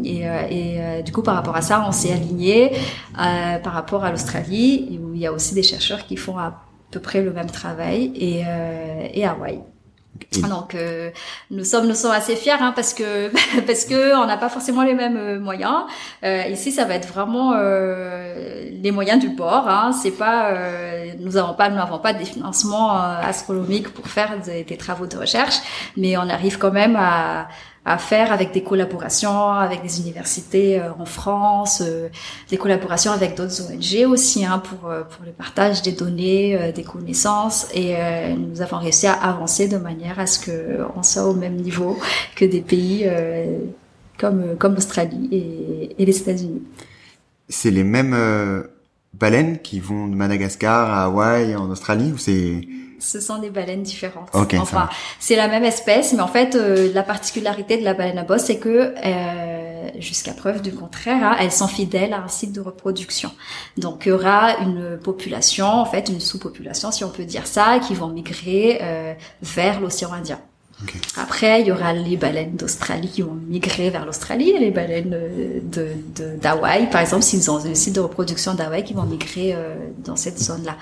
et, 0.04 0.24
et 0.50 1.02
du 1.02 1.12
coup 1.12 1.22
par 1.22 1.34
rapport 1.34 1.56
à 1.56 1.62
ça, 1.62 1.82
on 1.88 1.92
s'est 1.92 2.12
aligné 2.12 2.72
par 3.14 3.72
rapport 3.72 4.04
à 4.04 4.10
l'Australie 4.10 5.00
où 5.02 5.14
il 5.14 5.20
y 5.20 5.26
a 5.26 5.32
aussi 5.32 5.54
des 5.54 5.62
chercheurs 5.62 6.06
qui 6.06 6.18
font 6.18 6.36
à 6.36 6.67
peu 6.90 7.00
près 7.00 7.22
le 7.22 7.32
même 7.32 7.50
travail 7.50 8.12
et, 8.14 8.42
euh, 8.46 9.08
et 9.12 9.26
Hawaï. 9.26 9.60
Donc 10.48 10.74
euh, 10.74 11.10
nous 11.50 11.64
sommes 11.64 11.86
nous 11.86 11.94
sommes 11.94 12.12
assez 12.12 12.36
fiers 12.36 12.52
hein, 12.52 12.72
parce 12.74 12.92
que 12.92 13.30
parce 13.66 13.84
que 13.84 14.16
on 14.16 14.26
n'a 14.26 14.36
pas 14.36 14.48
forcément 14.48 14.82
les 14.82 14.94
mêmes 14.94 15.16
euh, 15.16 15.40
moyens. 15.40 15.84
Euh, 16.24 16.42
ici 16.50 16.72
ça 16.72 16.84
va 16.84 16.94
être 16.94 17.08
vraiment 17.08 17.54
euh, 17.54 18.68
les 18.70 18.90
moyens 18.90 19.20
du 19.20 19.28
bord. 19.30 19.68
Hein. 19.68 19.92
C'est 19.92 20.10
pas 20.10 20.50
euh, 20.50 21.12
nous 21.18 21.36
avons 21.36 21.54
pas 21.54 21.68
nous 21.68 21.76
n'avons 21.76 21.98
pas 21.98 22.12
des 22.12 22.24
financements 22.24 22.92
astronomiques 22.92 23.88
pour 23.90 24.08
faire 24.08 24.38
des, 24.40 24.64
des, 24.64 24.76
travaux 24.76 25.06
de 25.06 25.16
recherche, 25.16 25.56
mais 25.96 26.16
on 26.16 26.28
arrive 26.28 26.58
quand 26.58 26.72
même 26.72 26.96
à 26.96 27.48
à 27.88 27.96
faire 27.96 28.32
avec 28.32 28.52
des 28.52 28.62
collaborations 28.62 29.48
avec 29.48 29.82
des 29.82 30.00
universités 30.00 30.78
euh, 30.78 30.90
en 30.98 31.06
France, 31.06 31.82
euh, 31.84 32.08
des 32.50 32.58
collaborations 32.58 33.12
avec 33.12 33.34
d'autres 33.34 33.62
ONG 33.62 34.06
aussi 34.10 34.44
hein, 34.44 34.58
pour 34.58 34.90
euh, 34.90 35.02
pour 35.04 35.24
le 35.24 35.32
partage 35.32 35.80
des 35.80 35.92
données, 35.92 36.72
des 36.74 36.82
connaissances 36.82 37.68
et 37.74 37.94
nous 38.36 38.60
avons 38.60 38.78
réussi 38.78 39.06
à 39.06 39.14
avancer 39.14 39.68
de 39.68 39.78
manière 39.78 40.18
à 40.18 40.26
ce 40.26 40.38
que 40.38 40.78
on 40.96 41.02
soit 41.02 41.24
au 41.24 41.34
même 41.34 41.56
niveau 41.56 41.98
que 42.36 42.44
des 42.44 42.60
pays 42.60 43.08
comme 44.18 44.56
comme 44.58 44.74
l'Australie 44.74 45.28
et, 45.98 46.04
les 46.04 46.16
États-Unis. 46.18 46.62
C'est 47.48 47.70
les 47.70 47.84
mêmes 47.84 48.16
baleines 49.14 49.58
qui 49.60 49.80
vont 49.80 50.08
de 50.08 50.14
Madagascar 50.14 50.90
à 50.92 51.04
Hawaï 51.04 51.56
en 51.56 51.70
Australie 51.70 52.12
ou 52.12 52.18
c'est 52.18 52.60
ce 52.98 53.20
sont 53.20 53.38
des 53.38 53.50
baleines 53.50 53.82
différentes. 53.82 54.28
enfin, 54.34 54.88
c'est 55.20 55.36
la 55.36 55.48
même 55.48 55.64
espèce, 55.64 56.12
mais 56.12 56.20
en 56.20 56.28
fait, 56.28 56.54
euh, 56.54 56.92
la 56.92 57.02
particularité 57.02 57.78
de 57.78 57.84
la 57.84 57.94
baleine 57.94 58.18
à 58.18 58.24
bosse, 58.24 58.44
c'est 58.44 58.58
que 58.58 58.94
euh, 59.04 59.88
jusqu'à 60.00 60.32
preuve 60.32 60.62
du 60.62 60.72
contraire, 60.72 61.22
hein, 61.22 61.36
elles 61.40 61.52
sont 61.52 61.68
fidèles 61.68 62.12
à 62.12 62.22
un 62.22 62.28
site 62.28 62.52
de 62.52 62.60
reproduction. 62.60 63.30
Donc, 63.76 64.02
il 64.06 64.10
y 64.10 64.12
aura 64.12 64.58
une 64.58 64.98
population, 64.98 65.66
en 65.66 65.84
fait, 65.84 66.08
une 66.08 66.20
sous-population, 66.20 66.90
si 66.90 67.04
on 67.04 67.10
peut 67.10 67.24
dire 67.24 67.46
ça, 67.46 67.78
qui 67.78 67.94
vont 67.94 68.08
migrer 68.08 68.80
euh, 68.82 69.14
vers 69.42 69.80
l'océan 69.80 70.12
Indien. 70.12 70.40
Après, 71.16 71.60
il 71.60 71.66
y 71.66 71.72
aura 71.72 71.92
les 71.92 72.16
baleines 72.16 72.54
d'Australie 72.54 73.08
qui 73.08 73.22
vont 73.22 73.34
migrer 73.34 73.90
vers 73.90 74.06
l'Australie 74.06 74.50
et 74.50 74.60
les 74.60 74.70
baleines 74.70 75.10
de 75.64 75.88
d'Hawaï, 76.40 76.88
par 76.88 77.00
exemple, 77.00 77.24
s'ils 77.24 77.50
ont 77.50 77.56
un 77.56 77.74
site 77.74 77.96
de 77.96 78.00
reproduction 78.00 78.54
d'Hawaï, 78.54 78.84
qui 78.84 78.94
vont 78.94 79.02
migrer 79.02 79.56
dans 80.04 80.14
cette 80.14 80.38
zone-là 80.38 80.76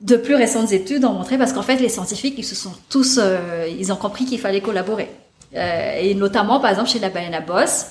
de 0.00 0.16
plus 0.16 0.34
récentes 0.34 0.72
études 0.72 1.04
ont 1.04 1.12
montré 1.12 1.38
parce 1.38 1.52
qu'en 1.52 1.62
fait 1.62 1.76
les 1.76 1.88
scientifiques 1.88 2.34
ils 2.38 2.44
se 2.44 2.54
sont 2.54 2.72
tous 2.88 3.18
euh, 3.20 3.66
ils 3.68 3.92
ont 3.92 3.96
compris 3.96 4.24
qu'il 4.24 4.38
fallait 4.38 4.60
collaborer. 4.60 5.10
Euh, 5.56 5.98
et 6.00 6.14
notamment 6.14 6.60
par 6.60 6.70
exemple 6.70 6.88
chez 6.90 6.98
la 6.98 7.08
baleine 7.08 7.34
à 7.34 7.40
bosse 7.40 7.86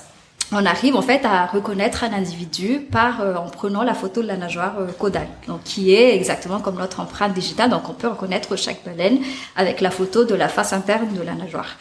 on 0.52 0.64
arrive 0.64 0.96
en 0.96 1.02
fait 1.02 1.24
à 1.24 1.44
reconnaître 1.44 2.04
un 2.04 2.12
individu 2.12 2.80
par 2.80 3.20
euh, 3.20 3.34
en 3.34 3.50
prenant 3.50 3.82
la 3.82 3.94
photo 3.94 4.22
de 4.22 4.26
la 4.26 4.36
nageoire 4.36 4.76
caudale 4.98 5.28
donc 5.46 5.62
qui 5.64 5.92
est 5.92 6.14
exactement 6.14 6.60
comme 6.60 6.76
notre 6.76 7.00
empreinte 7.00 7.34
digitale. 7.34 7.70
Donc 7.70 7.88
on 7.88 7.94
peut 7.94 8.08
reconnaître 8.08 8.56
chaque 8.56 8.84
baleine 8.84 9.18
avec 9.56 9.80
la 9.80 9.90
photo 9.90 10.24
de 10.24 10.34
la 10.34 10.48
face 10.48 10.72
interne 10.72 11.12
de 11.14 11.22
la 11.22 11.34
nageoire 11.34 11.76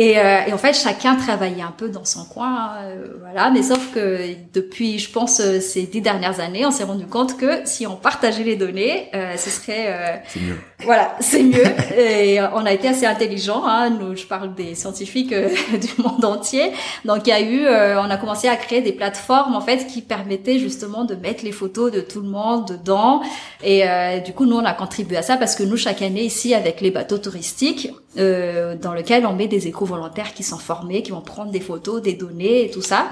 et, 0.00 0.16
euh, 0.16 0.42
et, 0.46 0.52
en 0.52 0.58
fait, 0.58 0.74
chacun 0.74 1.16
travaillait 1.16 1.60
un 1.60 1.74
peu 1.76 1.88
dans 1.88 2.04
son 2.04 2.24
coin, 2.24 2.74
euh, 2.84 3.14
voilà. 3.18 3.50
Mais 3.50 3.64
sauf 3.64 3.92
que 3.92 4.20
depuis, 4.54 5.00
je 5.00 5.10
pense, 5.10 5.40
euh, 5.40 5.58
ces 5.58 5.82
dix 5.82 6.00
dernières 6.00 6.38
années, 6.38 6.64
on 6.64 6.70
s'est 6.70 6.84
rendu 6.84 7.04
compte 7.04 7.36
que 7.36 7.62
si 7.64 7.84
on 7.84 7.96
partageait 7.96 8.44
les 8.44 8.54
données, 8.54 9.10
euh, 9.16 9.36
ce 9.36 9.50
serait, 9.50 10.22
c'est 10.28 10.40
mieux. 10.40 10.56
Voilà, 10.84 11.16
c'est 11.18 11.42
mieux. 11.42 11.64
et 11.98 12.40
on 12.40 12.64
a 12.64 12.72
été 12.72 12.86
assez 12.86 13.06
intelligents. 13.06 13.64
Hein. 13.66 13.90
Nous, 13.90 14.14
je 14.14 14.24
parle 14.24 14.54
des 14.54 14.76
scientifiques 14.76 15.30
du 15.34 16.00
monde 16.00 16.24
entier. 16.24 16.70
Donc, 17.04 17.26
il 17.26 17.30
y 17.30 17.32
a 17.32 17.40
eu, 17.40 17.66
on 17.66 18.08
a 18.08 18.16
commencé 18.18 18.46
à 18.46 18.54
créer 18.54 18.82
des 18.82 18.92
plateformes 18.92 19.56
en 19.56 19.60
fait 19.60 19.88
qui 19.88 20.00
permettaient 20.00 20.60
justement 20.60 21.06
de 21.06 21.16
mettre 21.16 21.44
les 21.44 21.50
photos 21.50 21.90
de 21.90 22.00
tout 22.00 22.20
le 22.20 22.28
monde 22.28 22.68
dedans. 22.68 23.20
Et 23.64 23.82
du 24.24 24.32
coup, 24.32 24.46
nous, 24.46 24.58
on 24.58 24.64
a 24.64 24.74
contribué 24.74 25.16
à 25.16 25.22
ça 25.22 25.36
parce 25.36 25.56
que 25.56 25.64
nous, 25.64 25.76
chaque 25.76 26.02
année 26.02 26.22
ici, 26.22 26.54
avec 26.54 26.80
les 26.80 26.92
bateaux 26.92 27.18
touristiques, 27.18 27.90
dans 28.16 28.94
lequel 28.94 29.26
on 29.26 29.34
met 29.34 29.48
des 29.48 29.68
échos 29.68 29.84
volontaires 29.84 30.34
qui 30.34 30.42
sont 30.42 30.58
formés, 30.58 31.02
qui 31.02 31.10
vont 31.10 31.20
prendre 31.20 31.50
des 31.50 31.60
photos, 31.60 32.02
des 32.02 32.14
données 32.14 32.64
et 32.64 32.70
tout 32.70 32.82
ça. 32.82 33.08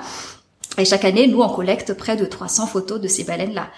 Et 0.78 0.84
chaque 0.84 1.04
année, 1.04 1.26
nous, 1.26 1.40
on 1.40 1.48
collecte 1.48 1.94
près 1.94 2.16
de 2.16 2.24
300 2.24 2.66
photos 2.66 3.00
de 3.00 3.08
ces 3.08 3.24
baleines-là. 3.24 3.68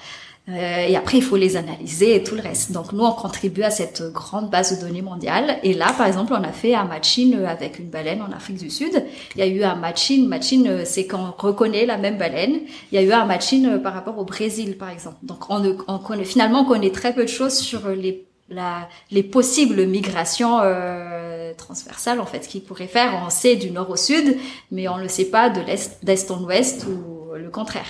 Euh, 0.48 0.86
et 0.88 0.96
après, 0.96 1.18
il 1.18 1.22
faut 1.22 1.36
les 1.36 1.56
analyser 1.56 2.14
et 2.14 2.22
tout 2.22 2.34
le 2.34 2.40
reste. 2.40 2.72
Donc, 2.72 2.92
nous, 2.92 3.04
on 3.04 3.12
contribue 3.12 3.62
à 3.62 3.70
cette 3.70 4.02
grande 4.12 4.48
base 4.48 4.76
de 4.76 4.86
données 4.86 5.02
mondiale. 5.02 5.58
Et 5.62 5.74
là, 5.74 5.92
par 5.96 6.06
exemple, 6.06 6.32
on 6.32 6.42
a 6.42 6.52
fait 6.52 6.74
un 6.74 6.84
matching 6.84 7.44
avec 7.44 7.78
une 7.78 7.90
baleine 7.90 8.22
en 8.22 8.34
Afrique 8.34 8.56
du 8.56 8.70
Sud. 8.70 9.04
Il 9.36 9.40
y 9.40 9.42
a 9.42 9.46
eu 9.46 9.62
un 9.62 9.74
matching. 9.74 10.26
Matching, 10.26 10.66
euh, 10.66 10.82
c'est 10.86 11.06
quand 11.06 11.34
on 11.38 11.46
reconnaît 11.46 11.84
la 11.84 11.98
même 11.98 12.16
baleine. 12.16 12.60
Il 12.90 12.94
y 12.94 12.98
a 12.98 13.02
eu 13.02 13.12
un 13.12 13.26
matching 13.26 13.66
euh, 13.66 13.78
par 13.78 13.92
rapport 13.92 14.18
au 14.18 14.24
Brésil, 14.24 14.78
par 14.78 14.88
exemple. 14.88 15.18
Donc, 15.22 15.50
on, 15.50 15.76
on 15.86 15.98
connaît, 15.98 16.24
finalement, 16.24 16.62
on 16.62 16.64
connaît 16.64 16.92
très 16.92 17.14
peu 17.14 17.24
de 17.24 17.28
choses 17.28 17.58
sur 17.58 17.90
les 17.90 18.27
la, 18.50 18.88
les 19.10 19.22
possibles 19.22 19.86
migrations 19.86 20.60
euh, 20.62 21.52
transversales 21.56 22.20
en 22.20 22.26
fait 22.26 22.46
qu'il 22.46 22.62
pourrait 22.62 22.86
faire. 22.86 23.22
On 23.24 23.30
sait 23.30 23.56
du 23.56 23.70
nord 23.70 23.90
au 23.90 23.96
sud, 23.96 24.36
mais 24.70 24.88
on 24.88 24.96
ne 24.96 25.02
le 25.02 25.08
sait 25.08 25.26
pas 25.26 25.50
de 25.50 25.60
l'est 25.60 25.98
d'est 26.02 26.30
en 26.30 26.42
ouest 26.44 26.86
ou 26.86 27.18
le 27.36 27.50
contraire. 27.50 27.86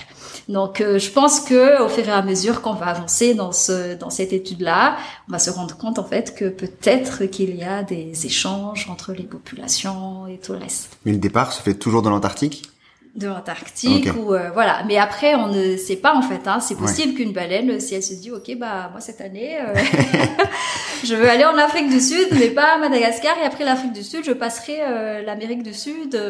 Donc 0.47 0.81
euh, 0.81 0.99
je 0.99 1.09
pense 1.11 1.39
que 1.39 1.81
au 1.81 1.89
fur 1.89 2.07
et 2.07 2.11
à 2.11 2.21
mesure 2.21 2.61
qu'on 2.61 2.73
va 2.73 2.87
avancer 2.87 3.33
dans 3.33 3.51
ce 3.51 3.95
dans 3.95 4.09
cette 4.09 4.33
étude 4.33 4.61
là, 4.61 4.97
on 5.27 5.31
va 5.31 5.39
se 5.39 5.49
rendre 5.49 5.77
compte 5.77 5.99
en 5.99 6.03
fait 6.03 6.35
que 6.35 6.49
peut-être 6.49 7.25
qu'il 7.25 7.55
y 7.55 7.63
a 7.63 7.83
des 7.83 8.25
échanges 8.25 8.87
entre 8.89 9.13
les 9.13 9.23
populations 9.23 10.27
et 10.27 10.37
tout 10.37 10.53
le 10.53 10.59
reste. 10.59 10.97
Mais 11.05 11.11
le 11.11 11.17
départ 11.17 11.53
se 11.53 11.61
fait 11.61 11.73
toujours 11.73 12.01
dans 12.01 12.09
l'Antarctique? 12.09 12.69
De 13.15 13.27
l'Antarctique 13.27 14.07
ou 14.15 14.33
euh, 14.33 14.51
voilà. 14.53 14.83
Mais 14.87 14.97
après 14.97 15.33
on 15.33 15.47
ne 15.47 15.77
sait 15.77 15.95
pas 15.95 16.13
en 16.13 16.21
fait 16.21 16.47
hein. 16.47 16.59
c'est 16.59 16.77
possible 16.77 17.15
qu'une 17.15 17.33
baleine 17.33 17.79
si 17.79 17.95
elle 17.95 18.03
se 18.03 18.13
dit 18.13 18.31
ok 18.31 18.55
bah 18.57 18.89
moi 18.91 19.01
cette 19.01 19.19
année 19.19 19.57
euh, 19.59 19.73
je 21.03 21.15
veux 21.15 21.27
aller 21.27 21.43
en 21.43 21.57
Afrique 21.57 21.89
du 21.89 21.99
Sud 21.99 22.27
mais 22.33 22.49
pas 22.49 22.75
à 22.75 22.77
Madagascar 22.77 23.35
et 23.41 23.45
après 23.45 23.65
l'Afrique 23.65 23.93
du 23.93 24.03
Sud 24.03 24.23
je 24.25 24.31
passerai 24.31 24.77
euh, 24.81 25.23
l'Amérique 25.23 25.63
du 25.63 25.73
Sud 25.73 26.21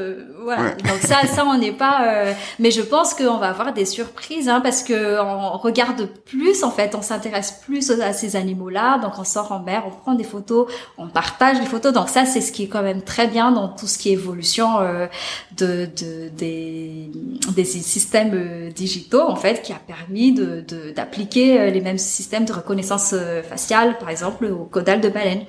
voilà. 0.42 0.70
Donc 0.70 1.02
ça 1.02 1.28
ça 1.28 1.46
on 1.46 1.58
n'est 1.58 1.74
pas 1.74 2.34
mais 2.60 2.72
je 2.72 2.82
pense 2.82 3.13
qu'on 3.13 3.38
va 3.38 3.50
avoir 3.50 3.74
des 3.74 3.86
surprises 3.86 4.48
hein, 4.48 4.62
parce 4.62 4.82
que 4.82 5.20
on 5.22 5.58
regarde 5.58 6.08
plus 6.26 6.63
en 6.63 6.72
fait. 6.72 6.96
On 6.96 7.02
s'intéresse 7.02 7.60
plus 7.63 7.92
à 7.92 8.13
ces 8.13 8.38
animaux 8.38 8.70
là 8.70 9.00
donc 9.00 9.20
on 9.20 9.26
sort 9.26 9.52
en 9.52 9.60
mer 9.60 9.84
on 9.86 9.92
prend 9.92 10.13
des 10.13 10.24
photos 10.24 10.72
on 10.98 11.10
partage 11.10 11.60
les 11.60 11.65
photos. 11.65 11.92
Donc 11.92 12.08
ça 12.08 12.26
c'est 12.26 12.42
ce 12.42 12.54
qui 12.54 12.63
est 12.63 12.68
quand 12.68 12.84
même 12.84 13.02
très 13.02 13.28
bien 13.28 13.52
dans 13.52 13.68
tout 13.68 13.88
ce 13.88 13.98
qui 13.98 14.10
est 14.10 14.13
évolution 14.13 14.80
de, 15.58 15.86
de 15.86 16.30
des 16.30 16.68
des, 17.55 17.65
systèmes 17.65 18.32
euh, 18.34 18.71
digitaux 18.71 19.21
en 19.21 19.36
fait 19.36 19.62
qui 19.62 19.73
a 19.73 19.79
permis 19.79 20.34
de 20.34 20.63
d'appliquer 20.95 21.60
euh, 21.60 21.69
les 21.69 21.82
mêmes 21.82 21.97
systèmes 21.97 22.45
de 22.45 22.53
reconnaissance 22.53 23.12
euh, 23.13 23.41
faciale 23.43 23.97
par 23.97 24.10
exemple 24.10 24.45
au 24.45 24.65
caudal 24.65 25.01
de 25.01 25.10
baleine. 25.10 25.43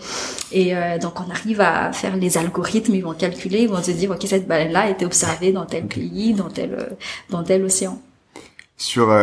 Et 0.53 0.75
donc 1.01 1.21
on 1.21 1.31
arrive 1.31 1.61
à 1.61 1.93
faire 1.93 2.17
les 2.17 2.37
algorithmes 2.37 2.95
ils 2.95 3.05
vont 3.05 3.15
calculer 3.15 3.61
ils 3.63 3.69
vont 3.69 3.83
se 3.83 3.93
dire 3.93 4.11
ok 4.11 4.25
cette 4.27 4.49
baleine 4.49 4.73
là 4.73 4.81
a 4.81 4.91
été 4.91 5.05
observée 5.05 5.53
dans 5.53 5.65
tel 5.65 5.87
pays 5.87 6.35
dans 6.35 6.49
tel 6.49 6.97
dans 7.29 7.45
tel 7.45 7.65
océan. 7.65 8.01
Sur 8.77 9.17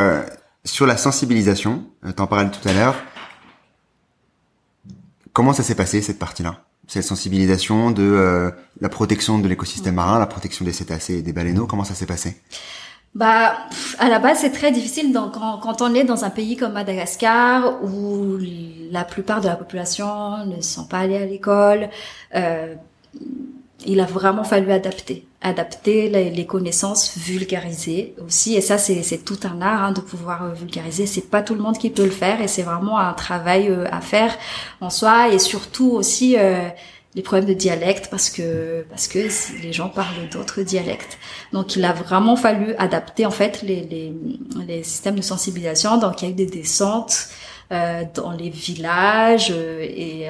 sur 0.63 0.85
la 0.85 0.97
sensibilisation 0.97 1.83
t'en 2.15 2.27
parlais 2.27 2.49
tout 2.49 2.67
à 2.67 2.73
l'heure. 2.73 2.95
Comment 5.33 5.53
ça 5.53 5.63
s'est 5.63 5.75
passé 5.75 6.01
cette 6.01 6.19
partie 6.19 6.43
là 6.43 6.66
cette 6.87 7.03
sensibilisation 7.03 7.91
de 7.91 8.03
euh, 8.03 8.51
la 8.79 8.89
protection 8.89 9.39
de 9.39 9.47
l'écosystème 9.47 9.95
marin, 9.95 10.19
la 10.19 10.25
protection 10.25 10.65
des 10.65 10.73
cétacés 10.73 11.17
et 11.17 11.21
des 11.21 11.33
baleineaux 11.33 11.67
Comment 11.67 11.83
ça 11.83 11.93
s'est 11.93 12.05
passé? 12.05 12.41
Bah, 13.13 13.57
à 13.99 14.09
la 14.09 14.19
base, 14.19 14.39
c'est 14.39 14.51
très 14.51 14.71
difficile. 14.71 15.11
Donc, 15.11 15.33
quand, 15.33 15.57
quand, 15.57 15.81
on 15.81 15.93
est 15.93 16.03
dans 16.03 16.23
un 16.23 16.29
pays 16.29 16.55
comme 16.55 16.73
Madagascar, 16.73 17.83
où 17.83 18.37
la 18.91 19.03
plupart 19.03 19.41
de 19.41 19.47
la 19.47 19.55
population 19.55 20.45
ne 20.45 20.61
sont 20.61 20.85
pas 20.85 20.99
allés 20.99 21.17
à 21.17 21.25
l'école, 21.25 21.89
euh, 22.35 22.75
il 23.85 23.99
a 23.99 24.05
vraiment 24.05 24.43
fallu 24.43 24.71
adapter, 24.71 25.26
adapter 25.41 26.09
les, 26.09 26.45
connaissances, 26.45 27.17
vulgariser 27.17 28.15
aussi. 28.25 28.55
Et 28.55 28.61
ça, 28.61 28.77
c'est 28.77 29.23
tout 29.23 29.39
un 29.43 29.61
art 29.61 29.83
hein, 29.83 29.91
de 29.91 30.01
pouvoir 30.01 30.43
euh, 30.43 30.53
vulgariser. 30.53 31.05
C'est 31.05 31.29
pas 31.29 31.41
tout 31.41 31.53
le 31.53 31.61
monde 31.61 31.77
qui 31.77 31.89
peut 31.89 32.05
le 32.05 32.11
faire, 32.11 32.41
et 32.41 32.47
c'est 32.47 32.63
vraiment 32.63 32.97
un 32.97 33.13
travail 33.13 33.67
euh, 33.69 33.85
à 33.91 34.01
faire 34.01 34.35
en 34.81 34.89
soi. 34.89 35.29
Et 35.29 35.39
surtout 35.39 35.91
aussi 35.91 36.35
euh, 36.37 36.67
les 37.13 37.21
problèmes 37.21 37.47
de 37.47 37.53
dialecte 37.53 38.09
parce 38.09 38.29
que 38.29 38.85
parce 38.89 39.07
que 39.07 39.19
les 39.61 39.73
gens 39.73 39.89
parlent 39.89 40.27
d'autres 40.31 40.61
dialectes. 40.61 41.17
Donc 41.53 41.75
il 41.75 41.85
a 41.85 41.93
vraiment 41.93 42.35
fallu 42.35 42.73
adapter 42.77 43.25
en 43.25 43.31
fait 43.31 43.61
les, 43.61 43.81
les, 43.81 44.13
les 44.67 44.83
systèmes 44.83 45.15
de 45.15 45.21
sensibilisation. 45.21 45.97
Donc 45.97 46.21
il 46.21 46.25
y 46.25 46.27
a 46.29 46.31
eu 46.31 46.35
des 46.35 46.45
descentes 46.47 47.29
euh, 47.71 48.03
dans 48.13 48.31
les 48.31 48.49
villages 48.49 49.51
et 49.51 50.27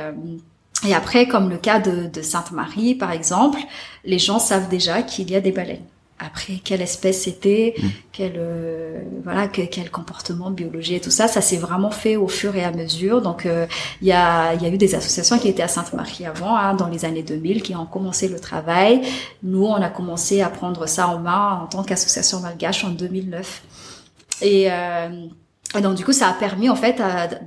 et 0.85 0.93
après, 0.93 1.27
comme 1.27 1.49
le 1.49 1.57
cas 1.57 1.79
de, 1.79 2.07
de 2.07 2.21
Sainte-Marie, 2.21 2.95
par 2.95 3.11
exemple, 3.11 3.59
les 4.05 4.19
gens 4.19 4.39
savent 4.39 4.69
déjà 4.69 5.01
qu'il 5.01 5.31
y 5.31 5.35
a 5.35 5.41
des 5.41 5.51
baleines. 5.51 5.85
Après, 6.19 6.53
quelle 6.63 6.81
espèce 6.81 7.23
c'était, 7.23 7.75
mm. 7.77 7.87
quel 8.11 8.33
euh, 8.37 9.01
voilà, 9.23 9.47
quel 9.47 9.91
comportement 9.91 10.49
biologique 10.49 10.97
et 10.97 10.99
tout 10.99 11.11
ça, 11.11 11.27
ça 11.27 11.41
s'est 11.41 11.57
vraiment 11.57 11.91
fait 11.91 12.15
au 12.15 12.27
fur 12.27 12.55
et 12.55 12.63
à 12.63 12.71
mesure. 12.71 13.21
Donc, 13.21 13.45
euh, 13.45 13.67
il 14.01 14.07
y, 14.07 14.11
a, 14.11 14.53
y 14.55 14.65
a 14.65 14.69
eu 14.69 14.77
des 14.77 14.95
associations 14.95 15.37
qui 15.37 15.47
étaient 15.47 15.63
à 15.63 15.67
Sainte-Marie 15.67 16.25
avant, 16.25 16.55
hein, 16.55 16.73
dans 16.73 16.87
les 16.87 17.05
années 17.05 17.21
2000, 17.21 17.61
qui 17.61 17.75
ont 17.75 17.85
commencé 17.85 18.27
le 18.27 18.39
travail. 18.39 19.01
Nous, 19.43 19.63
on 19.63 19.75
a 19.75 19.89
commencé 19.89 20.41
à 20.41 20.49
prendre 20.49 20.87
ça 20.87 21.07
en 21.07 21.19
main 21.19 21.59
en 21.63 21.67
tant 21.67 21.83
qu'association 21.83 22.39
malgache 22.39 22.83
en 22.83 22.89
2009. 22.89 23.61
Et, 24.41 24.71
euh, 24.71 25.25
et 25.75 25.81
donc, 25.81 25.95
du 25.95 26.05
coup, 26.05 26.13
ça 26.13 26.29
a 26.29 26.33
permis 26.33 26.69
en 26.69 26.75
fait 26.75 26.99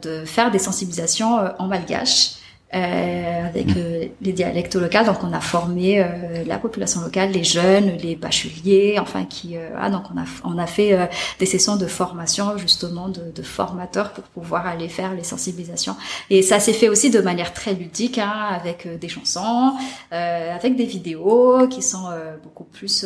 de 0.02 0.24
faire 0.24 0.52
des 0.52 0.60
sensibilisations 0.60 1.38
en 1.58 1.66
malgache 1.66 2.39
euh, 2.74 3.46
avec 3.48 3.76
euh, 3.76 4.06
les 4.20 4.32
dialectes 4.32 4.76
locaux. 4.76 5.04
Donc 5.04 5.24
on 5.24 5.32
a 5.32 5.40
formé 5.40 6.00
euh, 6.00 6.44
la 6.46 6.58
population 6.58 7.00
locale, 7.00 7.32
les 7.32 7.42
jeunes, 7.42 7.96
les 7.96 8.14
bacheliers, 8.14 8.98
enfin 9.00 9.24
qui 9.24 9.56
euh, 9.56 9.70
ah 9.76 9.90
donc 9.90 10.04
on 10.14 10.18
a 10.18 10.24
on 10.44 10.58
a 10.58 10.66
fait 10.66 10.96
des 11.38 11.46
sessions 11.46 11.76
de 11.76 11.86
formation 11.86 12.56
justement 12.58 13.08
de, 13.08 13.32
de, 13.34 13.42
formateurs 13.42 14.12
pour 14.12 14.24
pouvoir 14.24 14.66
aller 14.66 14.88
faire 14.88 15.14
les 15.14 15.24
sensibilisations. 15.24 15.96
Et 16.28 16.42
ça 16.42 16.60
s'est 16.60 16.72
fait 16.72 16.88
aussi 16.88 17.10
de 17.10 17.20
manière 17.20 17.52
très 17.52 17.74
ludique, 17.74 18.18
hein, 18.18 18.48
avec 18.50 18.86
des 18.98 19.08
chansons, 19.08 19.72
avec 20.10 20.76
des 20.76 20.84
vidéos 20.84 21.66
qui 21.68 21.82
sont 21.82 22.08
beaucoup 22.42 22.64
plus. 22.64 23.04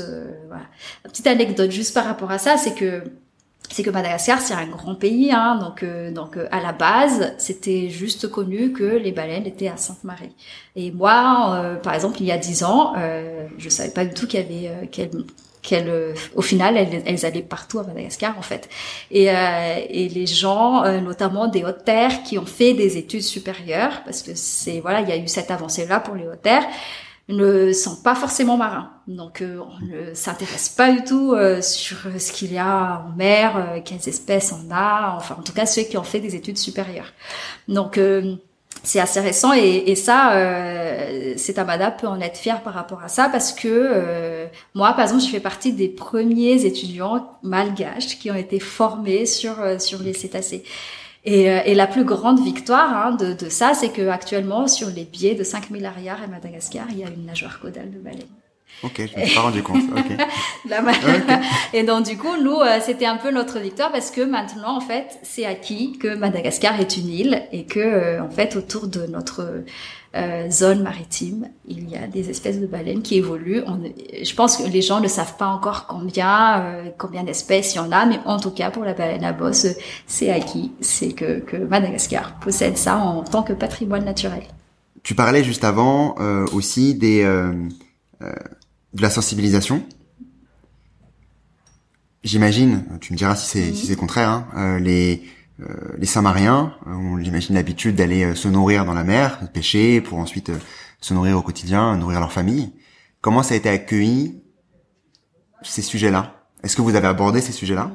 voilà. 0.49 0.65
Petite 1.05 1.27
anecdote 1.27 1.71
juste 1.71 1.95
par 1.95 2.05
rapport 2.05 2.31
à 2.31 2.39
ça, 2.39 2.57
c'est 2.57 2.75
que 2.75 3.03
c'est 3.71 3.83
que 3.83 3.91
Madagascar 3.91 4.41
c'est 4.41 4.55
un 4.55 4.67
grand 4.67 4.95
pays, 4.95 5.33
hein, 5.33 5.57
donc 5.57 5.83
euh, 5.83 6.11
donc 6.11 6.37
euh, 6.37 6.47
à 6.51 6.61
la 6.61 6.73
base 6.73 7.33
c'était 7.39 7.89
juste 7.89 8.31
connu 8.31 8.73
que 8.73 8.85
les 8.85 9.13
baleines 9.13 9.47
étaient 9.47 9.69
à 9.69 9.77
Sainte-Marie. 9.77 10.35
Et 10.77 10.91
moi, 10.91 11.55
euh, 11.55 11.77
par 11.77 11.95
exemple, 11.95 12.19
il 12.21 12.27
y 12.27 12.33
a 12.33 12.39
dix 12.39 12.65
ans, 12.65 12.95
je 13.59 13.69
savais 13.69 13.91
pas 13.91 14.05
du 14.05 14.15
tout 14.15 14.27
qu'il 14.27 14.41
y 14.41 14.69
avait 14.69 14.89
qu'elles 15.63 16.15
au 16.35 16.43
final 16.43 16.77
elles, 16.77 17.03
elles, 17.07 17.25
allaient 17.25 17.41
partout 17.41 17.79
à 17.79 17.85
Madagascar 17.85 18.37
en 18.39 18.43
fait 18.43 18.69
et, 19.11 19.29
et 19.29 20.09
les 20.11 20.27
gens 20.27 20.85
notamment 21.01 21.47
des 21.47 21.65
hautes 21.65 21.85
terres 21.87 22.23
qui 22.23 22.37
ont 22.37 22.45
fait 22.45 22.75
des 22.75 22.99
études 22.99 23.23
supérieures 23.23 24.03
parce 24.05 24.21
que 24.21 24.33
c'est 24.35 24.81
voilà 24.81 25.01
il 25.01 25.09
y 25.09 25.13
a 25.13 25.17
eu 25.17 25.27
cette 25.27 25.51
avancée 25.51 25.87
là 25.87 26.01
pour 26.01 26.17
les 26.17 26.27
hautes 26.27 26.43
terres 26.43 26.67
ne 27.29 27.73
sont 27.73 27.97
pas 27.97 28.15
forcément 28.15 28.57
marins. 28.57 28.91
Donc 29.07 29.41
euh, 29.41 29.59
on 29.61 29.85
ne 29.85 30.15
s'intéresse 30.15 30.69
pas 30.69 30.93
du 30.93 31.05
tout 31.05 31.33
euh, 31.33 31.63
sur 31.63 31.97
ce 32.19 32.33
qu'il 32.33 32.53
y 32.53 32.59
a 32.59 33.05
en 33.07 33.17
mer, 33.17 33.57
euh, 33.57 33.81
quelles 33.85 34.09
espèces 34.09 34.53
on 34.53 34.71
a, 34.71 35.15
enfin 35.17 35.37
en 35.39 35.43
tout 35.43 35.53
cas 35.53 35.67
ceux 35.67 35.83
qui 35.83 35.97
ont 35.97 36.03
fait 36.03 36.21
des 36.21 36.37
études 36.37 36.59
supérieures. 36.59 37.13
Donc 37.69 37.99
c'est 38.83 39.01
assez 39.01 39.21
récent 39.21 39.55
et, 39.55 39.85
et 39.87 39.95
ça, 39.95 40.33
euh, 40.35 41.35
Amada 41.57 41.91
peut 41.91 42.09
en 42.09 42.21
être 42.21 42.37
fier 42.37 42.63
par 42.63 42.75
rapport 42.75 43.03
à 43.03 43.09
ça 43.09 43.29
parce 43.31 43.53
que 43.53 44.47
moi, 44.75 44.93
par 44.93 45.03
exemple, 45.03 45.23
je 45.23 45.29
fais 45.29 45.41
partie 45.41 45.73
des 45.73 45.89
premiers 45.89 46.67
étudiants 46.67 47.31
malgaches 47.43 48.19
qui 48.19 48.31
ont 48.31 48.35
été 48.35 48.61
formés 48.61 49.25
sur 49.25 49.57
sur 49.81 50.03
les 50.03 50.13
cétacés. 50.13 50.65
Et, 51.25 51.51
euh, 51.51 51.61
et, 51.65 51.75
la 51.75 51.87
plus 51.87 52.05
grande 52.05 52.43
victoire 52.43 52.95
hein, 52.95 53.13
de, 53.13 53.33
de, 53.33 53.49
ça, 53.49 53.73
c'est 53.73 53.89
que 53.89 54.09
actuellement, 54.09 54.69
sur 54.69 54.89
les 54.89 55.05
biais 55.05 55.35
de 55.35 55.43
5000 55.43 55.87
arrières 55.87 56.23
à 56.23 56.27
Madagascar, 56.27 56.87
il 56.91 56.99
y 56.99 57.05
a 57.05 57.09
une 57.09 57.25
nageoire 57.25 57.61
caudale 57.61 57.91
de 57.91 57.99
baleine. 57.99 58.29
Ok, 58.83 58.97
je 58.99 59.19
me 59.19 59.25
suis 59.25 59.35
pas 59.35 59.41
rendu 59.41 59.63
compte. 59.63 59.83
Okay. 59.93 60.17
Et 61.73 61.85
donc 61.85 62.05
du 62.05 62.19
coup, 62.19 62.37
nous, 62.43 62.61
euh, 62.61 62.79
c'était 62.81 63.07
un 63.07 63.17
peu 63.17 63.31
notre 63.31 63.59
victoire 63.59 63.91
parce 63.91 64.11
que 64.11 64.21
maintenant, 64.21 64.77
en 64.77 64.81
fait, 64.81 65.19
c'est 65.23 65.47
acquis 65.47 65.97
que 65.99 66.15
Madagascar 66.15 66.79
est 66.81 66.97
une 66.97 67.09
île 67.09 67.43
et 67.53 67.65
que, 67.65 67.81
euh, 67.81 68.23
en 68.23 68.31
fait, 68.31 68.57
autour 68.57 68.87
de 68.87 69.07
notre 69.07 69.65
euh, 70.17 70.49
zone 70.51 70.83
maritime, 70.83 71.49
il 71.67 71.91
y 71.91 71.97
a 71.97 72.07
des 72.07 72.31
espèces 72.31 72.61
de 72.61 72.67
baleines 72.67 73.03
qui 73.03 73.17
évoluent. 73.17 73.63
On, 73.67 73.81
je 74.23 74.35
pense 74.35 74.59
que 74.59 74.69
les 74.69 74.83
gens 74.83 75.01
ne 75.01 75.09
savent 75.09 75.37
pas 75.37 75.49
encore 75.49 75.87
combien, 75.87 76.61
euh, 76.61 76.91
combien 76.97 77.25
d'espèces 77.25 77.75
il 77.75 77.79
y 77.79 77.81
en 77.81 77.91
a, 77.91 78.07
mais 78.07 78.21
en 78.25 78.39
tout 78.39 78.51
cas 78.51 78.71
pour 78.71 78.85
la 78.85 78.95
baleine 78.95 79.25
à 79.25 79.33
bosse, 79.33 79.67
c'est 80.07 80.31
acquis, 80.31 80.73
c'est 80.81 81.13
que, 81.13 81.41
que 81.41 81.57
Madagascar 81.57 82.39
possède 82.39 82.77
ça 82.77 82.97
en 82.97 83.25
tant 83.25 83.43
que 83.43 83.53
patrimoine 83.53 84.05
naturel. 84.05 84.45
Tu 85.03 85.15
parlais 85.15 85.43
juste 85.43 85.65
avant 85.65 86.15
euh, 86.21 86.47
aussi 86.53 86.95
des 86.95 87.25
euh, 87.25 87.53
de 88.21 89.03
la 89.03 89.11
sensibilisation. 89.11 89.83
J'imagine, 92.23 92.85
tu 93.01 93.13
me 93.13 93.19
diras 93.19 93.37
si 93.37 93.49
c'est 93.49 93.75
si 93.75 93.87
c'est 93.87 93.97
contraire, 93.97 94.47
hein, 94.55 94.79
les 94.79 95.23
euh, 95.61 95.95
les 95.99 96.07
Saint-Mariens 96.07 96.75
euh, 96.87 96.91
ont, 96.91 97.19
j'imagine, 97.19 97.55
l'habitude 97.55 97.95
d'aller 97.95 98.25
euh, 98.25 98.35
se 98.35 98.49
nourrir 98.49 98.85
dans 98.85 98.95
la 98.95 99.05
mer, 99.05 99.39
pêcher, 99.53 100.01
pour 100.01 100.19
ensuite 100.19 100.51
se 101.01 101.15
nourrir 101.15 101.39
au 101.39 101.43
quotidien, 101.43 101.97
nourrir 101.97 102.21
leur 102.21 102.33
famille. 102.33 102.73
Comment 103.21 103.43
ça 103.43 103.55
a 103.55 103.57
été 103.57 103.69
accueilli 103.69 104.43
ces 105.63 105.83
sujets-là? 105.83 106.47
Est-ce 106.63 106.77
que 106.77 106.83
vous 106.83 106.97
avez 106.97 107.07
abordé 107.07 107.41
ces 107.41 107.53
sujets-là? 107.53 107.91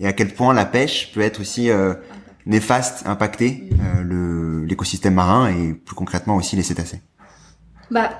Et 0.00 0.06
à 0.06 0.12
quel 0.12 0.34
point 0.34 0.52
la 0.52 0.64
pêche 0.64 1.12
peut 1.12 1.20
être 1.20 1.40
aussi 1.40 1.70
néfaste, 2.44 3.06
impacter 3.06 3.70
le 4.02 4.64
l'écosystème 4.64 5.14
marin 5.14 5.48
et 5.48 5.72
plus 5.72 5.94
concrètement 5.94 6.36
aussi 6.36 6.56
les 6.56 6.62
cétacés? 6.62 7.00
Bah 7.90 8.10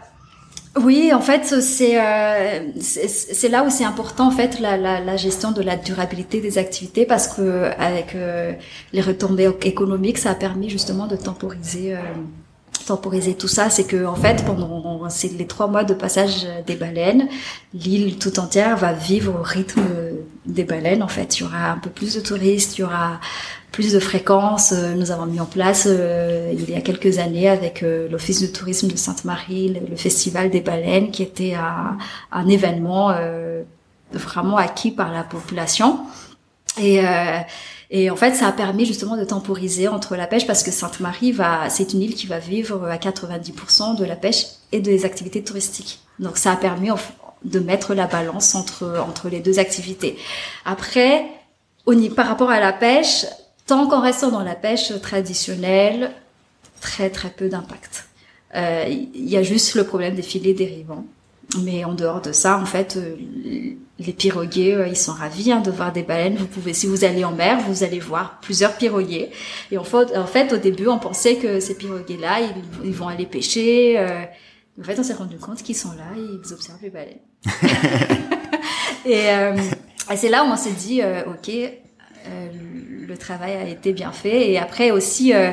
oui, 0.77 1.13
en 1.13 1.21
fait, 1.21 1.45
c'est 1.61 2.01
euh, 2.01 2.61
c'est 2.81 3.49
là 3.49 3.65
où 3.65 3.71
c'est 3.71 3.85
important 3.85 4.27
en 4.27 4.31
fait 4.33 4.59
la, 4.59 4.77
la, 4.77 5.01
la, 5.01 5.17
gestion 5.17 5.53
de 5.53 5.63
la 5.63 5.77
durabilité 5.77 6.41
des 6.41 6.59
activités 6.59 7.07
parce 7.07 7.29
que 7.29 7.71
avec 7.79 8.17
euh, 8.17 8.53
les 8.93 9.01
retombées 9.01 9.49
économiques, 9.63 10.19
ça 10.19 10.31
a 10.31 10.35
permis 10.35 10.69
justement 10.69 11.07
de 11.07 11.15
temporiser 11.15 11.95
euh, 11.95 12.01
temporiser 12.87 13.35
tout 13.35 13.47
ça. 13.47 13.71
C'est 13.71 13.85
que 13.85 14.05
en 14.05 14.17
fait, 14.17 14.45
pendant 14.45 15.01
les 15.39 15.47
trois 15.47 15.69
mois 15.69 15.85
de 15.85 15.95
passage 15.95 16.47
des 16.67 16.75
baleines, 16.75 17.29
l'île 17.73 18.19
tout 18.19 18.41
entière 18.41 18.77
va 18.77 18.93
vivre 18.93 19.33
au 19.39 19.43
rythme 19.43 19.83
des 20.45 20.65
baleines. 20.65 21.05
En 21.05 21.09
fait, 21.09 21.39
il 21.39 21.43
y 21.43 21.47
aura 21.47 21.71
un 21.71 21.79
peu 21.79 21.91
plus 21.91 22.17
de 22.17 22.21
touristes, 22.21 22.79
il 22.79 22.81
y 22.81 22.85
aura 22.85 23.21
plus 23.75 23.93
de 23.93 23.99
fréquences. 23.99 24.71
Euh, 24.71 24.95
nous 24.95 25.11
avons 25.11 25.27
mis 25.27 25.41
en 25.41 25.47
place 25.47 25.89
euh, 25.91 26.53
il 26.53 26.71
y 26.71 26.77
a 26.77 26.81
quelques 26.81 27.19
années 27.19 27.49
avec 27.49 27.83
euh, 27.83 28.09
l'Office 28.09 28.41
de 28.41 28.47
tourisme 28.47 28.87
de 28.87 28.97
Sainte-Marie 28.97 29.77
le, 29.91 29.97
Festival 29.97 30.49
des 30.49 30.61
baleines 30.61 31.11
qui 31.11 31.25
était 31.25 31.55
un, 31.55 31.99
un 32.31 32.49
événement 32.49 33.13
vraiment 34.13 34.57
acquis 34.57 34.93
par 34.93 35.13
la 35.13 35.25
population. 35.25 35.99
Et, 36.81 37.01
et 37.91 38.11
en 38.11 38.17
fait, 38.17 38.35
ça 38.35 38.49
a 38.49 38.53
permis 38.53 38.85
justement 38.85 39.17
de 39.17 39.25
temporiser 39.25 39.89
entre 39.89 40.15
la 40.15 40.27
pêche 40.27 40.47
parce 40.47 40.63
que 40.63 40.71
Sainte-Marie 40.71 41.37
c'est 41.69 41.93
une 41.95 42.03
île 42.03 42.15
qui 42.15 42.27
va 42.27 42.39
vivre 42.39 42.85
à 42.89 42.97
90% 42.97 43.97
de 43.97 44.05
la 44.05 44.17
pêche 44.17 44.47
et 44.73 44.81
des 44.81 45.05
activités 45.05 45.43
touristiques. 45.43 46.01
Donc 46.21 46.37
ça 46.37 46.53
a 46.53 46.57
permis 46.57 46.91
de 47.45 47.59
mettre 47.59 47.95
la 47.95 48.07
balance 48.07 48.55
entre 48.55 49.05
entre 49.09 49.29
les 49.29 49.41
deux 49.41 49.59
activités. 49.59 50.17
Après, 50.65 51.25
au, 51.87 51.95
par 52.11 52.29
rapport 52.29 52.51
à 52.51 52.61
la 52.61 52.73
pêche, 52.73 53.27
Tant 53.67 53.87
qu'en 53.89 54.01
restant 54.01 54.31
dans 54.31 54.43
la 54.43 54.55
pêche 54.55 54.93
traditionnelle, 55.01 56.13
très 56.81 57.09
très 57.09 57.31
peu 57.31 57.49
d'impact. 57.49 58.09
Euh, 58.55 58.85
il 58.89 59.29
y 59.29 59.37
a 59.37 59.43
juste 59.43 59.75
le 59.75 59.85
problème 59.85 60.15
des 60.15 60.23
filets 60.23 60.55
dérivants. 60.55 61.07
Mais 61.63 61.85
en 61.85 61.95
dehors 61.95 62.21
de 62.21 62.33
ça, 62.33 62.59
en 62.59 62.67
fait, 62.67 62.97
euh, 62.97 63.17
les 63.99 64.13
piroguiers, 64.13 64.75
euh, 64.75 64.89
ils 64.89 64.97
sont 64.97 65.13
ravis 65.13 65.53
hein, 65.53 65.61
de 65.61 65.71
voir 65.71 65.93
des 65.93 66.03
baleines. 66.03 66.37
Vous 66.37 66.47
pouvez, 66.47 66.73
si 66.73 66.87
vous 66.87 67.05
allez 67.05 67.25
en 67.25 67.33
mer, 67.33 67.61
vous 67.69 67.85
allez 67.85 68.01
voir 68.01 68.39
plusieurs 68.41 68.77
piroguiers. 68.77 69.31
Et 69.71 69.79
en 69.79 69.85
fait, 69.85 70.17
en 70.17 70.27
fait 70.27 70.53
au 70.53 70.57
début, 70.57 70.89
on 70.89 70.99
pensait 70.99 71.37
que 71.37 71.61
ces 71.61 71.77
piroguiers-là, 71.77 72.41
ils, 72.85 72.93
vont 72.93 73.09
aller 73.09 73.27
pêcher. 73.27 73.99
en 73.99 74.83
fait, 74.83 74.99
on 74.99 75.03
s'est 75.03 75.15
rendu 75.15 75.39
compte 75.39 75.63
qu'ils 75.63 75.77
sont 75.77 75.93
là 75.93 76.07
et 76.17 76.21
ils 76.21 76.53
observent 76.53 76.83
les 76.83 76.91
baleines. 76.91 77.19
et, 79.07 79.27
et 80.11 80.17
c'est 80.17 80.31
là 80.31 80.45
où 80.45 80.49
on 80.49 80.57
s'est 80.57 80.73
dit, 80.73 81.03
ok, 81.03 81.51
le 83.07 83.17
travail 83.17 83.53
a 83.55 83.69
été 83.69 83.93
bien 83.93 84.13
fait. 84.13 84.51
Et 84.51 84.59
après 84.59 84.91
aussi, 84.91 85.35
euh, 85.35 85.53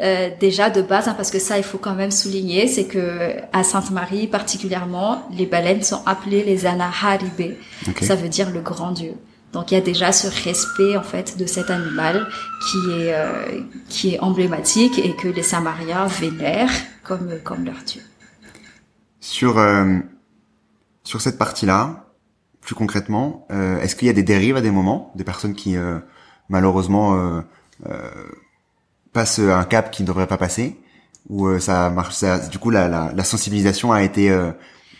euh, 0.00 0.30
déjà 0.38 0.70
de 0.70 0.80
base, 0.80 1.08
hein, 1.08 1.14
parce 1.16 1.30
que 1.30 1.38
ça, 1.38 1.58
il 1.58 1.64
faut 1.64 1.78
quand 1.78 1.94
même 1.94 2.10
souligner, 2.10 2.68
c'est 2.68 2.86
que 2.86 3.32
à 3.52 3.64
Sainte-Marie 3.64 4.28
particulièrement, 4.28 5.28
les 5.36 5.46
baleines 5.46 5.82
sont 5.82 6.02
appelées 6.06 6.44
les 6.44 6.66
Anaharibé. 6.66 7.58
Ça 8.02 8.14
veut 8.14 8.28
dire 8.28 8.50
le 8.50 8.60
grand 8.60 8.92
Dieu. 8.92 9.14
Donc 9.52 9.70
il 9.70 9.74
y 9.74 9.78
a 9.78 9.80
déjà 9.80 10.12
ce 10.12 10.26
respect 10.44 10.96
en 10.96 11.02
fait 11.02 11.38
de 11.38 11.46
cet 11.46 11.70
animal 11.70 12.28
qui 12.70 12.78
est 12.90 13.14
euh, 13.14 13.62
qui 13.88 14.14
est 14.14 14.20
emblématique 14.20 14.98
et 14.98 15.16
que 15.16 15.26
les 15.26 15.42
Samariens 15.42 16.06
vénèrent 16.06 16.70
comme 17.02 17.30
comme 17.42 17.64
leur 17.64 17.82
dieu. 17.86 18.02
Sur 19.20 19.58
euh, 19.58 19.96
sur 21.02 21.22
cette 21.22 21.38
partie-là, 21.38 22.07
plus 22.60 22.74
concrètement, 22.74 23.46
euh, 23.50 23.80
est-ce 23.80 23.96
qu'il 23.96 24.06
y 24.06 24.10
a 24.10 24.14
des 24.14 24.22
dérives 24.22 24.56
à 24.56 24.60
des 24.60 24.70
moments, 24.70 25.12
des 25.14 25.24
personnes 25.24 25.54
qui 25.54 25.76
malheureusement 26.48 27.42
passent 29.12 29.38
un 29.38 29.64
cap 29.64 29.90
qui 29.90 30.02
ne 30.02 30.08
devrait 30.08 30.26
pas 30.26 30.36
passer, 30.38 30.76
ou 31.28 31.58
ça 31.58 31.90
marche, 31.90 32.14
ça, 32.14 32.38
du 32.38 32.58
coup 32.58 32.70
la, 32.70 32.88
la, 32.88 33.12
la 33.14 33.24
sensibilisation 33.24 33.92
a 33.92 34.02
été 34.02 34.34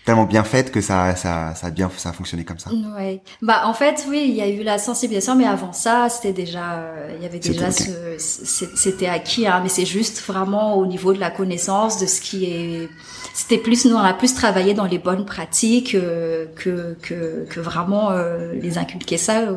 tellement 0.05 0.25
bien 0.25 0.43
faite 0.43 0.73
que 0.73 0.81
ça, 0.81 1.15
ça, 1.17 1.55
ça 1.55 1.67
a 1.67 1.71
bien, 1.71 1.91
ça 1.95 2.09
a 2.09 2.13
fonctionné 2.15 2.43
comme 2.43 2.59
ça? 2.59 2.71
Ouais. 2.97 3.21
Bah 3.43 3.65
en 3.67 3.75
fait 3.75 4.07
oui, 4.09 4.25
il 4.27 4.35
y 4.35 4.41
a 4.41 4.49
eu 4.49 4.63
la 4.63 4.79
sensibilisation, 4.79 5.37
mais 5.37 5.45
avant 5.45 5.75
ça, 5.75 6.09
c'était 6.09 6.33
déjà, 6.33 6.77
euh, 6.77 7.15
il 7.17 7.23
y 7.23 7.27
avait 7.27 7.39
déjà 7.39 7.71
ce, 7.71 8.17
c'était 8.17 9.09
acquis, 9.09 9.47
hein, 9.47 9.61
mais 9.63 9.69
c'est 9.69 9.85
juste 9.85 10.23
vraiment 10.23 10.79
au 10.79 10.87
niveau 10.87 11.13
de 11.13 11.21
la 11.21 11.31
connaissance 11.31 12.01
de 12.01 12.07
ce 12.07 12.23
qui 12.23 12.47
est 12.47 12.89
c'était 13.35 13.59
plus 13.59 13.85
nous 13.87 13.95
on 13.95 13.99
a 13.99 14.15
plus 14.15 14.35
travaillé 14.35 14.75
dans 14.75 14.85
les 14.85 14.99
bonnes 14.99 15.25
pratiques 15.25 15.95
euh, 15.95 16.47
que, 16.57 16.97
que, 17.03 17.47
que 17.49 17.61
vraiment 17.61 18.11
euh, 18.11 18.53
les 18.55 18.79
inculquer 18.79 19.19
ça 19.19 19.41
euh, 19.41 19.57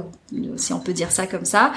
si 0.55 0.73
on 0.73 0.79
peut 0.79 0.93
dire 0.93 1.11
ça 1.11 1.27
comme 1.27 1.45
ça. 1.45 1.73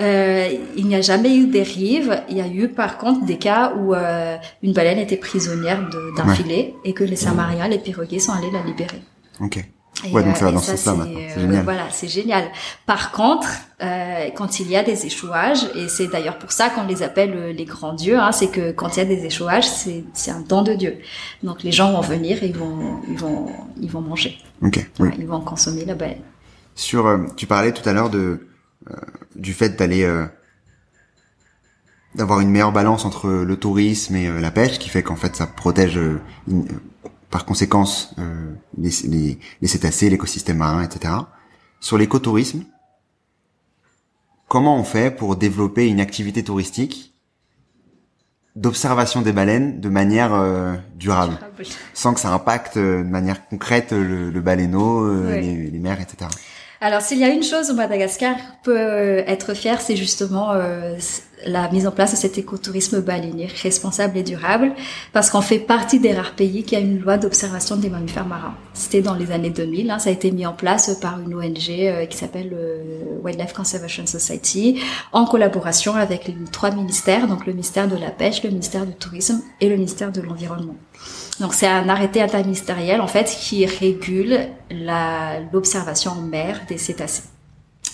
Euh, 0.00 0.48
il 0.76 0.86
n'y 0.86 0.94
a 0.94 1.00
jamais 1.00 1.36
eu 1.36 1.46
des 1.46 1.62
rives 1.62 2.22
il 2.28 2.36
y 2.36 2.40
a 2.40 2.46
eu 2.48 2.68
par 2.68 2.98
contre 2.98 3.24
des 3.24 3.38
cas 3.38 3.74
où 3.76 3.94
une 3.94 4.72
baleine 4.72 4.98
était 4.98 5.16
prisonnière 5.16 5.88
d'un 6.16 6.34
filet 6.34 6.74
et 6.84 6.92
que 6.92 7.04
les 7.04 7.16
Samariens 7.16 7.68
les 7.68 7.78
pirogues 7.78 8.18
sont 8.18 8.32
allés 8.32 8.50
la 8.50 8.62
libérer. 8.62 9.00
Ok 9.40 9.64
ouais, 10.12 10.22
donc 10.22 10.36
ça 10.36 10.46
va 10.46 10.52
dans 10.52 10.60
ce 10.60 10.76
sens-là 10.76 11.06
C'est 11.34 11.40
génial. 11.40 11.64
voilà, 11.64 11.86
c'est 11.90 12.08
génial. 12.08 12.44
Par 12.86 13.12
contre, 13.12 13.48
euh, 13.82 14.28
quand 14.34 14.60
il 14.60 14.70
y 14.70 14.76
a 14.76 14.82
des 14.82 15.06
échouages, 15.06 15.64
et 15.74 15.88
c'est 15.88 16.06
d'ailleurs 16.08 16.38
pour 16.38 16.52
ça 16.52 16.70
qu'on 16.70 16.86
les 16.86 17.02
appelle 17.02 17.34
euh, 17.34 17.52
les 17.52 17.64
grands 17.64 17.94
dieux, 17.94 18.18
hein, 18.18 18.32
c'est 18.32 18.48
que 18.48 18.72
quand 18.72 18.96
il 18.96 18.98
y 18.98 19.02
a 19.02 19.06
des 19.06 19.24
échouages, 19.24 19.68
c'est 19.68 20.04
c'est 20.12 20.30
un 20.30 20.40
don 20.40 20.62
de 20.62 20.74
Dieu. 20.74 20.98
Donc 21.42 21.62
les 21.62 21.72
gens 21.72 21.92
vont 21.92 22.00
venir, 22.00 22.42
et 22.42 22.46
ils 22.46 22.56
vont 22.56 23.00
ils 23.08 23.18
vont 23.18 23.46
ils 23.80 23.90
vont 23.90 24.00
manger. 24.00 24.38
Ok. 24.62 24.86
Oui. 24.98 25.10
Ils 25.18 25.26
vont 25.26 25.40
consommer 25.40 25.84
la 25.84 25.94
baleine. 25.94 26.22
Sur, 26.74 27.06
euh, 27.06 27.18
tu 27.36 27.46
parlais 27.46 27.72
tout 27.72 27.86
à 27.88 27.92
l'heure 27.92 28.10
de 28.10 28.46
euh, 28.90 28.94
du 29.34 29.54
fait 29.54 29.78
d'aller 29.78 30.04
euh, 30.04 30.26
d'avoir 32.14 32.40
une 32.40 32.50
meilleure 32.50 32.72
balance 32.72 33.04
entre 33.04 33.28
le 33.28 33.56
tourisme 33.56 34.14
et 34.14 34.40
la 34.40 34.50
pêche, 34.50 34.78
qui 34.78 34.88
fait 34.88 35.02
qu'en 35.02 35.16
fait 35.16 35.34
ça 35.36 35.46
protège 35.46 35.98
par 37.30 37.44
conséquence 37.44 38.14
euh, 38.18 38.52
les, 38.78 38.90
les, 39.04 39.38
les, 39.60 39.68
cétacés, 39.68 40.10
l'écosystème 40.10 40.58
marin, 40.58 40.82
etc. 40.82 41.14
Sur 41.80 41.98
l'écotourisme, 41.98 42.64
comment 44.48 44.76
on 44.76 44.84
fait 44.84 45.10
pour 45.10 45.36
développer 45.36 45.88
une 45.88 46.00
activité 46.00 46.42
touristique 46.42 47.14
d'observation 48.54 49.20
des 49.20 49.32
baleines 49.32 49.80
de 49.80 49.88
manière 49.88 50.32
euh, 50.32 50.74
durable, 50.94 51.38
sans 51.92 52.14
que 52.14 52.20
ça 52.20 52.32
impacte 52.32 52.78
euh, 52.78 53.02
de 53.02 53.08
manière 53.08 53.46
concrète 53.48 53.92
le, 53.92 54.30
le 54.30 54.40
baleineau, 54.40 55.26
les, 55.26 55.70
les, 55.70 55.78
mers, 55.78 56.00
etc. 56.00 56.30
Alors, 56.80 57.00
s'il 57.00 57.18
y 57.18 57.24
a 57.24 57.28
une 57.28 57.42
chose 57.42 57.70
où 57.70 57.74
Madagascar 57.74 58.36
peut 58.62 59.24
être 59.26 59.54
fier, 59.54 59.80
c'est 59.80 59.96
justement 59.96 60.52
la 61.44 61.70
mise 61.70 61.86
en 61.86 61.90
place 61.90 62.12
de 62.12 62.16
cet 62.16 62.38
écotourisme 62.38 63.00
baleinier 63.00 63.48
responsable 63.62 64.18
et 64.18 64.22
durable, 64.22 64.72
parce 65.12 65.30
qu'on 65.30 65.40
fait 65.40 65.58
partie 65.58 66.00
des 66.00 66.12
rares 66.12 66.34
pays 66.34 66.64
qui 66.64 66.76
a 66.76 66.80
une 66.80 67.00
loi 67.00 67.18
d'observation 67.18 67.76
des 67.76 67.90
mammifères 67.90 68.26
marins. 68.26 68.54
C'était 68.74 69.02
dans 69.02 69.14
les 69.14 69.30
années 69.30 69.50
2000, 69.50 69.90
hein, 69.90 69.98
ça 69.98 70.10
a 70.10 70.12
été 70.12 70.30
mis 70.30 70.46
en 70.46 70.52
place 70.52 70.96
par 71.00 71.20
une 71.20 71.34
ONG 71.34 71.70
euh, 71.70 72.06
qui 72.06 72.16
s'appelle 72.16 72.50
euh, 72.54 73.20
Wildlife 73.22 73.52
Conservation 73.52 74.06
Society, 74.06 74.80
en 75.12 75.26
collaboration 75.26 75.94
avec 75.94 76.26
les 76.26 76.34
trois 76.52 76.70
ministères, 76.70 77.26
donc 77.28 77.46
le 77.46 77.52
ministère 77.52 77.88
de 77.88 77.96
la 77.96 78.10
pêche, 78.10 78.42
le 78.42 78.50
ministère 78.50 78.86
du 78.86 78.94
tourisme 78.94 79.42
et 79.60 79.68
le 79.68 79.76
ministère 79.76 80.12
de 80.12 80.20
l'environnement. 80.20 80.76
Donc 81.40 81.54
c'est 81.54 81.66
un 81.66 81.88
arrêté 81.88 82.22
interministériel 82.22 83.00
en 83.00 83.06
fait 83.06 83.24
qui 83.24 83.66
régule 83.66 84.48
l'observation 85.52 86.12
en 86.12 86.22
mer 86.22 86.62
des 86.68 86.78
cétacés. 86.78 87.24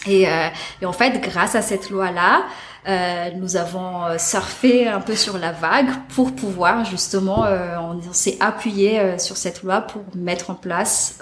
Et, 0.07 0.29
euh, 0.29 0.49
et, 0.81 0.87
en 0.87 0.93
fait, 0.93 1.21
grâce 1.21 1.55
à 1.55 1.63
cette 1.63 1.91
loi-là, 1.91 2.45
euh, 2.89 3.31
nous 3.37 3.57
avons 3.57 4.05
euh, 4.05 4.19
surfé 4.19 4.89
un 4.89 5.01
peu 5.01 5.15
sur 5.15 5.39
la 5.39 5.53
vague 5.53 5.91
pour 6.15 6.33
pouvoir 6.33 6.85
justement, 6.85 7.45
euh, 7.45 7.77
on, 7.79 8.13
s'est 8.13 8.37
appuyé 8.41 8.99
euh, 8.99 9.19
sur 9.19 9.37
cette 9.37 9.63
loi 9.63 9.83
pour 9.83 10.03
mettre 10.17 10.51
en 10.51 10.55
place 10.55 11.19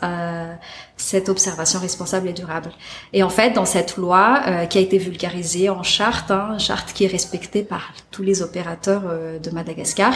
cette 0.97 1.29
observation 1.29 1.81
responsable 1.81 2.29
et 2.29 2.33
durable. 2.33 2.71
Et 3.13 3.23
en 3.23 3.31
fait, 3.31 3.51
dans 3.53 3.65
cette 3.65 3.97
loi 3.97 4.43
qui 4.69 4.77
a 4.77 4.81
été 4.83 4.99
vulgarisée 4.99 5.71
en 5.71 5.83
charte, 5.83 6.31
hein, 6.31 6.59
charte 6.59 6.93
qui 6.93 7.05
est 7.05 7.09
respectée 7.09 7.63
par 7.63 7.93
tous 8.11 8.23
les 8.23 8.43
opérateurs 8.43 9.03
de 9.43 9.51
Madagascar, 9.51 10.13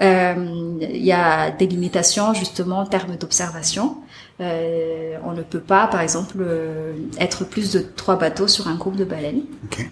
il 0.00 0.78
y 1.04 1.12
a 1.12 1.50
des 1.50 1.66
limitations 1.66 2.34
justement 2.34 2.80
en 2.80 2.86
termes 2.86 3.16
d'observation. 3.16 3.96
Euh, 4.40 5.16
on 5.24 5.32
ne 5.32 5.42
peut 5.42 5.60
pas, 5.60 5.86
par 5.86 6.02
exemple, 6.02 6.44
être 7.18 7.44
plus 7.44 7.72
de 7.72 7.80
trois 7.80 8.16
bateaux 8.16 8.48
sur 8.48 8.68
un 8.68 8.76
groupe 8.76 8.96
de 8.96 9.04
baleines. 9.04 9.44
Okay. 9.64 9.88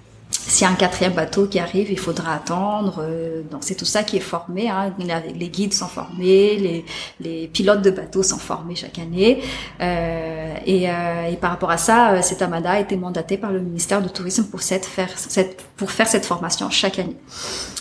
S'il 0.48 0.64
y 0.64 0.70
a 0.70 0.72
un 0.72 0.76
quatrième 0.76 1.12
bateau 1.12 1.46
qui 1.46 1.58
arrive, 1.58 1.90
il 1.90 1.98
faudra 1.98 2.34
attendre. 2.34 3.00
Euh, 3.00 3.42
donc 3.50 3.60
c'est 3.62 3.74
tout 3.74 3.84
ça 3.84 4.04
qui 4.04 4.16
est 4.16 4.20
formé. 4.20 4.68
Hein. 4.68 4.94
Les 5.34 5.48
guides 5.48 5.74
sont 5.74 5.88
formés, 5.88 6.56
les, 6.56 6.84
les 7.20 7.48
pilotes 7.48 7.82
de 7.82 7.90
bateaux 7.90 8.22
sont 8.22 8.38
formés 8.38 8.76
chaque 8.76 8.98
année. 8.98 9.42
Euh, 9.80 10.54
et, 10.64 10.88
euh, 10.88 11.26
et, 11.30 11.36
par 11.36 11.50
rapport 11.50 11.70
à 11.70 11.78
ça, 11.78 12.22
cet 12.22 12.42
Amada 12.42 12.72
a 12.72 12.80
été 12.80 12.96
mandaté 12.96 13.38
par 13.38 13.50
le 13.50 13.60
ministère 13.60 14.00
du 14.00 14.08
Tourisme 14.08 14.44
pour 14.44 14.62
cette 14.62 14.86
faire 14.86 15.10
cette 15.16 15.62
pour 15.76 15.90
faire 15.90 16.06
cette 16.06 16.24
formation 16.24 16.70
chaque 16.70 17.00
année. 17.00 17.16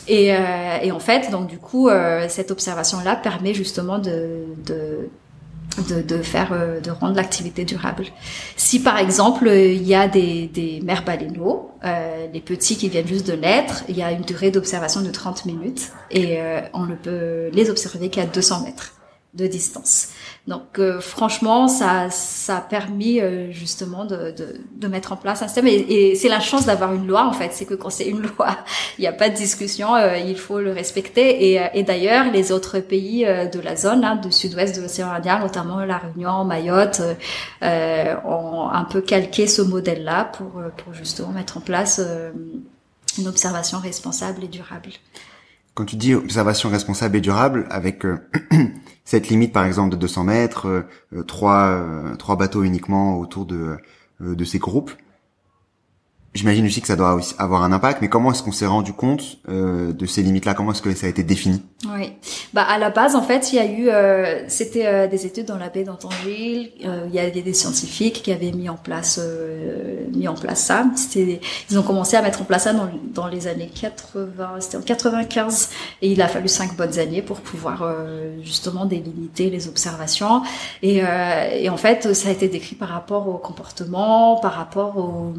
Et, 0.07 0.27
et 0.83 0.91
en 0.91 0.99
fait, 0.99 1.31
donc 1.31 1.47
du 1.47 1.57
coup, 1.57 1.89
cette 2.27 2.51
observation-là 2.51 3.15
permet 3.15 3.53
justement 3.55 3.97
de, 3.97 4.43
de 4.65 5.09
de, 5.89 6.01
de, 6.01 6.21
faire 6.21 6.53
euh, 6.53 6.79
de 6.79 6.91
rendre 6.91 7.15
l'activité 7.15 7.65
durable. 7.65 8.05
Si 8.55 8.81
par 8.81 8.97
exemple 8.97 9.47
il 9.47 9.83
y 9.83 9.95
a 9.95 10.07
des, 10.07 10.47
des 10.47 10.81
mères 10.83 11.03
baleineaux, 11.03 11.71
euh, 11.83 12.27
les 12.33 12.41
petits 12.41 12.77
qui 12.77 12.89
viennent 12.89 13.07
juste 13.07 13.27
de 13.27 13.33
naître, 13.33 13.83
il 13.89 13.97
y 13.97 14.03
a 14.03 14.11
une 14.11 14.21
durée 14.21 14.51
d'observation 14.51 15.01
de 15.01 15.11
30 15.11 15.45
minutes 15.45 15.91
et 16.11 16.39
euh, 16.39 16.61
on 16.73 16.85
ne 16.85 16.95
peut 16.95 17.49
les 17.51 17.69
observer 17.69 18.09
qu'à 18.09 18.25
200 18.25 18.63
mètres 18.63 18.93
de 19.33 19.47
distance. 19.47 20.09
Donc 20.47 20.77
euh, 20.77 21.01
franchement, 21.01 21.67
ça, 21.67 22.11
ça 22.11 22.57
a 22.57 22.61
permis 22.61 23.19
euh, 23.19 23.51
justement 23.51 24.05
de, 24.05 24.29
de, 24.29 24.61
de, 24.75 24.87
mettre 24.87 25.11
en 25.11 25.15
place 25.15 25.41
un 25.41 25.47
système. 25.47 25.65
Et, 25.65 25.73
et 25.73 26.15
c'est 26.15 26.29
la 26.29 26.39
chance 26.39 26.67
d'avoir 26.67 26.93
une 26.93 27.07
loi 27.07 27.25
en 27.25 27.33
fait, 27.33 27.49
c'est 27.51 27.65
que 27.65 27.73
quand 27.73 27.89
c'est 27.89 28.05
une 28.07 28.21
loi, 28.37 28.55
il 28.99 29.01
n'y 29.01 29.07
a 29.07 29.11
pas 29.11 29.29
de 29.29 29.35
discussion, 29.35 29.95
euh, 29.95 30.17
il 30.17 30.37
faut 30.37 30.59
le 30.59 30.71
respecter. 30.71 31.53
Et, 31.53 31.61
et 31.73 31.81
d'ailleurs, 31.81 32.31
les 32.31 32.51
autres 32.51 32.79
pays 32.79 33.25
de 33.25 33.59
la 33.59 33.75
zone, 33.75 34.03
hein, 34.03 34.17
du 34.17 34.31
sud-ouest 34.31 34.75
de 34.75 34.81
l'océan 34.83 35.09
Indien, 35.09 35.39
notamment 35.39 35.79
la 35.79 35.97
Réunion, 35.97 36.45
Mayotte, 36.45 37.01
ont 37.61 38.69
un 38.69 38.83
peu 38.83 39.01
calqué 39.01 39.47
ce 39.47 39.63
modèle-là 39.63 40.25
pour, 40.25 40.61
pour 40.77 40.93
justement 40.93 41.29
mettre 41.29 41.57
en 41.57 41.61
place 41.61 41.99
une 43.17 43.27
observation 43.27 43.79
responsable 43.79 44.43
et 44.43 44.47
durable. 44.47 44.89
Quand 45.73 45.85
tu 45.85 45.95
dis 45.95 46.13
observation 46.13 46.69
responsable 46.69 47.17
et 47.17 47.21
durable, 47.21 47.65
avec 47.69 48.03
cette 49.05 49.29
limite 49.29 49.53
par 49.53 49.65
exemple 49.65 49.91
de 49.91 49.95
200 49.97 50.23
mètres, 50.25 50.67
euh, 50.67 50.81
euh, 51.13 51.23
trois, 51.23 51.67
euh, 51.67 52.15
trois 52.15 52.35
bateaux 52.35 52.63
uniquement 52.63 53.19
autour 53.19 53.45
de, 53.45 53.77
de 54.19 54.43
ces 54.43 54.57
groupes, 54.57 54.91
J'imagine 56.35 56.65
aussi 56.65 56.81
que 56.81 56.87
ça 56.87 56.97
doit 56.97 57.13
aussi 57.13 57.33
avoir 57.39 57.63
un 57.63 57.71
impact, 57.71 58.01
mais 58.01 58.09
comment 58.09 58.33
est-ce 58.33 58.43
qu'on 58.43 58.51
s'est 58.51 58.65
rendu 58.65 58.91
compte 58.91 59.37
euh, 59.47 59.93
de 59.93 60.05
ces 60.05 60.21
limites-là? 60.21 60.53
Comment 60.53 60.73
est-ce 60.73 60.81
que 60.81 60.93
ça 60.93 61.07
a 61.07 61.09
été 61.09 61.23
défini? 61.23 61.63
Oui, 61.95 62.11
bah 62.53 62.63
à 62.63 62.77
la 62.77 62.89
base 62.89 63.15
en 63.15 63.21
fait, 63.21 63.53
il 63.53 63.55
y 63.55 63.59
a 63.59 63.65
eu, 63.65 63.87
euh, 63.87 64.43
c'était 64.49 64.85
euh, 64.85 65.07
des 65.07 65.25
études 65.25 65.45
dans 65.45 65.57
la 65.57 65.69
baie 65.69 65.85
d'Antangile. 65.85 66.71
il 66.81 67.13
y 67.13 67.19
avait 67.19 67.41
des 67.41 67.53
scientifiques 67.53 68.21
qui 68.21 68.33
avaient 68.33 68.51
mis 68.51 68.67
en 68.67 68.75
place, 68.75 69.17
mis 70.13 70.27
en 70.27 70.33
place 70.33 70.59
ça. 70.59 70.85
C'était, 70.97 71.39
ils 71.69 71.79
ont 71.79 71.83
commencé 71.83 72.17
à 72.17 72.21
mettre 72.21 72.41
en 72.41 72.45
place 72.45 72.63
ça 72.63 72.73
dans, 72.73 72.89
dans 73.13 73.27
les 73.27 73.47
années 73.47 73.71
80, 73.73 74.55
c'était 74.59 74.77
en 74.77 74.81
95, 74.81 75.69
et 76.01 76.11
il 76.11 76.21
a 76.21 76.27
fallu 76.27 76.49
cinq 76.49 76.75
bonnes 76.75 76.99
années 76.99 77.21
pour 77.21 77.39
pouvoir 77.39 77.89
justement 78.43 78.85
délimiter 78.85 79.49
les 79.49 79.69
observations. 79.69 80.41
Et, 80.81 80.97
et 80.97 81.69
en 81.69 81.77
fait, 81.77 82.13
ça 82.13 82.27
a 82.27 82.31
été 82.33 82.49
décrit 82.49 82.75
par 82.75 82.89
rapport 82.89 83.29
au 83.29 83.37
comportement, 83.37 84.37
par 84.41 84.53
rapport 84.53 84.97
au 84.97 85.33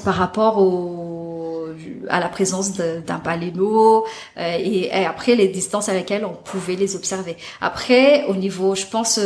par 0.00 0.14
rapport 0.14 0.58
au, 0.58 1.68
à 2.08 2.20
la 2.20 2.28
présence 2.28 2.72
d'un 2.72 3.18
baleineau 3.18 4.04
euh, 4.36 4.56
et, 4.58 4.86
et, 4.86 5.06
après 5.06 5.34
les 5.34 5.48
distances 5.48 5.88
à 5.88 5.94
laquelle 5.94 6.24
on 6.24 6.34
pouvait 6.34 6.76
les 6.76 6.96
observer. 6.96 7.36
Après, 7.60 8.24
au 8.26 8.34
niveau, 8.34 8.74
je 8.74 8.86
pense, 8.86 9.18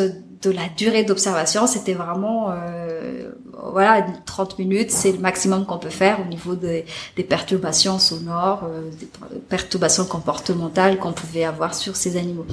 de 0.42 0.50
la 0.50 0.68
durée 0.76 1.04
d'observation, 1.04 1.66
c'était 1.66 1.94
vraiment, 1.94 2.50
euh, 2.50 3.30
voilà, 3.72 4.06
30 4.24 4.58
minutes, 4.58 4.90
c'est 4.90 5.12
le 5.12 5.18
maximum 5.18 5.66
qu'on 5.66 5.78
peut 5.78 5.90
faire 5.90 6.20
au 6.20 6.28
niveau 6.28 6.54
des, 6.54 6.84
perturbations 7.28 7.98
sonores, 7.98 8.64
euh, 8.64 8.90
des 8.98 9.08
perturbations 9.48 10.04
comportementales 10.04 10.98
qu'on 10.98 11.12
pouvait 11.12 11.44
avoir 11.44 11.74
sur 11.74 11.96
ces 11.96 12.16
animaux. 12.16 12.46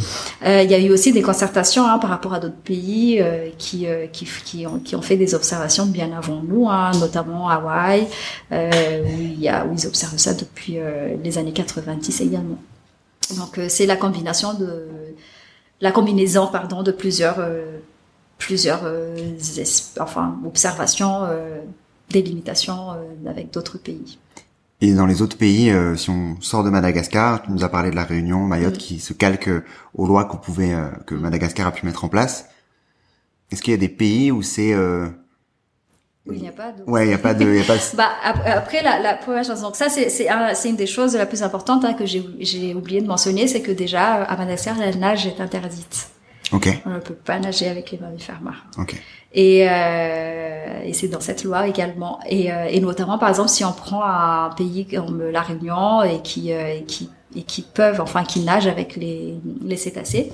Euh, 0.45 0.61
il 0.63 0.71
y 0.71 0.73
a 0.73 0.79
eu 0.79 0.91
aussi 0.91 1.11
des 1.11 1.21
concertations 1.21 1.85
hein, 1.87 1.99
par 1.99 2.09
rapport 2.09 2.33
à 2.33 2.39
d'autres 2.39 2.55
pays 2.55 3.19
euh, 3.21 3.49
qui, 3.57 3.87
qui, 4.11 4.27
qui, 4.45 4.67
ont, 4.67 4.79
qui 4.79 4.95
ont 4.95 5.01
fait 5.01 5.17
des 5.17 5.35
observations 5.35 5.85
bien 5.85 6.11
avant 6.15 6.41
nous, 6.43 6.69
hein, 6.69 6.91
notamment 6.99 7.49
Hawaï, 7.49 8.07
où, 8.51 8.55
il 9.19 9.39
y 9.39 9.49
a, 9.49 9.65
où 9.65 9.73
ils 9.73 9.87
observent 9.87 10.17
ça 10.17 10.33
depuis 10.33 10.77
les 11.23 11.37
années 11.37 11.53
90 11.53 12.21
également. 12.21 12.57
Donc 13.37 13.59
c'est 13.67 13.85
la 13.85 13.95
combination 13.95 14.53
de 14.53 14.87
la 15.83 15.91
combinaison 15.91 16.47
pardon 16.47 16.81
de 16.81 16.91
plusieurs 16.91 17.37
plusieurs 18.43 18.81
euh, 18.83 19.15
enfin 19.99 20.37
observations 20.45 21.23
euh, 21.23 21.59
des 22.09 22.21
limitations 22.21 22.91
euh, 22.91 23.29
avec 23.29 23.51
d'autres 23.51 23.77
pays. 23.77 24.19
Et 24.81 24.93
dans 24.93 25.05
les 25.05 25.21
autres 25.21 25.37
pays, 25.37 25.73
si 25.95 26.09
on 26.09 26.35
sort 26.41 26.65
de 26.65 26.69
Madagascar, 26.69 27.41
tu 27.41 27.51
nous 27.51 27.63
as 27.63 27.69
parlé 27.69 27.89
de 27.89 27.95
la 27.95 28.03
Réunion, 28.03 28.41
Mayotte, 28.41 28.75
mm. 28.75 28.79
qui 28.79 28.99
se 28.99 29.13
calque 29.13 29.49
aux 29.95 30.05
lois 30.05 30.25
qu'on 30.25 30.35
pouvait, 30.35 30.75
que 31.05 31.15
Madagascar 31.15 31.67
a 31.67 31.71
pu 31.71 31.85
mettre 31.85 32.03
en 32.03 32.09
place. 32.09 32.49
Est-ce 33.49 33.61
qu'il 33.61 33.71
y 33.71 33.75
a 33.75 33.79
des 33.79 33.87
pays 33.87 34.29
où 34.29 34.41
c'est 34.41 34.75
oui, 36.25 36.35
il 36.37 36.41
n'y 36.41 36.47
a 36.47 36.51
pas 36.51 36.71
de. 36.71 36.83
Ouais, 36.83 37.05
il 37.05 37.09
n'y 37.09 37.13
a 37.13 37.17
pas 37.17 37.33
de. 37.33 37.45
Y 37.45 37.61
a 37.61 37.63
pas... 37.65 37.73
bah 37.95 38.09
après 38.23 38.81
la, 38.81 38.99
la 38.99 39.13
première 39.13 39.43
chose, 39.43 39.61
donc 39.61 39.75
ça 39.75 39.89
c'est 39.89 40.09
c'est 40.09 40.27
c'est 40.53 40.69
une 40.69 40.75
des 40.75 40.87
choses 40.87 41.15
la 41.15 41.25
plus 41.25 41.43
importantes 41.43 41.83
hein, 41.83 41.93
que 41.93 42.05
j'ai 42.05 42.23
j'ai 42.39 42.73
oublié 42.73 43.01
de 43.01 43.07
mentionner, 43.07 43.47
c'est 43.47 43.61
que 43.61 43.71
déjà 43.71 44.23
à 44.23 44.37
Madagascar 44.37 44.77
la 44.77 44.91
nage 44.93 45.27
est 45.27 45.41
interdite. 45.41 46.07
On 46.85 46.89
ne 46.89 46.99
peut 46.99 47.15
pas 47.15 47.39
nager 47.39 47.67
avec 47.67 47.91
les 47.91 47.97
mammifères 47.97 48.41
marins. 48.41 48.85
Et, 49.33 49.67
euh, 49.67 50.83
et 50.83 50.93
c'est 50.93 51.07
dans 51.07 51.19
cette 51.19 51.43
loi 51.43 51.67
également. 51.67 52.19
Et, 52.29 52.51
euh, 52.51 52.65
et, 52.69 52.79
notamment, 52.79 53.17
par 53.17 53.29
exemple, 53.29 53.49
si 53.49 53.65
on 53.65 53.71
prend 53.71 54.03
un 54.03 54.51
pays 54.51 54.85
comme 54.85 55.23
la 55.31 55.41
Réunion 55.41 56.03
et 56.03 56.21
qui, 56.21 56.53
euh, 56.53 56.77
et 56.77 56.83
qui 56.83 57.09
et 57.35 57.41
qui 57.41 57.63
peuvent, 57.63 57.99
enfin, 57.99 58.23
qui 58.23 58.41
nagent 58.41 58.67
avec 58.67 58.95
les, 58.95 59.33
les 59.63 59.77
cétacés. 59.77 60.31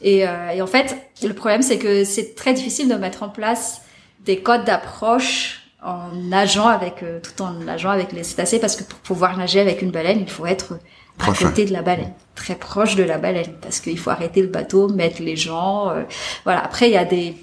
Et, 0.00 0.28
euh, 0.28 0.50
et 0.50 0.62
en 0.62 0.68
fait, 0.68 0.96
le 1.24 1.32
problème, 1.32 1.60
c'est 1.60 1.76
que 1.78 2.04
c'est 2.04 2.36
très 2.36 2.54
difficile 2.54 2.88
de 2.88 2.94
mettre 2.94 3.24
en 3.24 3.28
place 3.28 3.82
des 4.26 4.38
codes 4.40 4.64
d'approche 4.64 5.62
en 5.82 6.08
nageant 6.12 6.66
avec, 6.66 7.02
euh, 7.02 7.20
tout 7.20 7.42
en 7.42 7.52
nageant 7.52 7.90
avec 7.90 8.12
les 8.12 8.24
cétacés, 8.24 8.58
parce 8.58 8.76
que 8.76 8.84
pour 8.84 8.98
pouvoir 8.98 9.36
nager 9.36 9.60
avec 9.60 9.82
une 9.82 9.90
baleine, 9.90 10.18
il 10.20 10.30
faut 10.30 10.46
être 10.46 10.78
à 11.20 11.32
côté 11.32 11.64
de 11.64 11.72
la 11.72 11.82
baleine, 11.82 12.12
très 12.34 12.54
proche 12.54 12.96
de 12.96 13.02
la 13.02 13.18
baleine, 13.18 13.54
parce 13.60 13.80
qu'il 13.80 13.98
faut 13.98 14.10
arrêter 14.10 14.42
le 14.42 14.48
bateau, 14.48 14.88
mettre 14.88 15.22
les 15.22 15.36
gens. 15.36 15.90
Euh, 15.90 16.02
voilà. 16.44 16.62
Après, 16.64 16.88
il 16.88 16.92
y 16.92 16.98
a 16.98 17.04
des 17.04 17.36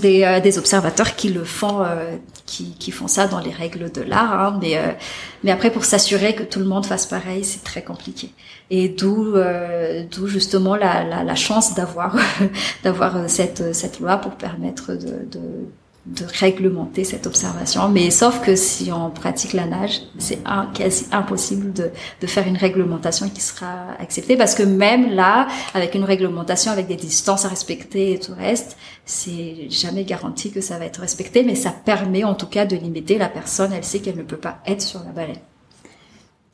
des, 0.00 0.22
euh, 0.24 0.40
des 0.40 0.56
observateurs 0.56 1.16
qui 1.16 1.28
le 1.28 1.44
font, 1.44 1.82
euh, 1.82 2.16
qui, 2.46 2.74
qui 2.78 2.90
font 2.90 3.08
ça 3.08 3.26
dans 3.26 3.40
les 3.40 3.50
règles 3.50 3.92
de 3.92 4.00
l'art, 4.00 4.32
hein, 4.32 4.58
mais 4.62 4.78
mais 5.44 5.50
après 5.50 5.70
pour 5.70 5.84
s'assurer 5.84 6.34
que 6.34 6.44
tout 6.44 6.60
le 6.60 6.64
monde 6.64 6.86
fasse 6.86 7.04
pareil, 7.04 7.44
c'est 7.44 7.62
très 7.62 7.82
compliqué. 7.82 8.32
Et 8.70 8.88
d'où 8.88 9.34
d'où 10.10 10.26
justement 10.28 10.76
la, 10.76 11.04
la, 11.04 11.24
la 11.24 11.34
chance 11.34 11.74
d'avoir 11.74 12.16
d'avoir 12.84 13.28
cette 13.28 13.74
cette 13.74 14.00
loi 14.00 14.16
pour 14.16 14.32
permettre 14.32 14.92
de, 14.92 15.26
de 15.30 15.40
de 16.04 16.24
réglementer 16.40 17.04
cette 17.04 17.28
observation. 17.28 17.88
Mais 17.88 18.10
sauf 18.10 18.40
que 18.40 18.56
si 18.56 18.90
on 18.90 19.10
pratique 19.10 19.52
la 19.52 19.66
nage, 19.66 20.00
c'est 20.18 20.40
quasi 20.74 21.06
impossible 21.12 21.72
de, 21.72 21.90
de 22.20 22.26
faire 22.26 22.46
une 22.46 22.56
réglementation 22.56 23.28
qui 23.28 23.40
sera 23.40 23.92
acceptée 24.00 24.36
parce 24.36 24.56
que 24.56 24.64
même 24.64 25.10
là, 25.10 25.46
avec 25.74 25.94
une 25.94 26.02
réglementation, 26.02 26.72
avec 26.72 26.88
des 26.88 26.96
distances 26.96 27.44
à 27.44 27.48
respecter 27.48 28.14
et 28.14 28.18
tout 28.18 28.32
le 28.36 28.42
reste, 28.42 28.76
c'est 29.04 29.70
jamais 29.70 30.04
garanti 30.04 30.50
que 30.50 30.60
ça 30.60 30.76
va 30.78 30.86
être 30.86 31.00
respecté, 31.00 31.44
mais 31.44 31.54
ça 31.54 31.70
permet 31.70 32.24
en 32.24 32.34
tout 32.34 32.48
cas 32.48 32.66
de 32.66 32.74
limiter 32.74 33.16
la 33.16 33.28
personne. 33.28 33.72
Elle 33.72 33.84
sait 33.84 34.00
qu'elle 34.00 34.16
ne 34.16 34.22
peut 34.22 34.36
pas 34.36 34.58
être 34.66 34.82
sur 34.82 35.00
la 35.04 35.10
baleine. 35.10 35.40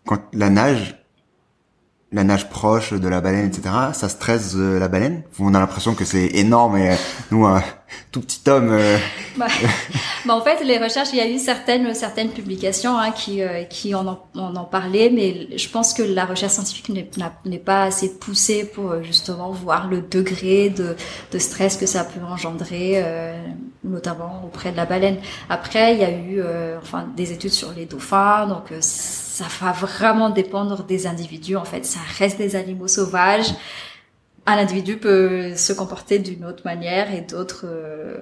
Quand 0.06 0.20
la 0.34 0.50
nage, 0.50 1.02
la 2.12 2.24
nage 2.24 2.50
proche 2.50 2.92
de 2.92 3.08
la 3.08 3.22
baleine, 3.22 3.46
etc., 3.46 3.74
ça 3.94 4.10
stresse 4.10 4.54
euh, 4.56 4.78
la 4.78 4.88
baleine? 4.88 5.22
On 5.38 5.54
a 5.54 5.58
l'impression 5.58 5.94
que 5.94 6.04
c'est 6.04 6.26
énorme 6.34 6.76
et 6.76 6.90
euh, 6.90 6.96
nous, 7.30 7.46
un 7.46 7.62
tout 8.12 8.20
petit 8.20 8.48
homme... 8.48 8.70
Euh, 8.72 8.98
bah, 9.36 9.46
bah, 10.26 10.34
en 10.34 10.40
fait, 10.42 10.64
les 10.64 10.78
recherches, 10.78 11.10
il 11.12 11.18
y 11.18 11.20
a 11.20 11.28
eu 11.28 11.38
certaines 11.38 11.94
certaines 11.94 12.30
publications 12.30 12.96
hein, 12.96 13.12
qui 13.12 13.40
qui 13.70 13.94
en, 13.94 14.06
en, 14.06 14.56
en 14.56 14.64
parlaient, 14.64 15.10
mais 15.10 15.56
je 15.56 15.68
pense 15.68 15.94
que 15.94 16.02
la 16.02 16.24
recherche 16.24 16.52
scientifique 16.52 16.90
n'est 16.90 17.58
pas 17.58 17.84
assez 17.84 18.18
poussée 18.18 18.64
pour 18.64 19.02
justement 19.02 19.50
voir 19.50 19.88
le 19.88 20.02
degré 20.02 20.70
de, 20.70 20.96
de 21.32 21.38
stress 21.38 21.76
que 21.76 21.86
ça 21.86 22.04
peut 22.04 22.20
engendrer, 22.24 23.02
notamment 23.84 24.42
auprès 24.44 24.72
de 24.72 24.76
la 24.76 24.86
baleine. 24.86 25.16
Après, 25.48 25.94
il 25.94 26.00
y 26.00 26.04
a 26.04 26.10
eu 26.10 26.42
enfin 26.82 27.06
des 27.16 27.32
études 27.32 27.52
sur 27.52 27.72
les 27.72 27.86
dauphins, 27.86 28.46
donc 28.46 28.72
ça 28.80 29.44
va 29.60 29.72
vraiment 29.72 30.30
dépendre 30.30 30.84
des 30.84 31.06
individus. 31.06 31.56
En 31.56 31.64
fait, 31.64 31.84
ça 31.84 32.00
reste 32.18 32.38
des 32.38 32.56
animaux 32.56 32.88
sauvages. 32.88 33.54
Un 34.48 34.56
individu 34.56 34.96
peut 34.96 35.54
se 35.56 35.74
comporter 35.74 36.18
d'une 36.18 36.46
autre 36.46 36.62
manière 36.64 37.14
et 37.14 37.20
d'autres 37.20 37.66
euh, 37.66 38.16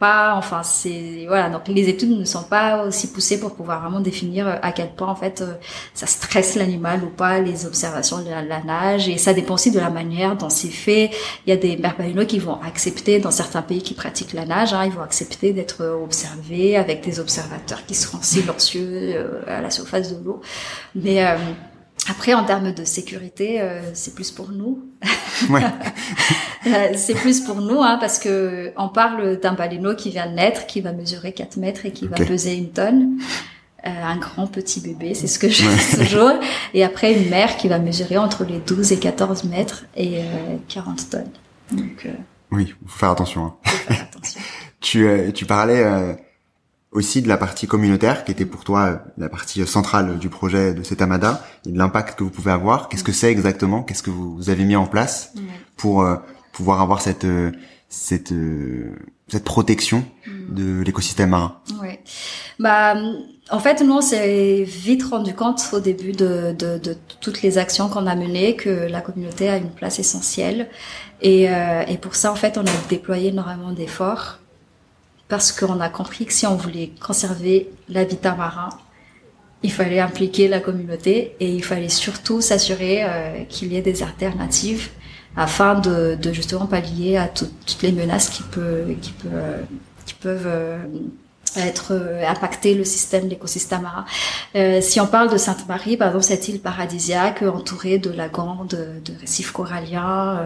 pas. 0.00 0.34
Enfin, 0.34 0.64
c'est 0.64 1.24
voilà. 1.28 1.50
Donc 1.50 1.68
les 1.68 1.88
études 1.88 2.18
ne 2.18 2.24
sont 2.24 2.42
pas 2.42 2.84
aussi 2.84 3.12
poussées 3.12 3.38
pour 3.38 3.54
pouvoir 3.54 3.80
vraiment 3.80 4.00
définir 4.00 4.48
euh, 4.48 4.56
à 4.60 4.72
quel 4.72 4.90
point 4.90 5.06
en 5.06 5.14
fait 5.14 5.40
euh, 5.40 5.54
ça 5.94 6.08
stresse 6.08 6.56
l'animal 6.56 7.04
ou 7.04 7.10
pas 7.10 7.38
les 7.38 7.64
observations 7.64 8.22
de 8.22 8.28
la, 8.28 8.60
nage. 8.64 9.08
Et 9.08 9.18
ça 9.18 9.34
dépend 9.34 9.54
aussi 9.54 9.70
de 9.70 9.78
la 9.78 9.90
manière 9.90 10.36
dont 10.36 10.50
c'est 10.50 10.66
fait. 10.66 11.12
Il 11.46 11.50
y 11.50 11.52
a 11.52 11.56
des 11.56 11.76
mères 11.76 11.94
qui 12.26 12.40
vont 12.40 12.60
accepter 12.60 13.20
dans 13.20 13.30
certains 13.30 13.62
pays 13.62 13.82
qui 13.82 13.94
pratiquent 13.94 14.32
la 14.32 14.46
nage, 14.46 14.74
hein, 14.74 14.84
ils 14.84 14.90
vont 14.90 15.02
accepter 15.02 15.52
d'être 15.52 15.84
observés 16.02 16.76
avec 16.76 17.04
des 17.04 17.20
observateurs 17.20 17.86
qui 17.86 17.94
seront 17.94 18.20
silencieux 18.20 19.44
à 19.46 19.60
la 19.60 19.70
surface 19.70 20.12
de 20.12 20.24
l'eau. 20.24 20.40
Mais 20.96 21.24
après, 22.08 22.34
en 22.34 22.44
termes 22.44 22.72
de 22.72 22.84
sécurité, 22.84 23.60
euh, 23.60 23.80
c'est 23.94 24.14
plus 24.14 24.30
pour 24.30 24.50
nous. 24.50 24.82
Ouais. 25.50 25.62
Euh, 26.64 26.92
c'est 26.94 27.14
plus 27.14 27.40
pour 27.40 27.56
nous, 27.56 27.82
hein, 27.82 27.98
parce 28.00 28.20
que 28.20 28.72
on 28.76 28.88
parle 28.88 29.40
d'un 29.40 29.52
baleineau 29.52 29.96
qui 29.96 30.10
vient 30.10 30.28
de 30.28 30.34
naître, 30.36 30.64
qui 30.68 30.80
va 30.80 30.92
mesurer 30.92 31.32
4 31.32 31.56
mètres 31.56 31.86
et 31.86 31.90
qui 31.90 32.06
va 32.06 32.14
peser 32.14 32.54
une 32.54 32.70
tonne. 32.70 33.18
Euh, 33.84 33.90
un 33.90 34.16
grand 34.16 34.46
petit 34.46 34.78
bébé, 34.78 35.12
c'est 35.14 35.26
ce 35.26 35.40
que 35.40 35.48
je 35.48 35.64
dis 35.64 35.96
toujours. 35.96 36.30
Et 36.72 36.84
après, 36.84 37.14
une 37.20 37.28
mère 37.30 37.56
qui 37.56 37.66
va 37.66 37.80
mesurer 37.80 38.16
entre 38.16 38.44
les 38.44 38.58
12 38.60 38.92
et 38.92 38.98
14 39.00 39.42
mètres 39.42 39.86
et 39.96 40.20
40 40.68 41.10
tonnes. 41.10 41.32
Donc, 41.72 42.06
oui, 42.52 42.72
faut 42.86 42.96
faire 42.96 43.10
attention. 43.10 43.46
Hein. 43.46 43.54
Faut 43.64 43.78
faire 43.78 44.02
attention. 44.02 44.40
tu, 44.80 45.32
tu 45.34 45.46
parlais 45.46 45.84
aussi 46.92 47.22
de 47.22 47.28
la 47.28 47.38
partie 47.38 47.66
communautaire 47.66 48.24
qui 48.24 48.32
était 48.32 48.44
pour 48.44 48.64
toi 48.64 49.02
la 49.16 49.28
partie 49.28 49.66
centrale 49.66 50.18
du 50.18 50.28
projet 50.28 50.74
de 50.74 50.82
cet 50.82 51.00
amada 51.00 51.44
et 51.66 51.72
de 51.72 51.78
l'impact 51.78 52.18
que 52.18 52.24
vous 52.24 52.30
pouvez 52.30 52.52
avoir. 52.52 52.88
Qu'est-ce 52.88 53.04
que 53.04 53.12
c'est 53.12 53.30
exactement? 53.30 53.82
Qu'est-ce 53.82 54.02
que 54.02 54.10
vous 54.10 54.50
avez 54.50 54.64
mis 54.64 54.76
en 54.76 54.86
place 54.86 55.32
pour 55.76 56.02
euh, 56.02 56.16
pouvoir 56.52 56.82
avoir 56.82 57.00
cette 57.00 57.24
euh, 57.24 57.50
cette 57.88 58.32
euh, 58.32 58.94
cette 59.28 59.44
protection 59.44 60.04
mm. 60.26 60.54
de 60.54 60.82
l'écosystème 60.82 61.30
marin? 61.30 61.56
Ouais. 61.80 62.00
Bah 62.58 62.94
en 63.50 63.58
fait 63.58 63.80
nous 63.80 63.94
on 63.94 64.02
s'est 64.02 64.62
vite 64.62 65.04
rendu 65.04 65.34
compte 65.34 65.62
au 65.72 65.80
début 65.80 66.12
de, 66.12 66.54
de, 66.58 66.76
de 66.76 66.96
toutes 67.22 67.40
les 67.40 67.56
actions 67.56 67.88
qu'on 67.88 68.06
a 68.06 68.14
menées 68.14 68.54
que 68.54 68.68
la 68.68 69.00
communauté 69.00 69.48
a 69.48 69.56
une 69.56 69.70
place 69.70 69.98
essentielle 69.98 70.68
et, 71.22 71.44
et 71.44 71.98
pour 71.98 72.14
ça 72.14 72.30
en 72.30 72.36
fait 72.36 72.56
on 72.56 72.62
a 72.62 72.88
déployé 72.88 73.28
énormément 73.28 73.72
d'efforts 73.72 74.38
parce 75.32 75.50
qu'on 75.50 75.80
a 75.80 75.88
compris 75.88 76.26
que 76.26 76.32
si 76.34 76.46
on 76.46 76.56
voulait 76.56 76.90
conserver 77.00 77.70
l'habitat 77.88 78.34
marin, 78.34 78.68
il 79.62 79.72
fallait 79.72 79.98
impliquer 79.98 80.46
la 80.46 80.60
communauté 80.60 81.36
et 81.40 81.54
il 81.54 81.64
fallait 81.64 81.88
surtout 81.88 82.42
s'assurer 82.42 83.02
euh, 83.02 83.44
qu'il 83.48 83.72
y 83.72 83.78
ait 83.78 83.80
des 83.80 84.02
alternatives 84.02 84.90
afin 85.34 85.74
de, 85.74 86.18
justement 86.32 86.66
pallier 86.66 87.16
à 87.16 87.28
toutes 87.28 87.78
les 87.80 87.92
menaces 87.92 88.28
qui, 88.28 88.42
peut, 88.42 88.84
qui, 89.00 89.12
peut, 89.12 89.30
qui 90.04 90.12
peuvent 90.12 90.44
euh, 90.44 90.84
être 91.56 91.92
euh, 91.92 92.28
impacter 92.28 92.74
le 92.74 92.84
système, 92.84 93.26
l'écosystème 93.26 93.80
marin. 93.80 94.04
si 94.82 95.00
on 95.00 95.06
parle 95.06 95.30
de 95.30 95.38
Sainte-Marie, 95.38 95.96
par 95.96 96.08
exemple, 96.08 96.24
cette 96.24 96.46
île 96.48 96.60
paradisiaque 96.60 97.40
entourée 97.40 97.96
de 97.96 98.10
lagons, 98.10 98.66
de, 98.68 99.00
de 99.02 99.18
récifs 99.18 99.52
coralliens 99.52 100.42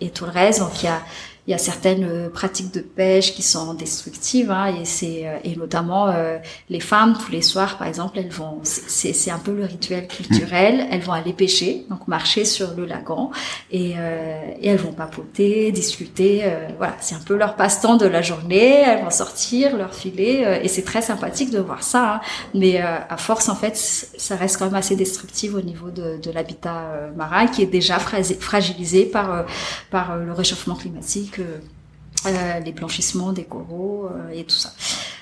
et 0.00 0.10
tout 0.10 0.26
le 0.26 0.30
reste, 0.30 0.60
donc 0.60 0.80
il 0.80 0.86
y 0.86 0.88
a 0.90 1.02
il 1.48 1.52
y 1.52 1.54
a 1.54 1.58
certaines 1.58 2.04
euh, 2.04 2.28
pratiques 2.28 2.74
de 2.74 2.80
pêche 2.80 3.34
qui 3.34 3.40
sont 3.40 3.72
destructives 3.72 4.50
hein, 4.50 4.66
et 4.66 4.84
c'est 4.84 5.26
euh, 5.26 5.38
et 5.44 5.56
notamment 5.56 6.08
euh, 6.08 6.36
les 6.68 6.78
femmes 6.78 7.16
tous 7.18 7.32
les 7.32 7.40
soirs 7.40 7.78
par 7.78 7.88
exemple 7.88 8.18
elles 8.18 8.28
vont 8.28 8.60
c'est 8.64 9.14
c'est 9.14 9.30
un 9.30 9.38
peu 9.38 9.54
le 9.54 9.64
rituel 9.64 10.06
culturel. 10.08 10.86
Elles 10.90 11.00
vont 11.00 11.14
aller 11.14 11.32
pêcher 11.32 11.86
donc 11.88 12.06
marcher 12.06 12.44
sur 12.44 12.74
le 12.76 12.84
lagon 12.84 13.30
et, 13.70 13.92
et 13.92 14.68
elles 14.68 14.76
vont 14.76 14.92
papoter 14.92 15.72
discuter 15.72 16.42
voilà. 16.76 16.96
C'est 17.00 17.14
un 17.14 17.20
peu 17.20 17.36
leur 17.36 17.56
passe-temps 17.56 17.96
de 17.96 18.06
la 18.06 18.20
journée. 18.20 18.82
Elles 18.82 19.02
vont 19.02 19.10
sortir 19.10 19.76
leur 19.76 19.94
filet 19.94 20.60
et 20.62 20.68
c'est 20.68 20.82
très 20.82 21.00
sympathique 21.00 21.50
de 21.50 21.58
voir 21.58 21.82
ça 21.82 22.14
hein, 22.14 22.20
mais 22.52 22.78
à 22.78 23.16
force 23.16 23.48
en 23.48 23.54
fait 23.54 23.76
ça 23.76 24.36
reste 24.36 24.58
quand 24.58 24.66
même 24.66 24.74
assez 24.74 24.96
destructif 24.96 25.54
au 25.54 25.62
niveau 25.62 25.90
de, 25.90 26.18
de 26.20 26.30
l'habitat 26.30 27.10
marin 27.16 27.46
qui 27.46 27.62
est 27.62 27.66
déjà 27.66 27.98
fragilisé 27.98 29.06
par 29.06 29.46
par 29.90 30.16
le 30.16 30.32
réchauffement 30.32 30.74
climatique 30.74 31.37
euh, 31.40 32.60
les 32.60 32.72
blanchissements 32.72 33.32
des 33.32 33.44
coraux 33.44 34.06
euh, 34.06 34.30
et 34.32 34.44
tout 34.44 34.56
ça. 34.56 34.72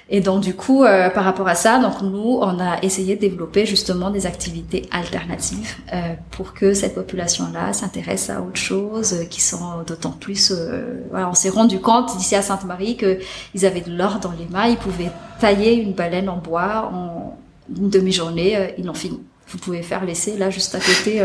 Et 0.08 0.20
donc 0.20 0.40
du 0.40 0.54
coup, 0.54 0.84
euh, 0.84 1.10
par 1.10 1.24
rapport 1.24 1.48
à 1.48 1.56
ça, 1.56 1.78
donc 1.78 2.00
nous, 2.00 2.38
on 2.40 2.60
a 2.60 2.80
essayé 2.82 3.16
de 3.16 3.20
développer 3.20 3.66
justement 3.66 4.10
des 4.10 4.26
activités 4.26 4.88
alternatives 4.92 5.74
euh, 5.92 6.14
pour 6.30 6.54
que 6.54 6.74
cette 6.74 6.94
population-là 6.94 7.72
s'intéresse 7.72 8.30
à 8.30 8.40
autre 8.40 8.56
chose, 8.56 9.14
euh, 9.14 9.24
qui 9.24 9.40
sont 9.40 9.82
d'autant 9.84 10.12
plus. 10.12 10.52
Euh, 10.52 11.02
voilà, 11.10 11.28
on 11.28 11.34
s'est 11.34 11.48
rendu 11.48 11.80
compte 11.80 12.14
ici 12.20 12.36
à 12.36 12.42
Sainte-Marie 12.42 12.96
que 12.96 13.18
ils 13.54 13.66
avaient 13.66 13.80
de 13.80 13.92
l'or 13.96 14.20
dans 14.20 14.30
les 14.30 14.46
mains, 14.46 14.68
ils 14.68 14.76
pouvaient 14.76 15.10
tailler 15.40 15.74
une 15.74 15.92
baleine 15.92 16.28
en 16.28 16.36
bois 16.36 16.88
en 16.92 17.36
une 17.76 17.90
demi-journée, 17.90 18.74
ils 18.78 18.84
l'ont 18.86 18.94
fini. 18.94 19.20
Vous 19.48 19.58
pouvez 19.58 19.82
faire 19.82 20.04
l'essai 20.04 20.36
là 20.36 20.50
juste 20.50 20.76
à 20.76 20.78
côté, 20.78 21.24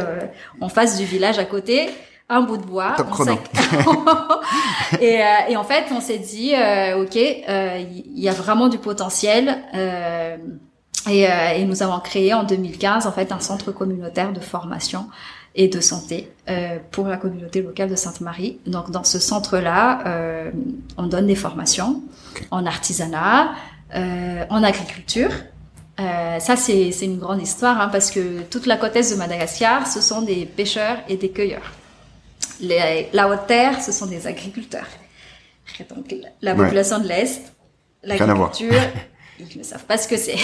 en 0.60 0.70
face 0.70 0.98
du 0.98 1.06
village 1.06 1.38
à 1.38 1.46
côté 1.46 1.90
un 2.32 2.42
bout 2.42 2.58
de 2.58 2.66
bois. 2.66 2.96
et, 5.02 5.22
euh, 5.22 5.26
et, 5.50 5.58
en 5.58 5.64
fait, 5.64 5.86
on 5.92 6.00
s'est 6.00 6.18
dit, 6.18 6.56
euh, 6.56 7.04
ok, 7.04 7.16
il 7.16 7.44
euh, 7.48 7.84
y 8.16 8.30
a 8.30 8.34
vraiment 8.34 8.70
du 8.70 8.78
potentiel. 8.78 9.58
Et, 11.10 11.24
et, 11.24 11.66
nous 11.66 11.84
avons 11.84 12.00
créé 12.00 12.34
en 12.34 12.44
2015 12.44 13.08
en 13.08 13.12
fait 13.12 13.32
un 13.32 13.40
centre 13.40 13.72
communautaire 13.72 14.34
de 14.34 14.40
formation 14.40 15.08
et 15.56 15.68
de 15.68 15.82
santé 15.82 16.32
pour 16.92 17.08
la 17.08 17.18
communauté 17.18 17.64
locale 17.64 17.90
de 17.90 17.96
Sainte-Marie. 17.96 18.60
Donc 18.68 18.92
dans 18.92 19.04
ce 19.04 19.18
centre-là, 19.18 20.52
on 20.98 21.08
donne 21.08 21.26
des 21.26 21.36
formations 21.36 22.04
en 22.52 22.68
artisanat, 22.68 23.50
en 23.96 24.64
agriculture. 24.64 25.32
Euh, 26.00 26.40
ça, 26.40 26.56
c'est 26.56 26.90
une 27.02 27.20
grande 27.20 27.42
histoire 27.42 27.80
hein, 27.80 27.90
parce 27.92 28.12
que 28.12 28.42
toute 28.44 28.66
la 28.66 28.78
côte 28.78 28.96
est 28.96 29.12
de 29.12 29.18
Madagascar, 29.18 29.88
ce 29.88 30.02
sont 30.02 30.22
des 30.22 30.46
pêcheurs 30.46 30.98
et 31.10 31.18
des 31.18 31.30
cueilleurs 31.30 31.74
la 32.62 33.30
haute 33.30 33.48
terre, 33.48 33.82
ce 33.82 33.92
sont 33.92 34.06
des 34.06 34.28
agriculteurs. 34.28 34.88
Donc, 35.96 36.14
la 36.42 36.56
population 36.56 37.00
de 37.00 37.08
l'Est, 37.08 37.54
l'agriculture, 38.04 38.74
ils 39.40 39.58
ne 39.58 39.64
savent 39.64 39.86
pas 39.86 39.98
ce 39.98 40.08
que 40.08 40.18
c'est. 40.18 40.38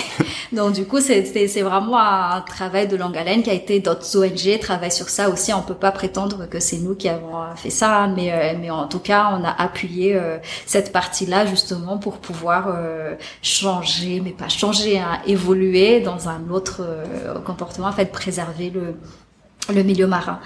Donc 0.51 0.73
du 0.73 0.85
coup, 0.85 0.99
c'est 0.99 1.61
vraiment 1.61 1.99
un 1.99 2.41
travail 2.41 2.87
de 2.87 2.95
longue 2.95 3.17
haleine 3.17 3.43
qui 3.43 3.49
a 3.49 3.53
été 3.53 3.79
d'autres 3.79 4.17
ONG 4.17 4.59
travaillent 4.59 4.91
sur 4.91 5.09
ça 5.09 5.29
aussi. 5.29 5.53
On 5.53 5.61
peut 5.61 5.75
pas 5.75 5.91
prétendre 5.91 6.47
que 6.49 6.59
c'est 6.59 6.77
nous 6.77 6.95
qui 6.95 7.09
avons 7.09 7.55
fait 7.55 7.69
ça, 7.69 8.07
mais 8.07 8.31
euh, 8.31 8.57
mais 8.59 8.69
en 8.69 8.87
tout 8.87 8.99
cas, 8.99 9.37
on 9.39 9.43
a 9.43 9.51
appuyé 9.51 10.15
euh, 10.15 10.37
cette 10.65 10.91
partie-là 10.91 11.45
justement 11.45 11.97
pour 11.97 12.17
pouvoir 12.17 12.67
euh, 12.69 13.15
changer, 13.41 14.21
mais 14.23 14.31
pas 14.31 14.49
changer, 14.49 14.99
hein, 14.99 15.19
évoluer 15.27 15.99
dans 15.99 16.29
un 16.29 16.49
autre 16.49 16.85
comportement, 17.45 17.87
en 17.87 17.93
fait, 17.93 18.11
préserver 18.11 18.69
le 18.69 18.95
le 19.73 19.83
milieu 19.83 20.07
marin. 20.07 20.39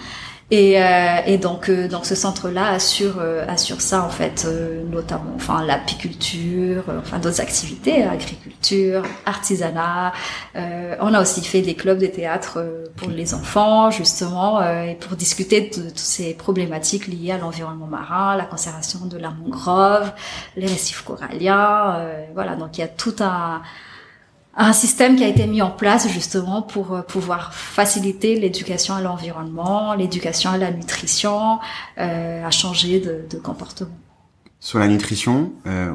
Et, 0.54 0.84
euh, 0.84 1.22
et 1.26 1.38
donc, 1.38 1.70
euh, 1.70 1.88
donc 1.88 2.06
ce 2.06 2.14
centre-là 2.14 2.72
assure 2.72 3.20
euh, 3.22 3.46
assure 3.48 3.80
ça 3.80 4.04
en 4.04 4.10
fait, 4.10 4.46
euh, 4.46 4.84
notamment, 4.84 5.32
enfin 5.34 5.64
l'apiculture, 5.66 6.84
enfin 7.00 7.20
d'autres 7.20 7.40
activités, 7.40 8.04
agriculture, 8.04 9.04
artisanat. 9.26 10.12
on 10.56 11.14
a 11.14 11.22
aussi 11.22 11.42
fait 11.42 11.62
des 11.62 11.76
clubs 11.76 12.00
de 12.00 12.08
théâtre 12.08 12.84
pour 12.98 13.10
les 13.10 13.34
enfants 13.34 13.92
justement 13.92 14.62
et 14.62 14.96
pour 14.96 15.16
discuter 15.16 15.62
de, 15.62 15.88
toutes 15.88 15.98
ces 15.98 16.34
problématiques 16.34 17.08
liées 17.08 17.32
à 17.32 17.38
l'environnement 17.38 17.88
marin, 17.88 18.36
la 18.36 18.46
conservation 18.46 19.06
de 19.06 19.18
la 19.18 19.32
mangrove, 19.32 20.12
les 20.58 20.68
récifs 20.68 21.04
coralliens. 21.04 21.98
voilà, 22.34 22.56
donc 22.56 22.78
il 22.78 22.82
y 22.82 22.84
a 22.84 22.90
tout 22.90 23.16
un 23.22 23.62
un 24.56 24.74
système 24.74 25.16
qui 25.16 25.24
a 25.24 25.28
été 25.28 25.48
mis 25.48 25.62
en 25.62 25.72
place 25.72 26.10
justement 26.10 26.62
pour 26.62 26.94
euh, 26.94 27.02
pouvoir 27.02 27.54
faciliter 27.54 28.40
l'éducation 28.40 28.94
à 28.94 29.02
l'environnement, 29.02 29.94
l'éducation 29.94 30.50
à 30.50 30.58
la 30.58 30.72
nutrition, 30.72 31.60
euh, 31.98 32.46
à 32.46 32.52
changer 32.52 33.00
de, 33.00 33.26
de, 33.30 33.38
comportement. 33.38 33.96
Sur 34.60 34.80
la 34.80 34.88
nutrition, 34.88 35.54
euh, 35.68 35.94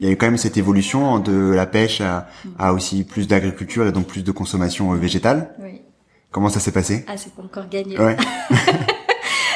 il 0.00 0.06
y 0.06 0.08
a 0.08 0.12
eu 0.12 0.16
quand 0.16 0.26
même 0.26 0.38
cette 0.38 0.56
évolution 0.56 1.18
de 1.20 1.52
la 1.52 1.66
pêche 1.66 2.00
à, 2.00 2.26
à 2.58 2.72
aussi 2.72 3.04
plus 3.04 3.28
d'agriculture 3.28 3.86
et 3.86 3.92
donc 3.92 4.06
plus 4.06 4.24
de 4.24 4.32
consommation 4.32 4.92
euh, 4.92 4.96
végétale. 4.96 5.54
Oui. 5.60 5.80
Comment 6.32 6.48
ça 6.48 6.60
s'est 6.60 6.72
passé? 6.72 7.04
Ah, 7.06 7.16
c'est 7.16 7.32
pas 7.34 7.42
encore 7.42 7.68
gagné. 7.68 7.98
Ouais. 7.98 8.16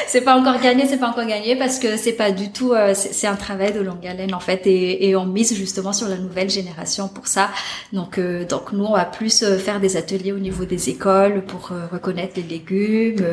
c'est 0.07 0.21
pas 0.21 0.35
encore 0.37 0.59
gagné, 0.59 0.85
c'est 0.85 0.97
pas 0.97 1.09
encore 1.09 1.25
gagné 1.25 1.55
parce 1.55 1.79
que 1.79 1.97
c'est 1.97 2.13
pas 2.13 2.31
du 2.31 2.51
tout, 2.51 2.73
euh, 2.73 2.93
c'est 2.95 3.27
un 3.27 3.35
travail 3.35 3.73
de 3.73 3.81
longue 3.81 4.05
haleine 4.07 4.33
en 4.33 4.39
fait 4.39 4.65
et, 4.65 5.09
et, 5.09 5.15
on 5.15 5.25
mise 5.25 5.53
justement 5.53 5.93
sur 5.93 6.07
la 6.07 6.17
nouvelle 6.17 6.49
génération 6.49 7.07
pour 7.07 7.27
ça. 7.27 7.49
Donc 7.93 8.17
euh, 8.17 8.45
donc 8.45 8.71
nous 8.71 8.85
on 8.85 8.93
va 8.93 9.05
plus 9.05 9.43
euh, 9.43 9.57
faire 9.57 9.79
des 9.79 9.97
ateliers 9.97 10.31
au 10.31 10.39
niveau 10.39 10.65
des 10.65 10.89
écoles 10.89 11.43
pour 11.45 11.71
reconnaître 11.91 12.33
les 12.37 12.43
légumes, 12.43 13.23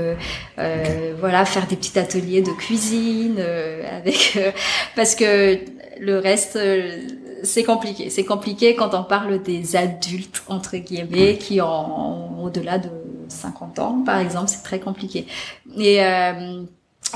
voilà, 1.20 1.44
faire 1.44 1.66
des 1.66 1.76
petits 1.76 1.98
ateliers 1.98 2.42
de 2.42 2.50
cuisine 2.50 3.38
avec 3.90 4.38
parce 4.96 5.14
que 5.14 5.58
le 6.00 6.18
reste 6.18 6.58
c'est 7.44 7.64
compliqué. 7.64 8.10
C'est 8.10 8.24
compliqué 8.24 8.74
quand 8.74 8.94
on 8.94 9.04
parle 9.04 9.42
des 9.42 9.76
adultes, 9.76 10.42
entre 10.48 10.76
guillemets, 10.76 11.36
qui 11.36 11.60
ont 11.60 12.42
au-delà 12.42 12.78
de 12.78 12.88
50 13.28 13.78
ans, 13.78 14.02
par 14.04 14.18
exemple, 14.18 14.48
c'est 14.48 14.62
très 14.62 14.80
compliqué. 14.80 15.26
Et, 15.76 16.04
euh, 16.04 16.62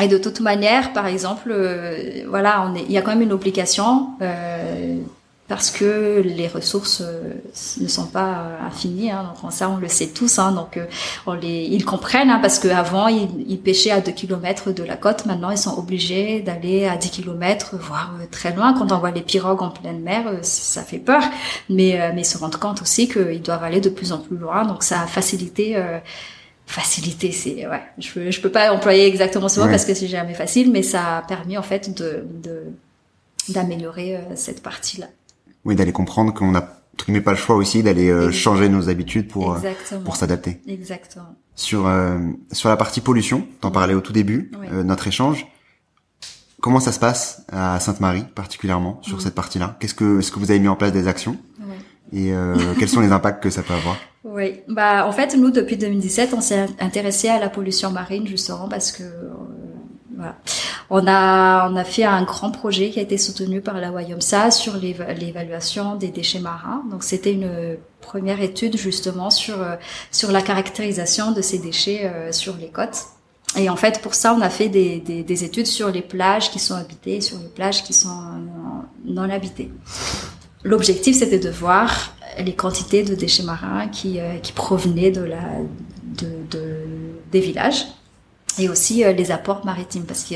et 0.01 0.09
de 0.09 0.19
toute 0.19 0.41
manière, 0.41 0.93
par 0.93 1.07
exemple, 1.07 1.51
euh, 1.51 2.25
voilà, 2.29 2.67
on 2.69 2.75
est, 2.75 2.83
il 2.83 2.93
y 2.93 2.99
a 2.99 3.03
quand 3.03 3.11
même 3.11 3.23
une 3.23 3.33
obligation 3.33 4.11
euh, 4.23 4.97
parce 5.49 5.71
que 5.71 6.21
les 6.23 6.47
ressources 6.47 7.01
euh, 7.01 7.33
ne 7.81 7.89
sont 7.89 8.07
pas 8.07 8.35
euh, 8.35 8.67
infinies. 8.67 9.11
Hein, 9.11 9.33
donc 9.43 9.51
ça, 9.51 9.71
on 9.71 9.79
le 9.79 9.89
sait 9.89 10.09
tous. 10.09 10.39
Hein, 10.39 10.53
donc 10.53 10.77
euh, 10.77 10.85
on 11.27 11.33
les, 11.33 11.65
ils 11.71 11.87
comprennent 11.87 12.29
hein, 12.29 12.39
parce 12.41 12.59
qu'avant 12.59 13.09
ils, 13.09 13.29
ils 13.49 13.59
pêchaient 13.59 13.91
à 13.91 14.03
2 14.03 14.13
km 14.13 14.73
de 14.73 14.83
la 14.85 14.97
côte. 14.97 15.25
Maintenant, 15.25 15.51
ils 15.51 15.59
sont 15.59 15.77
obligés 15.79 16.41
d'aller 16.41 16.87
à 16.87 16.99
10 16.99 17.11
km, 17.11 17.77
voire 17.81 18.13
très 18.31 18.55
loin. 18.55 18.75
Quand 18.75 18.93
on 18.93 18.99
voit 18.99 19.11
les 19.11 19.23
pirogues 19.23 19.63
en 19.63 19.71
pleine 19.71 20.01
mer, 20.01 20.25
ça 20.43 20.83
fait 20.83 20.99
peur. 20.99 21.23
Mais, 21.71 22.13
mais 22.15 22.21
ils 22.21 22.27
se 22.27 22.37
rendent 22.37 22.57
compte 22.57 22.83
aussi 22.83 23.09
qu'ils 23.09 23.41
doivent 23.43 23.65
aller 23.65 23.81
de 23.81 23.89
plus 23.89 24.13
en 24.13 24.19
plus 24.19 24.37
loin. 24.37 24.67
Donc 24.67 24.83
ça 24.83 25.01
a 25.01 25.07
facilité. 25.07 25.77
Euh, 25.77 25.99
facilité, 26.67 27.33
c'est 27.33 27.67
ouais. 27.67 27.83
Je, 27.97 28.31
je 28.31 28.41
peux 28.43 28.51
pas 28.51 28.71
employer 28.71 29.07
exactement 29.07 29.49
ce 29.49 29.59
mot 29.59 29.67
parce 29.67 29.87
que 29.87 29.95
c'est 29.95 30.09
jamais 30.09 30.35
facile, 30.35 30.71
mais 30.71 30.83
ça 30.83 31.17
a 31.17 31.23
permis 31.23 31.57
en 31.57 31.63
fait 31.63 31.95
de 31.95 32.25
d'améliorer 33.49 34.21
cette 34.35 34.63
partie-là 34.63 35.07
oui, 35.69 35.77
d'aller 35.77 35.93
comprendre 35.93 36.33
qu'on 36.33 36.55
a 36.55 36.67
mais 37.07 37.21
pas 37.21 37.31
le 37.31 37.37
choix 37.37 37.55
aussi 37.55 37.83
d'aller 37.83 38.09
euh, 38.09 38.33
changer 38.33 38.69
nos 38.69 38.89
habitudes 38.89 39.29
pour 39.29 39.53
euh, 39.53 39.59
pour 40.05 40.17
s'adapter. 40.17 40.61
Exactement. 40.67 41.37
Sur 41.55 41.87
euh, 41.87 42.19
sur 42.51 42.71
la 42.71 42.77
partie 42.77 43.01
pollution, 43.01 43.47
t'en 43.61 43.71
parlais 43.71 43.95
au 43.95 44.01
tout 44.01 44.13
début 44.13 44.51
notre 44.85 45.07
échange. 45.07 45.47
Comment 46.61 46.81
ça 46.81 46.91
se 46.91 46.99
passe 46.99 47.45
à 47.53 47.79
Sainte-Marie 47.79 48.25
particulièrement 48.35 48.99
sur 49.03 49.21
cette 49.21 49.35
partie-là? 49.35 49.77
Qu'est-ce 49.79 49.95
que 49.95 50.19
est-ce 50.19 50.33
que 50.33 50.41
vous 50.41 50.51
avez 50.51 50.59
mis 50.59 50.69
en 50.69 50.75
place 50.75 50.93
des 50.93 51.07
actions? 51.07 51.37
Et 52.13 52.33
quels 52.79 52.89
sont 52.89 53.01
les 53.01 53.13
impacts 53.13 53.43
que 53.43 53.51
ça 53.51 53.63
peut 53.63 53.75
avoir? 53.75 53.97
Oui, 54.25 54.61
bah 54.69 55.07
en 55.07 55.13
fait 55.13 55.37
nous 55.37 55.51
depuis 55.51 55.77
2017 55.77 56.35
on 56.35 56.41
s'est 56.41 56.67
intéressé 56.81 57.29
à 57.29 57.39
la 57.39 57.49
pollution 57.49 57.91
marine 57.91 58.27
justement 58.27 58.69
parce 58.69 58.91
que 58.91 59.05
On 60.91 61.07
a 61.07 61.69
on 61.71 61.77
a 61.77 61.85
fait 61.85 62.05
un 62.05 62.23
grand 62.23 62.51
projet 62.51 62.91
qui 62.91 62.99
a 62.99 63.03
été 63.03 63.19
soutenu 63.19 63.61
par 63.61 63.79
la 63.81 63.91
Wayomsa 63.93 64.51
sur 64.51 64.77
l'évaluation 64.77 65.97
des 65.97 66.09
déchets 66.09 66.41
marins. 66.41 66.83
Donc 66.91 67.05
c'était 67.05 67.33
une 67.33 67.77
première 68.01 68.41
étude 68.41 68.77
justement 68.77 69.31
sur 69.31 69.61
euh, 69.61 69.77
sur 70.11 70.33
la 70.33 70.41
caractérisation 70.41 71.33
de 71.33 71.43
ces 71.43 71.59
déchets 71.59 72.07
euh, 72.07 72.33
sur 72.33 72.57
les 72.57 72.69
côtes. 72.69 73.05
Et 73.57 73.71
en 73.71 73.77
fait, 73.77 74.03
pour 74.03 74.15
ça, 74.15 74.35
on 74.35 74.43
a 74.43 74.51
fait 74.51 74.69
des, 74.69 75.01
des, 75.01 75.23
des, 75.23 75.45
études 75.45 75.67
sur 75.67 75.91
les 75.91 76.03
plages 76.03 76.51
qui 76.51 76.59
sont 76.59 76.75
habitées 76.75 77.23
sur 77.23 77.39
les 77.39 77.49
plages 77.49 77.83
qui 77.83 77.95
sont 77.95 78.21
non, 79.07 79.23
habitées. 79.31 79.71
L'objectif, 80.65 81.17
c'était 81.17 81.39
de 81.39 81.49
voir 81.49 82.13
les 82.39 82.55
quantités 82.55 83.05
de 83.05 83.15
déchets 83.15 83.45
marins 83.45 83.89
qui, 83.89 84.21
euh, 84.21 84.37
qui 84.39 84.53
provenaient 84.53 85.11
de 85.11 85.23
la, 85.23 85.41
de, 86.05 86.27
des 87.33 87.41
villages 87.41 87.87
et 88.59 88.69
aussi 88.69 89.05
euh, 89.05 89.13
les 89.13 89.31
apports 89.31 89.65
maritimes 89.65 90.05
parce 90.05 90.25
que 90.25 90.35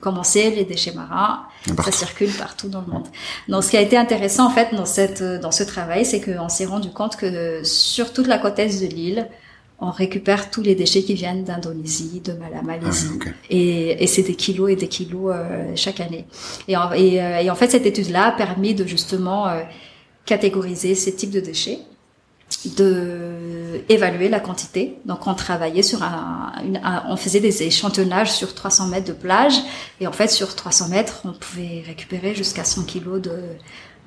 comme 0.00 0.16
on 0.16 0.22
sait, 0.22 0.50
les 0.50 0.64
déchets 0.64 0.92
marins, 0.92 1.42
ça 1.66 1.90
circule 1.90 2.30
partout 2.30 2.68
dans 2.68 2.82
le 2.82 2.86
monde. 2.86 3.08
Donc, 3.48 3.64
ce 3.64 3.70
qui 3.70 3.76
a 3.76 3.80
été 3.80 3.96
intéressant 3.96 4.46
en 4.46 4.50
fait 4.50 4.72
dans 4.72 4.86
cette 4.86 5.24
dans 5.24 5.50
ce 5.50 5.64
travail, 5.64 6.04
c'est 6.04 6.20
qu'on 6.20 6.48
s'est 6.48 6.66
rendu 6.66 6.90
compte 6.90 7.16
que 7.16 7.64
sur 7.64 8.12
toute 8.12 8.28
la 8.28 8.38
côte 8.38 8.60
est 8.60 8.80
de 8.80 8.86
l'île, 8.86 9.28
on 9.80 9.90
récupère 9.90 10.50
tous 10.52 10.62
les 10.62 10.76
déchets 10.76 11.02
qui 11.02 11.14
viennent 11.14 11.42
d'Indonésie, 11.42 12.20
de 12.24 12.32
la 12.32 12.62
Malaisie, 12.62 13.18
ah, 13.26 13.30
et, 13.50 14.02
et 14.02 14.06
c'est 14.06 14.22
des 14.22 14.36
kilos 14.36 14.70
et 14.70 14.76
des 14.76 14.88
kilos 14.88 15.32
euh, 15.34 15.72
chaque 15.74 15.98
année. 15.98 16.26
Et 16.68 16.76
en, 16.76 16.92
et, 16.92 17.20
euh, 17.20 17.40
et 17.40 17.50
en, 17.50 17.56
fait, 17.56 17.68
cette 17.68 17.86
étude-là 17.86 18.26
a 18.26 18.32
permis 18.32 18.74
de 18.74 18.86
justement 18.86 19.46
catégoriser 20.24 20.94
ces 20.94 21.14
types 21.14 21.30
de 21.30 21.40
déchets 21.40 21.80
de 22.76 23.82
évaluer 23.88 24.28
la 24.28 24.40
quantité. 24.40 24.98
Donc 25.04 25.26
on 25.26 25.34
travaillait 25.34 25.82
sur 25.82 26.02
un, 26.02 26.52
on 27.08 27.16
faisait 27.16 27.40
des 27.40 27.62
échantillonnages 27.62 28.32
sur 28.32 28.54
300 28.54 28.88
mètres 28.88 29.06
de 29.06 29.12
plage 29.12 29.54
et 30.00 30.06
en 30.06 30.12
fait 30.12 30.28
sur 30.28 30.54
300 30.54 30.88
mètres 30.88 31.20
on 31.24 31.32
pouvait 31.32 31.82
récupérer 31.86 32.34
jusqu'à 32.34 32.64
100 32.64 32.84
kilos 32.84 33.20
de, 33.20 33.32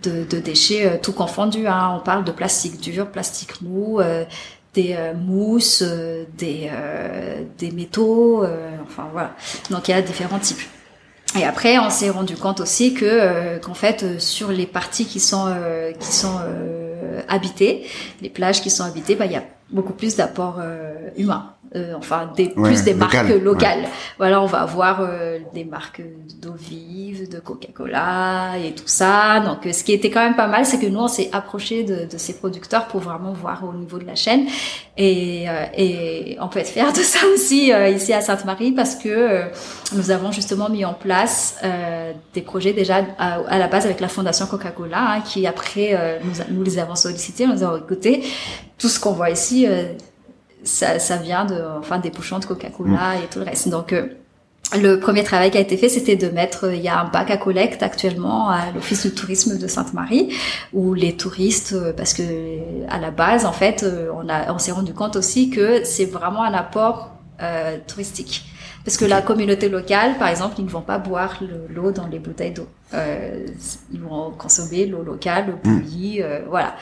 de, 0.03 0.39
déchets 0.39 0.85
euh, 0.85 0.97
tout 1.01 1.13
confondus. 1.13 1.67
Hein. 1.67 1.93
On 1.95 1.99
parle 1.99 2.23
de 2.23 2.31
plastique 2.31 2.79
dur, 2.81 3.09
plastique 3.09 3.61
mou, 3.61 3.99
euh, 3.99 4.25
des 4.73 4.95
euh, 4.97 5.13
mousses, 5.13 5.83
des 6.37 6.71
des 7.57 7.71
métaux, 7.71 8.45
enfin 8.83 9.07
voilà. 9.11 9.35
Donc 9.69 9.87
il 9.87 9.91
y 9.91 9.93
a 9.93 10.01
différents 10.01 10.39
types. 10.39 10.61
Et 11.37 11.45
après, 11.45 11.79
on 11.79 11.89
s'est 11.89 12.09
rendu 12.09 12.35
compte 12.35 12.59
aussi 12.59 12.93
que 12.93 13.57
qu'en 13.59 13.73
fait, 13.73 14.19
sur 14.19 14.51
les 14.51 14.65
parties 14.65 15.05
qui 15.05 15.19
sont 15.19 15.53
qui 15.99 16.11
sont 16.11 16.39
habitées, 17.27 17.85
les 18.21 18.29
plages 18.29 18.61
qui 18.61 18.69
sont 18.69 18.83
habitées, 18.83 19.15
bah 19.15 19.25
il 19.25 19.31
y 19.31 19.35
a 19.35 19.43
beaucoup 19.69 19.93
plus 19.93 20.15
d'apports 20.15 20.59
humains. 21.17 21.53
Euh, 21.73 21.93
enfin 21.95 22.29
des, 22.35 22.49
plus 22.49 22.83
des 22.83 22.93
marques 22.93 23.29
locales. 23.41 23.87
Voilà, 24.17 24.41
on 24.41 24.45
va 24.45 24.63
avoir 24.63 24.99
euh, 24.99 25.39
des 25.53 25.63
marques 25.63 26.01
d'eau 26.41 26.51
vive, 26.51 27.29
de 27.29 27.39
Coca-Cola 27.39 28.57
et 28.61 28.75
tout 28.75 28.87
ça. 28.87 29.39
Donc, 29.39 29.65
euh, 29.65 29.71
ce 29.71 29.85
qui 29.85 29.93
était 29.93 30.09
quand 30.09 30.19
même 30.19 30.35
pas 30.35 30.47
mal, 30.47 30.65
c'est 30.65 30.79
que 30.79 30.87
nous, 30.87 30.99
on 30.99 31.07
s'est 31.07 31.29
approché 31.31 31.83
de, 31.83 32.11
de, 32.11 32.17
ces 32.17 32.33
producteurs 32.33 32.87
pour 32.87 32.99
vraiment 32.99 33.31
voir 33.31 33.63
au 33.63 33.71
niveau 33.71 33.99
de 33.99 34.05
la 34.05 34.15
chaîne. 34.15 34.47
Et, 34.97 35.45
et 35.77 36.37
on 36.41 36.49
peut 36.49 36.59
être 36.59 36.67
fier 36.67 36.91
de 36.91 36.99
ça 36.99 37.25
aussi 37.33 37.71
ici 37.93 38.11
à 38.11 38.19
Sainte-Marie 38.19 38.73
parce 38.73 38.95
que 38.95 39.43
nous 39.95 40.11
avons 40.11 40.33
justement 40.33 40.69
mis 40.69 40.83
en 40.83 40.93
place 40.93 41.55
des 42.33 42.41
projets 42.41 42.73
déjà 42.73 42.97
à, 43.17 43.57
la 43.57 43.67
base 43.67 43.85
avec 43.85 44.01
la 44.01 44.09
Fondation 44.09 44.45
Coca-Cola, 44.45 45.13
hein, 45.13 45.21
qui 45.21 45.47
après 45.47 46.19
nous, 46.23 46.55
nous 46.55 46.63
les 46.63 46.77
avons 46.77 46.95
sollicités, 46.95 47.47
nous 47.47 47.63
avons 47.63 47.77
écouté 47.77 48.23
tout 48.77 48.89
ce 48.89 48.99
qu'on 48.99 49.13
voit 49.13 49.29
ici 49.29 49.65
ça, 50.63 50.99
ça 50.99 51.17
vient 51.17 51.45
de, 51.45 51.61
enfin, 51.79 51.99
des 51.99 52.09
bouchons 52.09 52.39
de 52.39 52.45
Coca-Cola 52.45 53.15
mm. 53.15 53.23
et 53.23 53.27
tout 53.31 53.39
le 53.39 53.45
reste. 53.45 53.69
Donc, 53.69 53.93
euh, 53.93 54.07
le 54.77 54.99
premier 54.99 55.23
travail 55.23 55.51
qui 55.51 55.57
a 55.57 55.61
été 55.61 55.75
fait, 55.75 55.89
c'était 55.89 56.15
de 56.15 56.29
mettre, 56.29 56.71
il 56.73 56.81
y 56.81 56.87
a 56.87 56.99
un 56.99 57.09
bac 57.09 57.29
à 57.29 57.37
collecte 57.37 57.83
actuellement 57.83 58.49
à 58.49 58.71
l'Office 58.73 59.05
du 59.05 59.13
tourisme 59.13 59.57
de 59.57 59.67
Sainte-Marie, 59.67 60.33
où 60.71 60.93
les 60.93 61.17
touristes, 61.17 61.73
euh, 61.73 61.91
parce 61.91 62.13
que 62.13 62.23
à 62.89 62.97
la 62.97 63.11
base, 63.11 63.45
en 63.45 63.51
fait, 63.51 63.83
euh, 63.83 64.09
on, 64.15 64.29
a, 64.29 64.53
on 64.53 64.59
s'est 64.59 64.71
rendu 64.71 64.93
compte 64.93 65.17
aussi 65.17 65.49
que 65.49 65.83
c'est 65.83 66.05
vraiment 66.05 66.43
un 66.43 66.53
apport 66.53 67.11
euh, 67.41 67.77
touristique. 67.85 68.45
Parce 68.83 68.97
que 68.97 69.05
la 69.05 69.21
communauté 69.21 69.69
locale, 69.69 70.17
par 70.17 70.29
exemple, 70.29 70.55
ils 70.57 70.65
ne 70.65 70.69
vont 70.69 70.81
pas 70.81 70.97
boire 70.97 71.39
l'eau 71.69 71.91
dans 71.91 72.07
les 72.07 72.19
bouteilles 72.19 72.51
d'eau. 72.51 72.67
Euh, 72.93 73.45
ils 73.93 74.01
vont 74.01 74.31
consommer 74.31 74.85
l'eau 74.85 75.03
locale, 75.03 75.47
l'eau 75.47 75.59
bouillie, 75.63 76.19
mm. 76.19 76.23
euh, 76.23 76.39
voilà. 76.49 76.75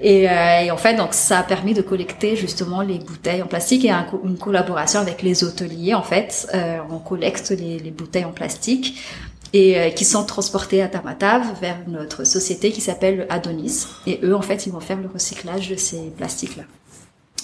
Et, 0.00 0.28
euh, 0.28 0.60
et, 0.60 0.70
en 0.70 0.76
fait, 0.76 0.94
donc 0.94 1.14
ça 1.14 1.38
a 1.38 1.42
permis 1.42 1.72
de 1.72 1.82
collecter 1.82 2.36
justement 2.36 2.82
les 2.82 2.98
bouteilles 2.98 3.42
en 3.42 3.46
plastique 3.46 3.84
et 3.84 3.90
un, 3.90 4.06
une 4.24 4.36
collaboration 4.36 5.00
avec 5.00 5.22
les 5.22 5.42
hôteliers. 5.44 5.94
En 5.94 6.02
fait, 6.02 6.48
euh, 6.54 6.78
on 6.90 6.98
collecte 6.98 7.50
les, 7.50 7.78
les, 7.78 7.90
bouteilles 7.90 8.26
en 8.26 8.32
plastique 8.32 9.00
et 9.54 9.78
euh, 9.78 9.90
qui 9.90 10.04
sont 10.04 10.24
transportées 10.24 10.82
à 10.82 10.88
Tamatave 10.88 11.46
vers 11.60 11.76
notre 11.86 12.24
société 12.24 12.72
qui 12.72 12.80
s'appelle 12.80 13.26
Adonis. 13.30 13.86
Et 14.06 14.18
eux, 14.24 14.34
en 14.34 14.42
fait, 14.42 14.66
ils 14.66 14.72
vont 14.72 14.80
faire 14.80 14.98
le 15.00 15.08
recyclage 15.08 15.70
de 15.70 15.76
ces 15.76 16.10
plastiques-là. 16.16 16.64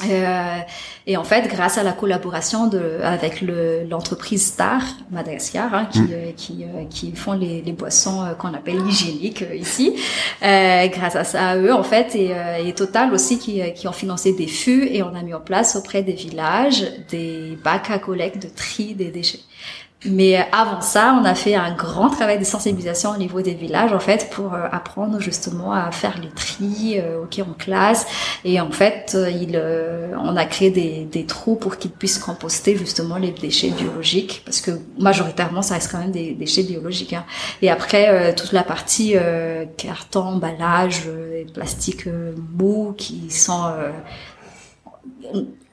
Euh, 0.09 0.59
et 1.07 1.17
en 1.17 1.25
fait, 1.25 1.49
grâce 1.49 1.79
à 1.79 1.83
la 1.83 1.93
collaboration 1.93 2.67
de, 2.67 3.01
avec 3.03 3.43
l'entreprise 3.89 4.47
Star 4.47 4.83
Madagascar, 5.11 5.75
hein, 5.75 5.89
qui, 5.91 6.01
mm. 6.01 6.09
euh, 6.13 6.33
qui, 6.37 6.65
euh, 6.65 6.85
qui, 6.89 7.13
font 7.17 7.33
les, 7.33 7.63
les 7.63 7.73
boissons 7.73 8.23
euh, 8.23 8.35
qu'on 8.35 8.55
appelle 8.55 8.81
hygiéniques 8.87 9.45
ici, 9.55 9.97
grâce 10.41 11.17
à 11.17 11.25
ça, 11.25 11.49
à 11.49 11.57
eux 11.57 11.73
en 11.73 11.83
fait, 11.83 12.15
et, 12.15 12.35
et 12.65 12.73
Total 12.75 13.13
aussi 13.13 13.39
qui, 13.39 13.61
qui 13.75 13.89
ont 13.89 13.93
financé 13.93 14.33
des 14.33 14.47
fûts 14.47 14.87
et 14.87 15.03
on 15.03 15.15
a 15.15 15.23
mis 15.23 15.35
en 15.35 15.41
place 15.41 15.77
auprès 15.77 16.03
des 16.03 16.13
villages 16.13 16.85
des 17.11 17.59
bacs 17.63 17.91
à 17.91 17.99
collecte 17.99 18.43
de 18.43 18.49
tri 18.49 18.95
des 18.95 19.11
déchets. 19.11 19.41
Mais 20.07 20.37
avant 20.51 20.81
ça, 20.81 21.19
on 21.21 21.27
a 21.27 21.35
fait 21.35 21.55
un 21.55 21.75
grand 21.75 22.09
travail 22.09 22.39
de 22.39 22.45
sensibilisation 22.45 23.11
au 23.11 23.19
niveau 23.19 23.43
des 23.43 23.53
villages, 23.53 23.93
en 23.93 24.01
fait, 24.01 24.31
pour 24.31 24.55
euh, 24.55 24.67
apprendre 24.73 25.21
justement 25.21 25.75
à 25.75 25.91
faire 25.91 26.19
les 26.23 26.31
tris, 26.31 26.99
euh, 26.99 27.25
ok, 27.25 27.41
en 27.41 27.53
classe. 27.53 28.07
Et 28.43 28.59
en 28.63 28.71
fait, 28.71 29.13
euh, 29.15 29.29
il, 29.31 29.61
on 30.19 30.37
a 30.37 30.47
créé 30.47 30.71
des, 30.71 31.05
des 31.05 31.27
trous 31.27 31.55
pour 31.55 31.77
qu'ils 31.77 31.91
puissent 31.91 32.19
composter 32.19 32.77
justement 32.79 33.19
les 33.19 33.31
déchets 33.31 33.69
biologiques, 33.69 34.41
parce 34.47 34.63
que 34.63 34.71
majoritairement, 34.99 35.61
ça 35.61 35.75
reste 35.75 35.93
quand 35.93 35.99
même 35.99 36.13
des 36.13 36.33
déchets 36.33 36.63
biologiques. 36.63 37.13
Hein. 37.13 37.27
Et 37.61 37.71
après, 37.71 38.35
toute 38.35 38.53
la 38.53 38.63
partie 38.63 39.17
carton, 39.77 40.21
emballage, 40.21 41.09
plastique 41.53 42.07
mou, 42.59 42.95
qui 42.97 43.31
sont, 43.31 43.71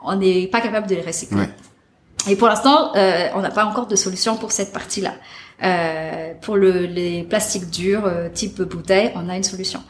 on 0.01 0.15
n'est 0.17 0.47
pas 0.47 0.59
capable 0.59 0.87
de 0.87 0.95
les 0.95 1.01
recycler. 1.01 1.45
Et 2.27 2.35
pour 2.35 2.47
l'instant, 2.47 2.95
euh, 2.95 3.29
on 3.35 3.41
n'a 3.41 3.51
pas 3.51 3.65
encore 3.65 3.87
de 3.87 3.95
solution 3.95 4.37
pour 4.37 4.51
cette 4.51 4.73
partie-là. 4.73 5.13
Euh, 5.63 6.33
pour 6.41 6.55
le, 6.55 6.85
les 6.85 7.23
plastiques 7.23 7.69
durs 7.69 8.05
euh, 8.05 8.29
type 8.29 8.61
bouteille, 8.61 9.11
on 9.15 9.27
a 9.29 9.35
une 9.35 9.43
solution. 9.43 9.81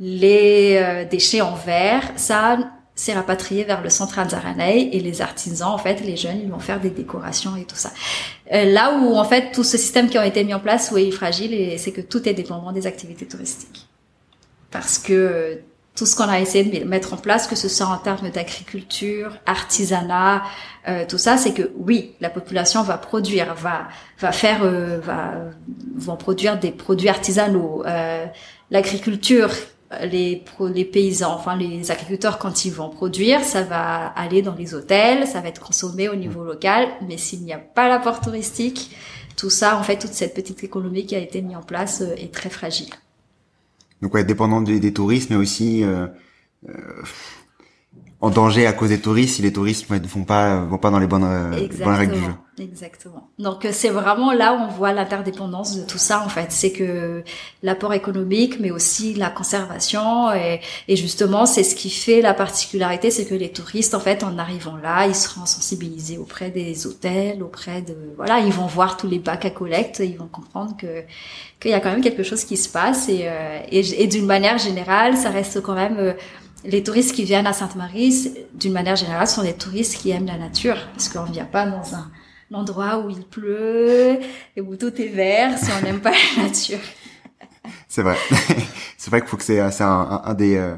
Les 0.00 0.76
euh, 0.76 1.04
déchets 1.04 1.40
en 1.40 1.54
verre, 1.54 2.02
ça 2.16 2.58
c'est 2.96 3.12
rapatrié 3.12 3.64
vers 3.64 3.82
le 3.82 3.90
centre 3.90 4.18
Anzaranei 4.18 4.90
et 4.92 5.00
les 5.00 5.20
artisans, 5.20 5.70
en 5.70 5.78
fait, 5.78 6.00
les 6.00 6.16
jeunes, 6.16 6.40
ils 6.44 6.50
vont 6.50 6.60
faire 6.60 6.80
des 6.80 6.90
décorations 6.90 7.56
et 7.56 7.64
tout 7.64 7.74
ça. 7.74 7.90
Euh, 8.52 8.66
là 8.66 8.96
où, 8.96 9.16
en 9.16 9.24
fait, 9.24 9.50
tout 9.52 9.64
ce 9.64 9.76
système 9.76 10.08
qui 10.08 10.16
a 10.16 10.24
été 10.24 10.44
mis 10.44 10.54
en 10.54 10.60
place, 10.60 10.92
où 10.92 10.98
est 10.98 11.10
fragile, 11.10 11.76
c'est 11.78 11.90
que 11.90 12.00
tout 12.00 12.28
est 12.28 12.34
dépendant 12.34 12.70
des 12.70 12.86
activités 12.86 13.26
touristiques. 13.26 13.88
Parce 14.70 14.98
que 14.98 15.60
tout 15.96 16.06
ce 16.06 16.16
qu'on 16.16 16.28
a 16.28 16.40
essayé 16.40 16.64
de 16.64 16.84
mettre 16.84 17.14
en 17.14 17.16
place, 17.16 17.46
que 17.46 17.54
ce 17.54 17.68
soit 17.68 17.86
en 17.86 17.98
termes 17.98 18.28
d'agriculture, 18.30 19.36
artisanat, 19.46 20.42
euh, 20.88 21.04
tout 21.08 21.18
ça, 21.18 21.36
c'est 21.36 21.54
que 21.54 21.70
oui, 21.76 22.14
la 22.20 22.30
population 22.30 22.82
va 22.82 22.98
produire, 22.98 23.54
va 23.54 23.88
va 24.18 24.32
faire, 24.32 24.60
euh, 24.64 24.98
va 25.00 25.34
vont 25.96 26.16
produire 26.16 26.58
des 26.58 26.72
produits 26.72 27.08
artisanaux. 27.08 27.84
Euh, 27.86 28.26
L'agriculture, 28.70 29.50
les 30.02 30.42
les 30.60 30.84
paysans, 30.84 31.34
enfin 31.34 31.54
les 31.56 31.90
agriculteurs, 31.92 32.38
quand 32.38 32.64
ils 32.64 32.72
vont 32.72 32.88
produire, 32.88 33.44
ça 33.44 33.62
va 33.62 34.06
aller 34.16 34.42
dans 34.42 34.54
les 34.54 34.74
hôtels, 34.74 35.26
ça 35.28 35.40
va 35.40 35.48
être 35.48 35.60
consommé 35.60 36.08
au 36.08 36.16
niveau 36.16 36.42
local. 36.42 36.88
Mais 37.06 37.18
s'il 37.18 37.42
n'y 37.44 37.52
a 37.52 37.58
pas 37.58 37.88
l'apport 37.88 38.20
touristique, 38.20 38.90
tout 39.36 39.50
ça, 39.50 39.76
en 39.78 39.82
fait, 39.82 39.98
toute 39.98 40.12
cette 40.12 40.34
petite 40.34 40.64
économie 40.64 41.06
qui 41.06 41.14
a 41.14 41.18
été 41.18 41.42
mise 41.42 41.56
en 41.56 41.62
place 41.62 42.00
euh, 42.00 42.14
est 42.16 42.32
très 42.32 42.50
fragile. 42.50 42.90
Donc 44.02 44.14
ouais, 44.14 44.24
dépendant 44.24 44.60
des, 44.60 44.80
des 44.80 44.92
touristes, 44.92 45.30
mais 45.30 45.36
aussi 45.36 45.84
euh, 45.84 46.06
euh, 46.68 47.02
en 48.20 48.30
danger 48.30 48.66
à 48.66 48.72
cause 48.72 48.90
des 48.90 49.00
touristes 49.00 49.36
si 49.36 49.42
les 49.42 49.52
touristes 49.52 49.90
ne 49.90 49.98
vont 49.98 50.24
pas 50.24 50.64
vont 50.64 50.78
pas 50.78 50.90
dans 50.90 50.98
les 50.98 51.06
bonnes, 51.06 51.24
euh, 51.24 51.68
bonnes 51.82 51.94
règles 51.94 52.14
du 52.14 52.20
jeu. 52.20 52.32
Exactement. 52.58 53.30
Donc 53.38 53.66
c'est 53.72 53.88
vraiment 53.88 54.32
là 54.32 54.54
où 54.54 54.58
on 54.58 54.68
voit 54.68 54.92
l'interdépendance 54.92 55.76
de 55.76 55.84
tout 55.84 55.98
ça 55.98 56.22
en 56.24 56.28
fait. 56.28 56.52
C'est 56.52 56.70
que 56.70 57.24
l'apport 57.62 57.94
économique, 57.94 58.60
mais 58.60 58.70
aussi 58.70 59.14
la 59.14 59.28
conservation 59.28 60.32
et, 60.32 60.60
et 60.86 60.94
justement 60.96 61.46
c'est 61.46 61.64
ce 61.64 61.74
qui 61.74 61.90
fait 61.90 62.20
la 62.20 62.32
particularité, 62.32 63.10
c'est 63.10 63.24
que 63.24 63.34
les 63.34 63.50
touristes 63.50 63.94
en 63.94 64.00
fait 64.00 64.22
en 64.22 64.38
arrivant 64.38 64.76
là, 64.76 65.06
ils 65.06 65.16
seront 65.16 65.46
sensibilisés 65.46 66.16
auprès 66.16 66.50
des 66.50 66.86
hôtels, 66.86 67.42
auprès 67.42 67.82
de 67.82 67.96
voilà, 68.16 68.38
ils 68.38 68.52
vont 68.52 68.66
voir 68.66 68.96
tous 68.96 69.08
les 69.08 69.18
bacs 69.18 69.44
à 69.44 69.50
collecte, 69.50 70.00
ils 70.04 70.16
vont 70.16 70.28
comprendre 70.28 70.76
que 70.76 71.02
qu'il 71.58 71.72
y 71.72 71.74
a 71.74 71.80
quand 71.80 71.90
même 71.90 72.02
quelque 72.02 72.22
chose 72.22 72.44
qui 72.44 72.56
se 72.56 72.68
passe 72.68 73.08
et, 73.08 73.22
euh, 73.24 73.58
et, 73.70 74.06
d'une 74.06 74.26
manière 74.26 74.58
générale, 74.58 75.16
ça 75.16 75.30
reste 75.30 75.62
quand 75.62 75.74
même 75.74 75.96
euh, 75.98 76.12
les 76.64 76.82
touristes 76.82 77.14
qui 77.14 77.24
viennent 77.24 77.46
à 77.46 77.52
Sainte-Marie, 77.52 78.32
d'une 78.54 78.72
manière 78.72 78.96
générale, 78.96 79.26
sont 79.26 79.42
des 79.42 79.54
touristes 79.54 79.96
qui 79.96 80.10
aiment 80.10 80.26
la 80.26 80.38
nature 80.38 80.76
parce 80.92 81.08
qu'on 81.08 81.24
vient 81.24 81.44
pas 81.44 81.66
dans 81.66 81.94
un 81.94 82.10
endroit 82.52 82.98
où 82.98 83.10
il 83.10 83.24
pleut 83.26 84.18
et 84.56 84.60
où 84.60 84.76
tout 84.76 85.00
est 85.00 85.08
vert 85.08 85.58
si 85.58 85.70
on 85.72 85.84
n'aime 85.84 86.00
pas 86.00 86.12
la 86.36 86.44
nature. 86.44 86.78
C'est 87.88 88.02
vrai. 88.02 88.16
c'est 88.98 89.10
vrai 89.10 89.20
qu'il 89.20 89.30
faut 89.30 89.36
que 89.36 89.44
c'est 89.44 89.70
c'est 89.70 89.84
un, 89.84 90.22
un, 90.24 90.34
des 90.34 90.56
euh, 90.56 90.74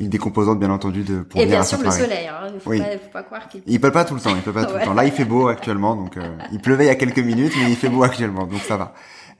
une 0.00 0.08
des 0.08 0.18
composantes 0.18 0.60
bien 0.60 0.70
entendu 0.70 1.02
de 1.02 1.22
pour 1.22 1.40
et 1.40 1.46
bien 1.46 1.62
sûr 1.62 1.82
le 1.82 1.90
soleil. 1.90 2.28
Hein. 2.28 2.52
Il 2.54 2.60
faut, 2.60 2.70
pas, 2.70 2.98
faut 2.98 3.10
pas 3.12 3.22
croire 3.24 3.48
qu'il. 3.48 3.62
Il 3.66 3.80
pleut 3.80 3.90
pas 3.90 4.04
tout 4.04 4.14
le 4.14 4.20
temps. 4.20 4.34
Il 4.36 4.42
pleut 4.42 4.52
pas 4.52 4.64
tout 4.64 4.74
le 4.76 4.80
temps. 4.84 4.94
Là, 4.94 5.04
il 5.04 5.12
fait 5.12 5.24
beau 5.24 5.48
actuellement, 5.48 5.96
donc 5.96 6.16
il 6.52 6.60
pleuvait 6.60 6.84
il 6.84 6.88
y 6.88 6.90
a 6.90 6.94
quelques 6.94 7.18
minutes, 7.18 7.52
mais 7.58 7.70
il 7.70 7.76
fait 7.76 7.88
beau 7.88 8.02
actuellement, 8.02 8.46
donc 8.46 8.60
ça 8.60 8.76
va. 8.76 8.94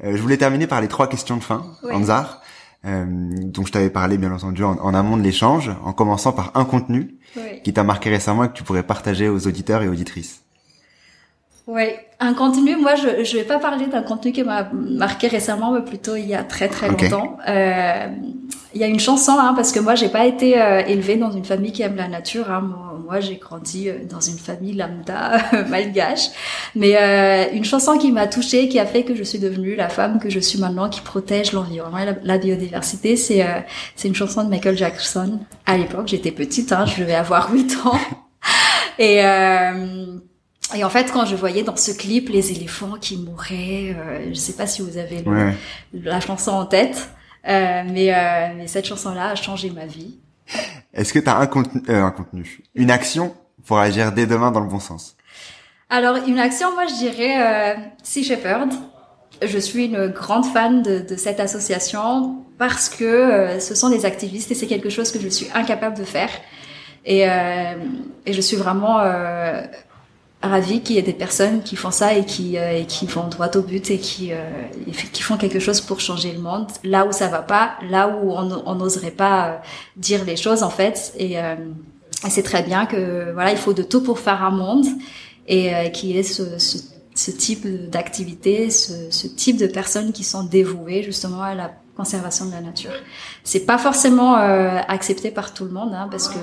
Euh, 0.05 0.17
je 0.17 0.23
voulais 0.23 0.37
terminer 0.37 0.67
par 0.67 0.81
les 0.81 0.89
trois 0.89 1.09
questions 1.09 1.37
de 1.37 1.43
fin, 1.43 1.65
oui. 1.83 1.93
Anzar, 1.93 2.41
euh, 2.85 3.05
dont 3.09 3.65
je 3.65 3.73
t'avais 3.73 3.91
parlé 3.91 4.17
bien 4.17 4.33
entendu 4.33 4.63
en, 4.63 4.77
en 4.79 4.95
amont 4.95 5.17
de 5.17 5.23
l'échange, 5.23 5.71
en 5.83 5.93
commençant 5.93 6.33
par 6.33 6.53
un 6.55 6.65
contenu 6.65 7.17
qui 7.65 7.73
t'a 7.73 7.85
marqué 7.85 8.11
récemment 8.11 8.45
et 8.45 8.49
que 8.49 8.55
tu 8.55 8.63
pourrais 8.63 8.83
partager 8.83 9.29
aux 9.29 9.47
auditeurs 9.47 9.83
et 9.83 9.89
auditrices. 9.89 10.43
Oui, 11.69 11.85
un 12.19 12.33
contenu. 12.33 12.77
Moi, 12.77 12.95
je 12.95 13.25
je 13.25 13.37
vais 13.37 13.45
pas 13.45 13.59
parler 13.59 13.87
d'un 13.87 14.03
contenu 14.03 14.33
qui 14.33 14.43
m'a 14.43 14.71
marqué 14.73 15.29
récemment, 15.29 15.71
mais 15.71 15.83
plutôt 15.83 16.17
il 16.17 16.27
y 16.27 16.35
a 16.35 16.43
très 16.43 16.69
très 16.69 16.89
longtemps. 16.89 17.37
Euh, 17.47 18.07
il 18.75 18.81
y 18.81 18.85
a 18.85 18.87
une 18.87 19.01
chanson, 19.01 19.33
hein, 19.39 19.53
parce 19.55 19.73
que 19.73 19.81
moi, 19.81 19.95
j'ai 19.95 20.09
pas 20.09 20.25
été 20.25 20.61
euh, 20.61 20.81
élevée 20.87 21.17
dans 21.17 21.31
une 21.31 21.45
famille 21.45 21.73
qui 21.73 21.83
aime 21.83 21.97
la 21.97 22.09
nature. 22.09 22.51
Hein. 22.51 22.71
Moi, 23.05 23.21
j'ai 23.21 23.37
grandi 23.37 23.89
euh, 23.89 24.05
dans 24.09 24.21
une 24.21 24.39
famille 24.39 24.73
lambda 24.73 25.39
malgache, 25.69 26.29
mais 26.75 26.97
euh, 26.97 27.53
une 27.53 27.65
chanson 27.65 27.99
qui 27.99 28.13
m'a 28.13 28.27
touchée, 28.27 28.69
qui 28.69 28.79
a 28.79 28.87
fait 28.87 29.05
que 29.05 29.15
je 29.15 29.23
suis 29.23 29.39
devenue 29.39 29.75
la 29.75 29.91
femme 29.91 30.19
que 30.21 30.31
je 30.31 30.39
suis 30.39 30.59
maintenant, 30.59 30.89
qui 30.89 31.01
protège 31.01 31.53
l'environnement 31.53 31.99
et 31.99 32.07
la, 32.07 32.15
la, 32.23 32.39
biodiversité. 32.39 33.17
C'est 33.17 33.45
c'est 33.97 34.09
une 34.09 34.15
chanson 34.15 34.45
de 34.45 34.49
Michael 34.49 34.77
Jackson. 34.77 35.41
À 35.67 35.77
l'époque, 35.77 36.09
j'étais 36.09 36.31
petite, 36.33 36.73
hein, 36.73 36.87
je 36.87 37.01
devais 37.03 37.15
avoir 37.15 37.53
8 37.53 37.79
ans, 37.85 37.99
et 38.99 39.23
et 40.75 40.85
en 40.85 40.91
fait, 40.91 41.11
quand 41.13 41.25
je 41.25 41.37
voyais 41.37 41.63
dans 41.63 41.77
ce 41.77 41.93
clip 41.93 42.29
les 42.29 42.53
éléphants 42.53 42.97
qui 43.01 43.17
mouraient, 43.17 43.97
euh, 43.97 44.29
je 44.29 44.35
sais 44.35 44.55
pas 44.55 44.67
si 44.67 44.83
vous 44.83 44.99
avez 44.99 45.23
le, 45.23 45.53
la 45.95 46.21
chanson 46.21 46.51
en 46.51 46.67
tête, 46.67 47.11
euh, 47.47 47.83
mais, 47.87 48.15
euh, 48.15 48.55
mais, 48.57 48.67
cette 48.67 48.87
chanson-là 48.87 49.31
a 49.31 49.35
changé 49.35 49.71
ma 49.71 49.87
vie. 49.87 50.19
Est-ce 50.93 51.13
que 51.13 51.19
tu 51.19 51.29
as 51.29 51.37
un 51.37 51.47
contenu, 51.47 51.83
euh, 51.89 52.03
un 52.03 52.11
contenu, 52.11 52.61
une 52.75 52.91
action 52.91 53.35
pour 53.65 53.79
agir 53.79 54.13
dès 54.13 54.27
demain 54.27 54.51
dans 54.51 54.61
le 54.61 54.69
bon 54.69 54.81
sens? 54.81 55.17
Alors, 55.91 56.17
une 56.27 56.39
action, 56.39 56.73
moi, 56.75 56.87
je 56.87 56.95
dirais 56.95 57.75
euh, 57.75 57.81
Sea 58.03 58.23
Shepherd. 58.23 58.71
je 59.43 59.59
suis 59.59 59.87
une 59.87 60.09
grande 60.09 60.45
fan 60.45 60.83
de, 60.83 61.01
de 61.01 61.17
cette 61.17 61.41
association 61.41 62.45
parce 62.59 62.89
que 62.89 63.05
euh, 63.05 63.61
ce 63.61 63.75
sont 63.75 63.89
des 63.89 64.05
activistes 64.05 64.51
et 64.51 64.55
c'est 64.55 64.67
quelque 64.67 64.91
chose 64.91 65.13
que 65.13 65.21
je 65.21 65.29
suis 65.29 65.47
incapable 65.55 65.97
de 65.97 66.05
faire. 66.05 66.31
Et, 67.07 67.29
euh, 67.29 67.75
et 68.27 68.33
je 68.33 68.41
suis 68.41 68.57
vraiment 68.57 69.01
euh, 69.01 69.63
ravie 70.43 70.81
qu'il 70.83 70.97
y 70.97 70.99
ait 70.99 71.03
des 71.03 71.13
personnes 71.13 71.63
qui 71.63 71.77
font 71.77 71.91
ça 71.91 72.15
et 72.15 72.25
qui, 72.25 72.57
et 72.57 72.87
qui 72.87 73.07
vont 73.07 73.27
droit 73.29 73.51
au 73.57 73.63
but 73.63 73.91
et 73.91 73.99
qui, 73.99 74.31
qui 75.13 75.23
font 75.23 75.37
quelque 75.37 75.59
chose 75.59 75.81
pour 75.81 76.01
changer 76.01 76.33
le 76.33 76.39
monde 76.39 76.69
là 76.85 77.07
où 77.07 77.13
ça 77.13 77.29
va 77.29 77.43
pas, 77.43 77.73
là 77.91 78.09
où 78.09 78.33
on 78.33 78.75
n'oserait 78.77 79.11
pas 79.11 79.61
dire 79.97 80.25
les 80.25 80.37
choses 80.37 80.63
en 80.63 80.71
fait. 80.71 81.13
Et, 81.19 81.33
et 81.35 82.31
c'est 82.31 82.45
très 82.45 82.63
bien 82.63 82.87
que 82.87 83.33
voilà, 83.33 83.51
il 83.51 83.59
faut 83.59 83.73
de 83.73 83.83
tout 83.83 84.01
pour 84.01 84.21
faire 84.21 84.45
un 84.45 84.51
monde 84.51 84.87
et 85.49 85.91
qu'il 85.93 86.11
y 86.11 86.19
ait 86.19 86.23
ce, 86.23 86.59
ce 86.59 86.79
ce 87.19 87.33
type 87.33 87.67
d'activité, 87.91 88.71
ce, 88.71 89.27
type 89.27 89.57
de 89.57 89.67
personnes 89.67 90.13
qui 90.13 90.23
sont 90.23 90.45
dévouées 90.45 91.03
justement 91.03 91.43
à 91.43 91.57
la 91.57 91.73
conservation 91.97 92.47
de 92.47 92.53
la 92.53 92.61
nature. 92.61 92.93
C'est 93.43 93.67
pas 93.67 93.77
forcément 93.77 94.39
euh, 94.39 94.79
accepté 94.87 95.33
par 95.33 95.53
tout 95.53 95.65
le 95.65 95.73
monde, 95.73 95.93
hein, 95.95 96.07
parce 96.13 96.29
que 96.29 96.39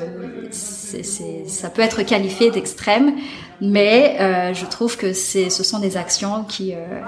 ça 0.51 1.69
peut 1.69 1.81
être 1.81 2.03
qualifié 2.03 2.51
d'extrême, 2.51 3.15
mais 3.61 4.17
euh, 4.19 4.53
je 4.53 4.65
trouve 4.65 4.97
que 4.97 5.13
ce 5.13 5.49
sont 5.49 5.79
des 5.79 5.95
actions 5.95 6.43
qui 6.43 6.73
euh, 6.73 6.99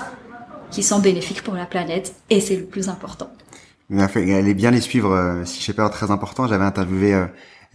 qui 0.71 0.81
sont 0.81 0.99
bénéfiques 0.99 1.43
pour 1.43 1.53
la 1.53 1.65
planète, 1.65 2.15
et 2.29 2.39
c'est 2.39 2.55
le 2.55 2.65
plus 2.65 2.87
important. 2.87 3.29
Allez 3.89 4.53
bien 4.53 4.71
les 4.71 4.81
suivre. 4.81 5.41
Si 5.43 5.59
je 5.59 5.65
sais 5.65 5.73
pas, 5.73 5.89
très 5.89 6.09
important. 6.09 6.47
J'avais 6.47 6.65
interviewé 6.65 7.21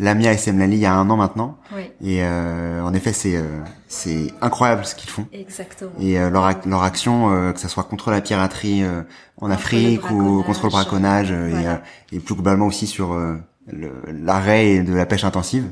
Lamia 0.02 0.32
et 0.32 0.36
Semlali 0.36 0.76
il 0.76 0.80
y 0.80 0.86
a 0.86 0.94
un 0.94 1.08
an 1.10 1.16
maintenant. 1.16 1.58
Oui. 1.74 1.82
Et 2.02 2.24
euh, 2.24 2.82
en 2.82 2.92
effet, 2.92 3.12
c'est 3.12 3.36
euh, 3.36 3.60
c'est 3.86 4.32
incroyable 4.40 4.84
ce 4.84 4.96
qu'ils 4.96 5.08
font. 5.08 5.26
Exactement. 5.32 5.92
Et 6.00 6.18
euh, 6.18 6.28
leur 6.28 6.50
leur 6.66 6.82
action, 6.82 7.30
euh, 7.30 7.52
que 7.52 7.60
ça 7.60 7.68
soit 7.68 7.84
contre 7.84 8.10
la 8.10 8.20
piraterie 8.20 8.82
euh, 8.82 9.02
en 9.36 9.46
Contre 9.46 9.52
Afrique 9.54 10.10
ou 10.10 10.42
contre 10.42 10.64
le 10.64 10.70
braconnage, 10.70 11.30
euh, 11.30 11.48
et, 11.48 11.66
euh, 11.68 11.76
et, 12.10 12.18
plus 12.18 12.34
globalement 12.34 12.66
aussi 12.66 12.88
sur 12.88 13.12
euh, 13.12 13.36
l'arrêt 13.70 14.80
de 14.80 14.92
la 14.92 15.06
pêche 15.06 15.24
intensive, 15.24 15.70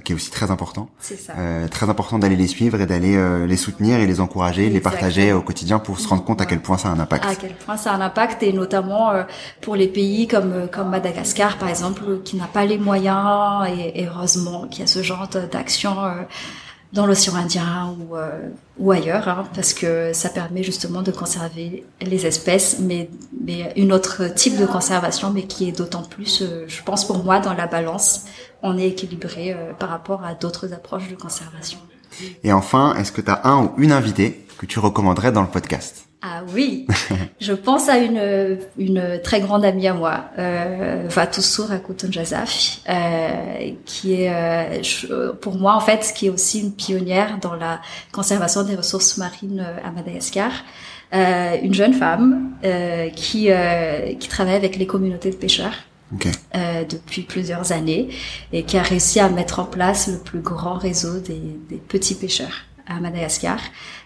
qui 0.00 0.12
est 0.12 0.14
aussi 0.14 0.30
très 0.30 0.50
important. 0.50 0.88
C'est 0.98 1.16
ça. 1.16 1.34
Euh, 1.36 1.68
très 1.68 1.88
important 1.90 2.18
d'aller 2.18 2.36
les 2.36 2.46
suivre 2.46 2.80
et 2.80 2.86
d'aller 2.86 3.14
euh, 3.16 3.46
les 3.46 3.56
soutenir 3.56 3.98
et 4.00 4.06
les 4.06 4.20
encourager, 4.20 4.70
les 4.70 4.80
partager 4.80 5.32
au 5.32 5.42
quotidien 5.42 5.78
pour 5.78 5.98
se 5.98 6.08
rendre 6.08 6.24
compte 6.24 6.40
à 6.40 6.46
quel 6.46 6.60
point 6.60 6.78
ça 6.78 6.88
a 6.88 6.92
un 6.92 7.00
impact. 7.00 7.24
à 7.26 7.34
quel 7.34 7.54
point 7.54 7.76
ça 7.76 7.92
a 7.92 7.96
un 7.96 8.00
impact 8.00 8.42
et 8.42 8.52
notamment 8.52 9.10
euh, 9.10 9.22
pour 9.60 9.76
les 9.76 9.88
pays 9.88 10.26
comme 10.26 10.52
euh, 10.52 10.66
comme 10.66 10.88
Madagascar 10.90 11.58
par 11.58 11.68
exemple 11.68 12.20
qui 12.24 12.36
n'a 12.36 12.46
pas 12.46 12.64
les 12.64 12.78
moyens 12.78 13.68
et, 13.68 14.00
et 14.02 14.06
heureusement 14.06 14.66
qu'il 14.68 14.80
y 14.80 14.84
a 14.84 14.86
ce 14.86 15.02
genre 15.02 15.28
d'action 15.28 16.02
euh, 16.04 16.22
dans 16.92 17.06
l'océan 17.06 17.36
Indien 17.36 17.96
ou 17.98 18.16
euh, 18.16 18.48
ou 18.78 18.90
ailleurs 18.90 19.28
hein, 19.28 19.44
parce 19.54 19.72
que 19.72 20.12
ça 20.12 20.28
permet 20.28 20.62
justement 20.62 21.02
de 21.02 21.10
conserver 21.10 21.84
les 22.00 22.26
espèces 22.26 22.78
mais 22.80 23.08
mais 23.44 23.72
une 23.76 23.92
autre 23.92 24.32
type 24.34 24.58
de 24.58 24.66
conservation 24.66 25.30
mais 25.30 25.44
qui 25.44 25.68
est 25.68 25.72
d'autant 25.72 26.02
plus 26.02 26.42
euh, 26.42 26.64
je 26.68 26.82
pense 26.82 27.06
pour 27.06 27.24
moi 27.24 27.40
dans 27.40 27.54
la 27.54 27.66
balance 27.66 28.26
on 28.62 28.78
est 28.78 28.88
équilibré 28.88 29.52
euh, 29.52 29.72
par 29.72 29.88
rapport 29.88 30.24
à 30.24 30.34
d'autres 30.34 30.72
approches 30.72 31.08
de 31.08 31.16
conservation. 31.16 31.78
Et 32.44 32.52
enfin, 32.52 32.94
est-ce 32.96 33.12
que 33.12 33.20
tu 33.20 33.30
as 33.30 33.46
un 33.46 33.64
ou 33.64 33.72
une 33.78 33.92
invitée 33.92 34.46
que 34.58 34.66
tu 34.66 34.78
recommanderais 34.78 35.32
dans 35.32 35.42
le 35.42 35.48
podcast? 35.48 36.11
Ah 36.24 36.44
oui, 36.54 36.86
je 37.40 37.52
pense 37.52 37.88
à 37.88 37.98
une 37.98 38.58
une 38.78 39.20
très 39.24 39.40
grande 39.40 39.64
amie 39.64 39.88
à 39.88 39.94
moi, 39.94 40.26
euh, 40.38 41.06
Vatusur 41.08 41.72
Akutunjazaf, 41.72 42.78
euh, 42.88 43.72
qui 43.84 44.14
est 44.14 44.30
euh, 44.32 45.32
pour 45.32 45.56
moi 45.56 45.74
en 45.74 45.80
fait 45.80 46.12
qui 46.14 46.26
est 46.26 46.30
aussi 46.30 46.60
une 46.60 46.72
pionnière 46.72 47.38
dans 47.40 47.54
la 47.54 47.80
conservation 48.12 48.62
des 48.62 48.76
ressources 48.76 49.16
marines 49.18 49.60
euh, 49.66 49.88
à 49.88 49.90
Madagascar. 49.90 50.52
Euh, 51.12 51.56
une 51.62 51.74
jeune 51.74 51.92
femme 51.92 52.52
euh, 52.64 53.10
qui 53.10 53.50
euh, 53.50 54.14
qui 54.14 54.28
travaille 54.28 54.54
avec 54.54 54.76
les 54.76 54.86
communautés 54.86 55.30
de 55.30 55.36
pêcheurs 55.36 55.74
euh, 56.54 56.84
depuis 56.88 57.22
plusieurs 57.22 57.72
années 57.72 58.08
et 58.52 58.62
qui 58.62 58.78
a 58.78 58.82
réussi 58.82 59.20
à 59.20 59.28
mettre 59.28 59.58
en 59.58 59.64
place 59.64 60.06
le 60.08 60.18
plus 60.18 60.40
grand 60.40 60.74
réseau 60.74 61.18
des, 61.20 61.40
des 61.68 61.76
petits 61.76 62.14
pêcheurs 62.14 62.64
à 62.96 63.00
Madagascar. 63.00 63.58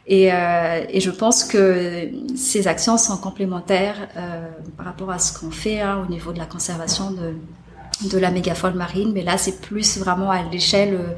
Et, 0.07 0.33
euh, 0.33 0.85
et 0.89 1.01
je 1.01 1.11
pense 1.11 1.45
que 1.45 2.11
ces 2.37 2.69
actions 2.69 2.97
sont 2.97 3.17
complémentaires 3.17 4.09
euh, 4.17 4.49
par 4.77 4.87
rapport 4.87 5.11
à 5.11 5.19
ce 5.19 5.39
qu'on 5.39 5.51
fait 5.51 5.81
hein, 5.81 6.05
au 6.07 6.11
niveau 6.11 6.33
de 6.33 6.39
la 6.39 6.47
conservation 6.47 7.11
de 7.11 8.19
la 8.19 8.31
mégafaune 8.31 8.75
marine, 8.75 9.13
mais 9.13 9.23
là 9.23 9.39
c'est 9.39 9.61
plus 9.61 9.99
vraiment 9.99 10.31
à 10.31 10.43
l'échelle 10.43 10.95
euh, 10.95 11.15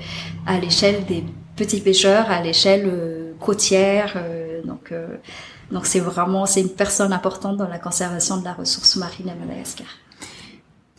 à 0.46 0.58
l'échelle 0.58 1.04
des 1.06 1.24
petits 1.56 1.80
pêcheurs, 1.80 2.30
à 2.30 2.40
l'échelle 2.40 3.34
côtière. 3.40 4.16
donc 4.64 4.94
donc 5.72 5.86
c'est 5.86 6.00
vraiment 6.00 6.46
c'est 6.46 6.60
une 6.60 6.70
personne 6.70 7.12
importante 7.12 7.56
dans 7.56 7.68
la 7.68 7.78
conservation 7.78 8.36
de 8.38 8.44
la 8.44 8.52
ressource 8.52 8.96
marine 8.96 9.28
à 9.28 9.34
Madagascar. 9.34 9.88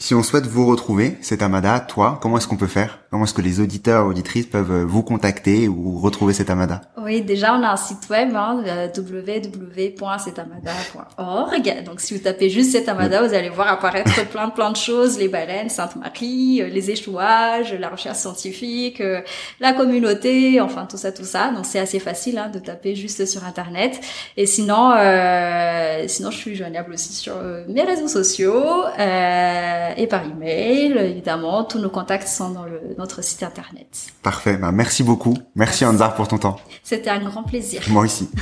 Si 0.01 0.15
on 0.15 0.23
souhaite 0.23 0.47
vous 0.47 0.65
retrouver, 0.65 1.17
c'est 1.19 1.41
Amada, 1.41 1.81
toi, 1.81 2.19
comment 2.21 2.37
est-ce 2.37 2.47
qu'on 2.47 2.55
peut 2.55 2.67
faire? 2.67 2.99
Comment 3.11 3.25
est-ce 3.25 3.33
que 3.33 3.41
les 3.41 3.59
auditeurs 3.59 4.05
auditrices 4.05 4.45
peuvent 4.45 4.71
euh, 4.71 4.85
vous 4.85 5.03
contacter 5.03 5.67
ou 5.67 5.99
retrouver 5.99 6.33
cet 6.33 6.49
Amada? 6.49 6.79
Oui, 7.09 7.21
déjà 7.21 7.55
on 7.55 7.63
a 7.63 7.71
un 7.71 7.75
site 7.75 8.07
web 8.09 8.35
hein, 8.35 8.63
www.cetamada.org. 8.95 11.83
Donc 11.83 11.99
si 12.01 12.13
vous 12.13 12.21
tapez 12.21 12.49
juste 12.49 12.71
Cetamada, 12.71 13.27
vous 13.27 13.33
allez 13.33 13.49
voir 13.49 13.67
apparaître 13.67 14.23
plein 14.29 14.49
plein 14.49 14.71
de 14.71 14.77
choses, 14.77 15.17
les 15.17 15.27
baleines, 15.27 15.69
Sainte-Marie, 15.69 16.61
euh, 16.61 16.67
les 16.67 16.91
échouages, 16.91 17.73
la 17.73 17.89
recherche 17.89 18.19
scientifique, 18.19 19.01
euh, 19.01 19.21
la 19.59 19.73
communauté, 19.73 20.61
enfin 20.61 20.85
tout 20.85 20.97
ça 20.97 21.11
tout 21.11 21.25
ça. 21.25 21.51
Donc 21.51 21.65
c'est 21.65 21.79
assez 21.79 21.99
facile 21.99 22.37
hein, 22.37 22.51
de 22.53 22.59
taper 22.59 22.95
juste 22.95 23.25
sur 23.25 23.43
internet. 23.43 23.99
Et 24.37 24.45
sinon 24.45 24.93
euh, 24.95 26.03
sinon 26.07 26.29
je 26.31 26.37
suis 26.37 26.55
joignable 26.55 26.93
aussi 26.93 27.11
sur 27.13 27.33
mes 27.67 27.83
réseaux 27.83 28.07
sociaux 28.07 28.63
euh, 28.99 29.88
et 29.97 30.07
par 30.07 30.25
email 30.25 30.97
évidemment. 30.97 31.63
Tous 31.63 31.79
nos 31.79 31.89
contacts 31.89 32.27
sont 32.27 32.51
dans 32.51 32.65
le, 32.65 32.95
notre 32.97 33.23
site 33.23 33.43
internet. 33.43 34.07
Parfait, 34.23 34.57
bah, 34.57 34.71
merci 34.71 35.03
beaucoup. 35.03 35.37
Merci 35.55 35.85
Anzar 35.85 36.15
pour 36.15 36.27
ton 36.27 36.37
temps. 36.37 36.57
C'était 36.83 37.09
un 37.09 37.19
grand 37.19 37.43
plaisir. 37.43 37.81
Moi 37.89 38.03
aussi. 38.03 38.29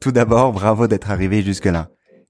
Tout 0.00 0.12
d'abord, 0.12 0.52
bravo 0.52 0.86
d'être 0.86 1.10
arrivé 1.10 1.42
jusque-là. 1.42 1.88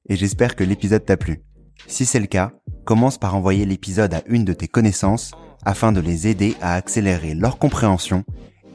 Et 0.09 0.17
j'espère 0.17 0.57
que 0.57 0.65
l'épisode 0.65 1.05
t'a 1.05 1.17
plu. 1.17 1.45
Si 1.87 2.05
c'est 2.05 2.19
le 2.19 2.27
cas, 2.27 2.51
commence 2.85 3.19
par 3.19 3.37
envoyer 3.37 3.65
l'épisode 3.65 4.13
à 4.13 4.23
une 4.27 4.45
de 4.45 4.53
tes 4.53 4.67
connaissances 4.67 5.31
afin 5.65 5.93
de 5.93 6.01
les 6.01 6.27
aider 6.27 6.57
à 6.61 6.75
accélérer 6.75 7.35
leur 7.35 7.59
compréhension 7.59 8.25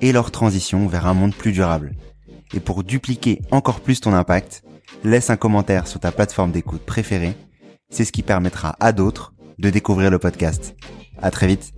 et 0.02 0.12
leur 0.12 0.32
transition 0.32 0.88
vers 0.88 1.08
un 1.08 1.14
monde 1.14 1.36
plus 1.36 1.52
durable. 1.52 1.96
Et 2.54 2.60
pour 2.60 2.84
dupliquer 2.84 3.42
encore 3.52 3.82
plus 3.82 4.00
ton 4.00 4.14
impact, 4.14 4.64
laisse 5.10 5.30
un 5.30 5.38
commentaire 5.38 5.88
sur 5.88 6.00
ta 6.00 6.12
plateforme 6.12 6.52
d'écoute 6.52 6.86
préférée. 6.86 7.36
C'est 7.90 8.06
ce 8.06 8.12
qui 8.12 8.24
permettra 8.24 8.76
à 8.80 8.92
d'autres 8.92 9.34
de 9.60 9.70
découvrir 9.70 10.12
le 10.12 10.20
podcast. 10.20 10.76
À 11.22 11.32
très 11.32 11.48
vite. 11.48 11.74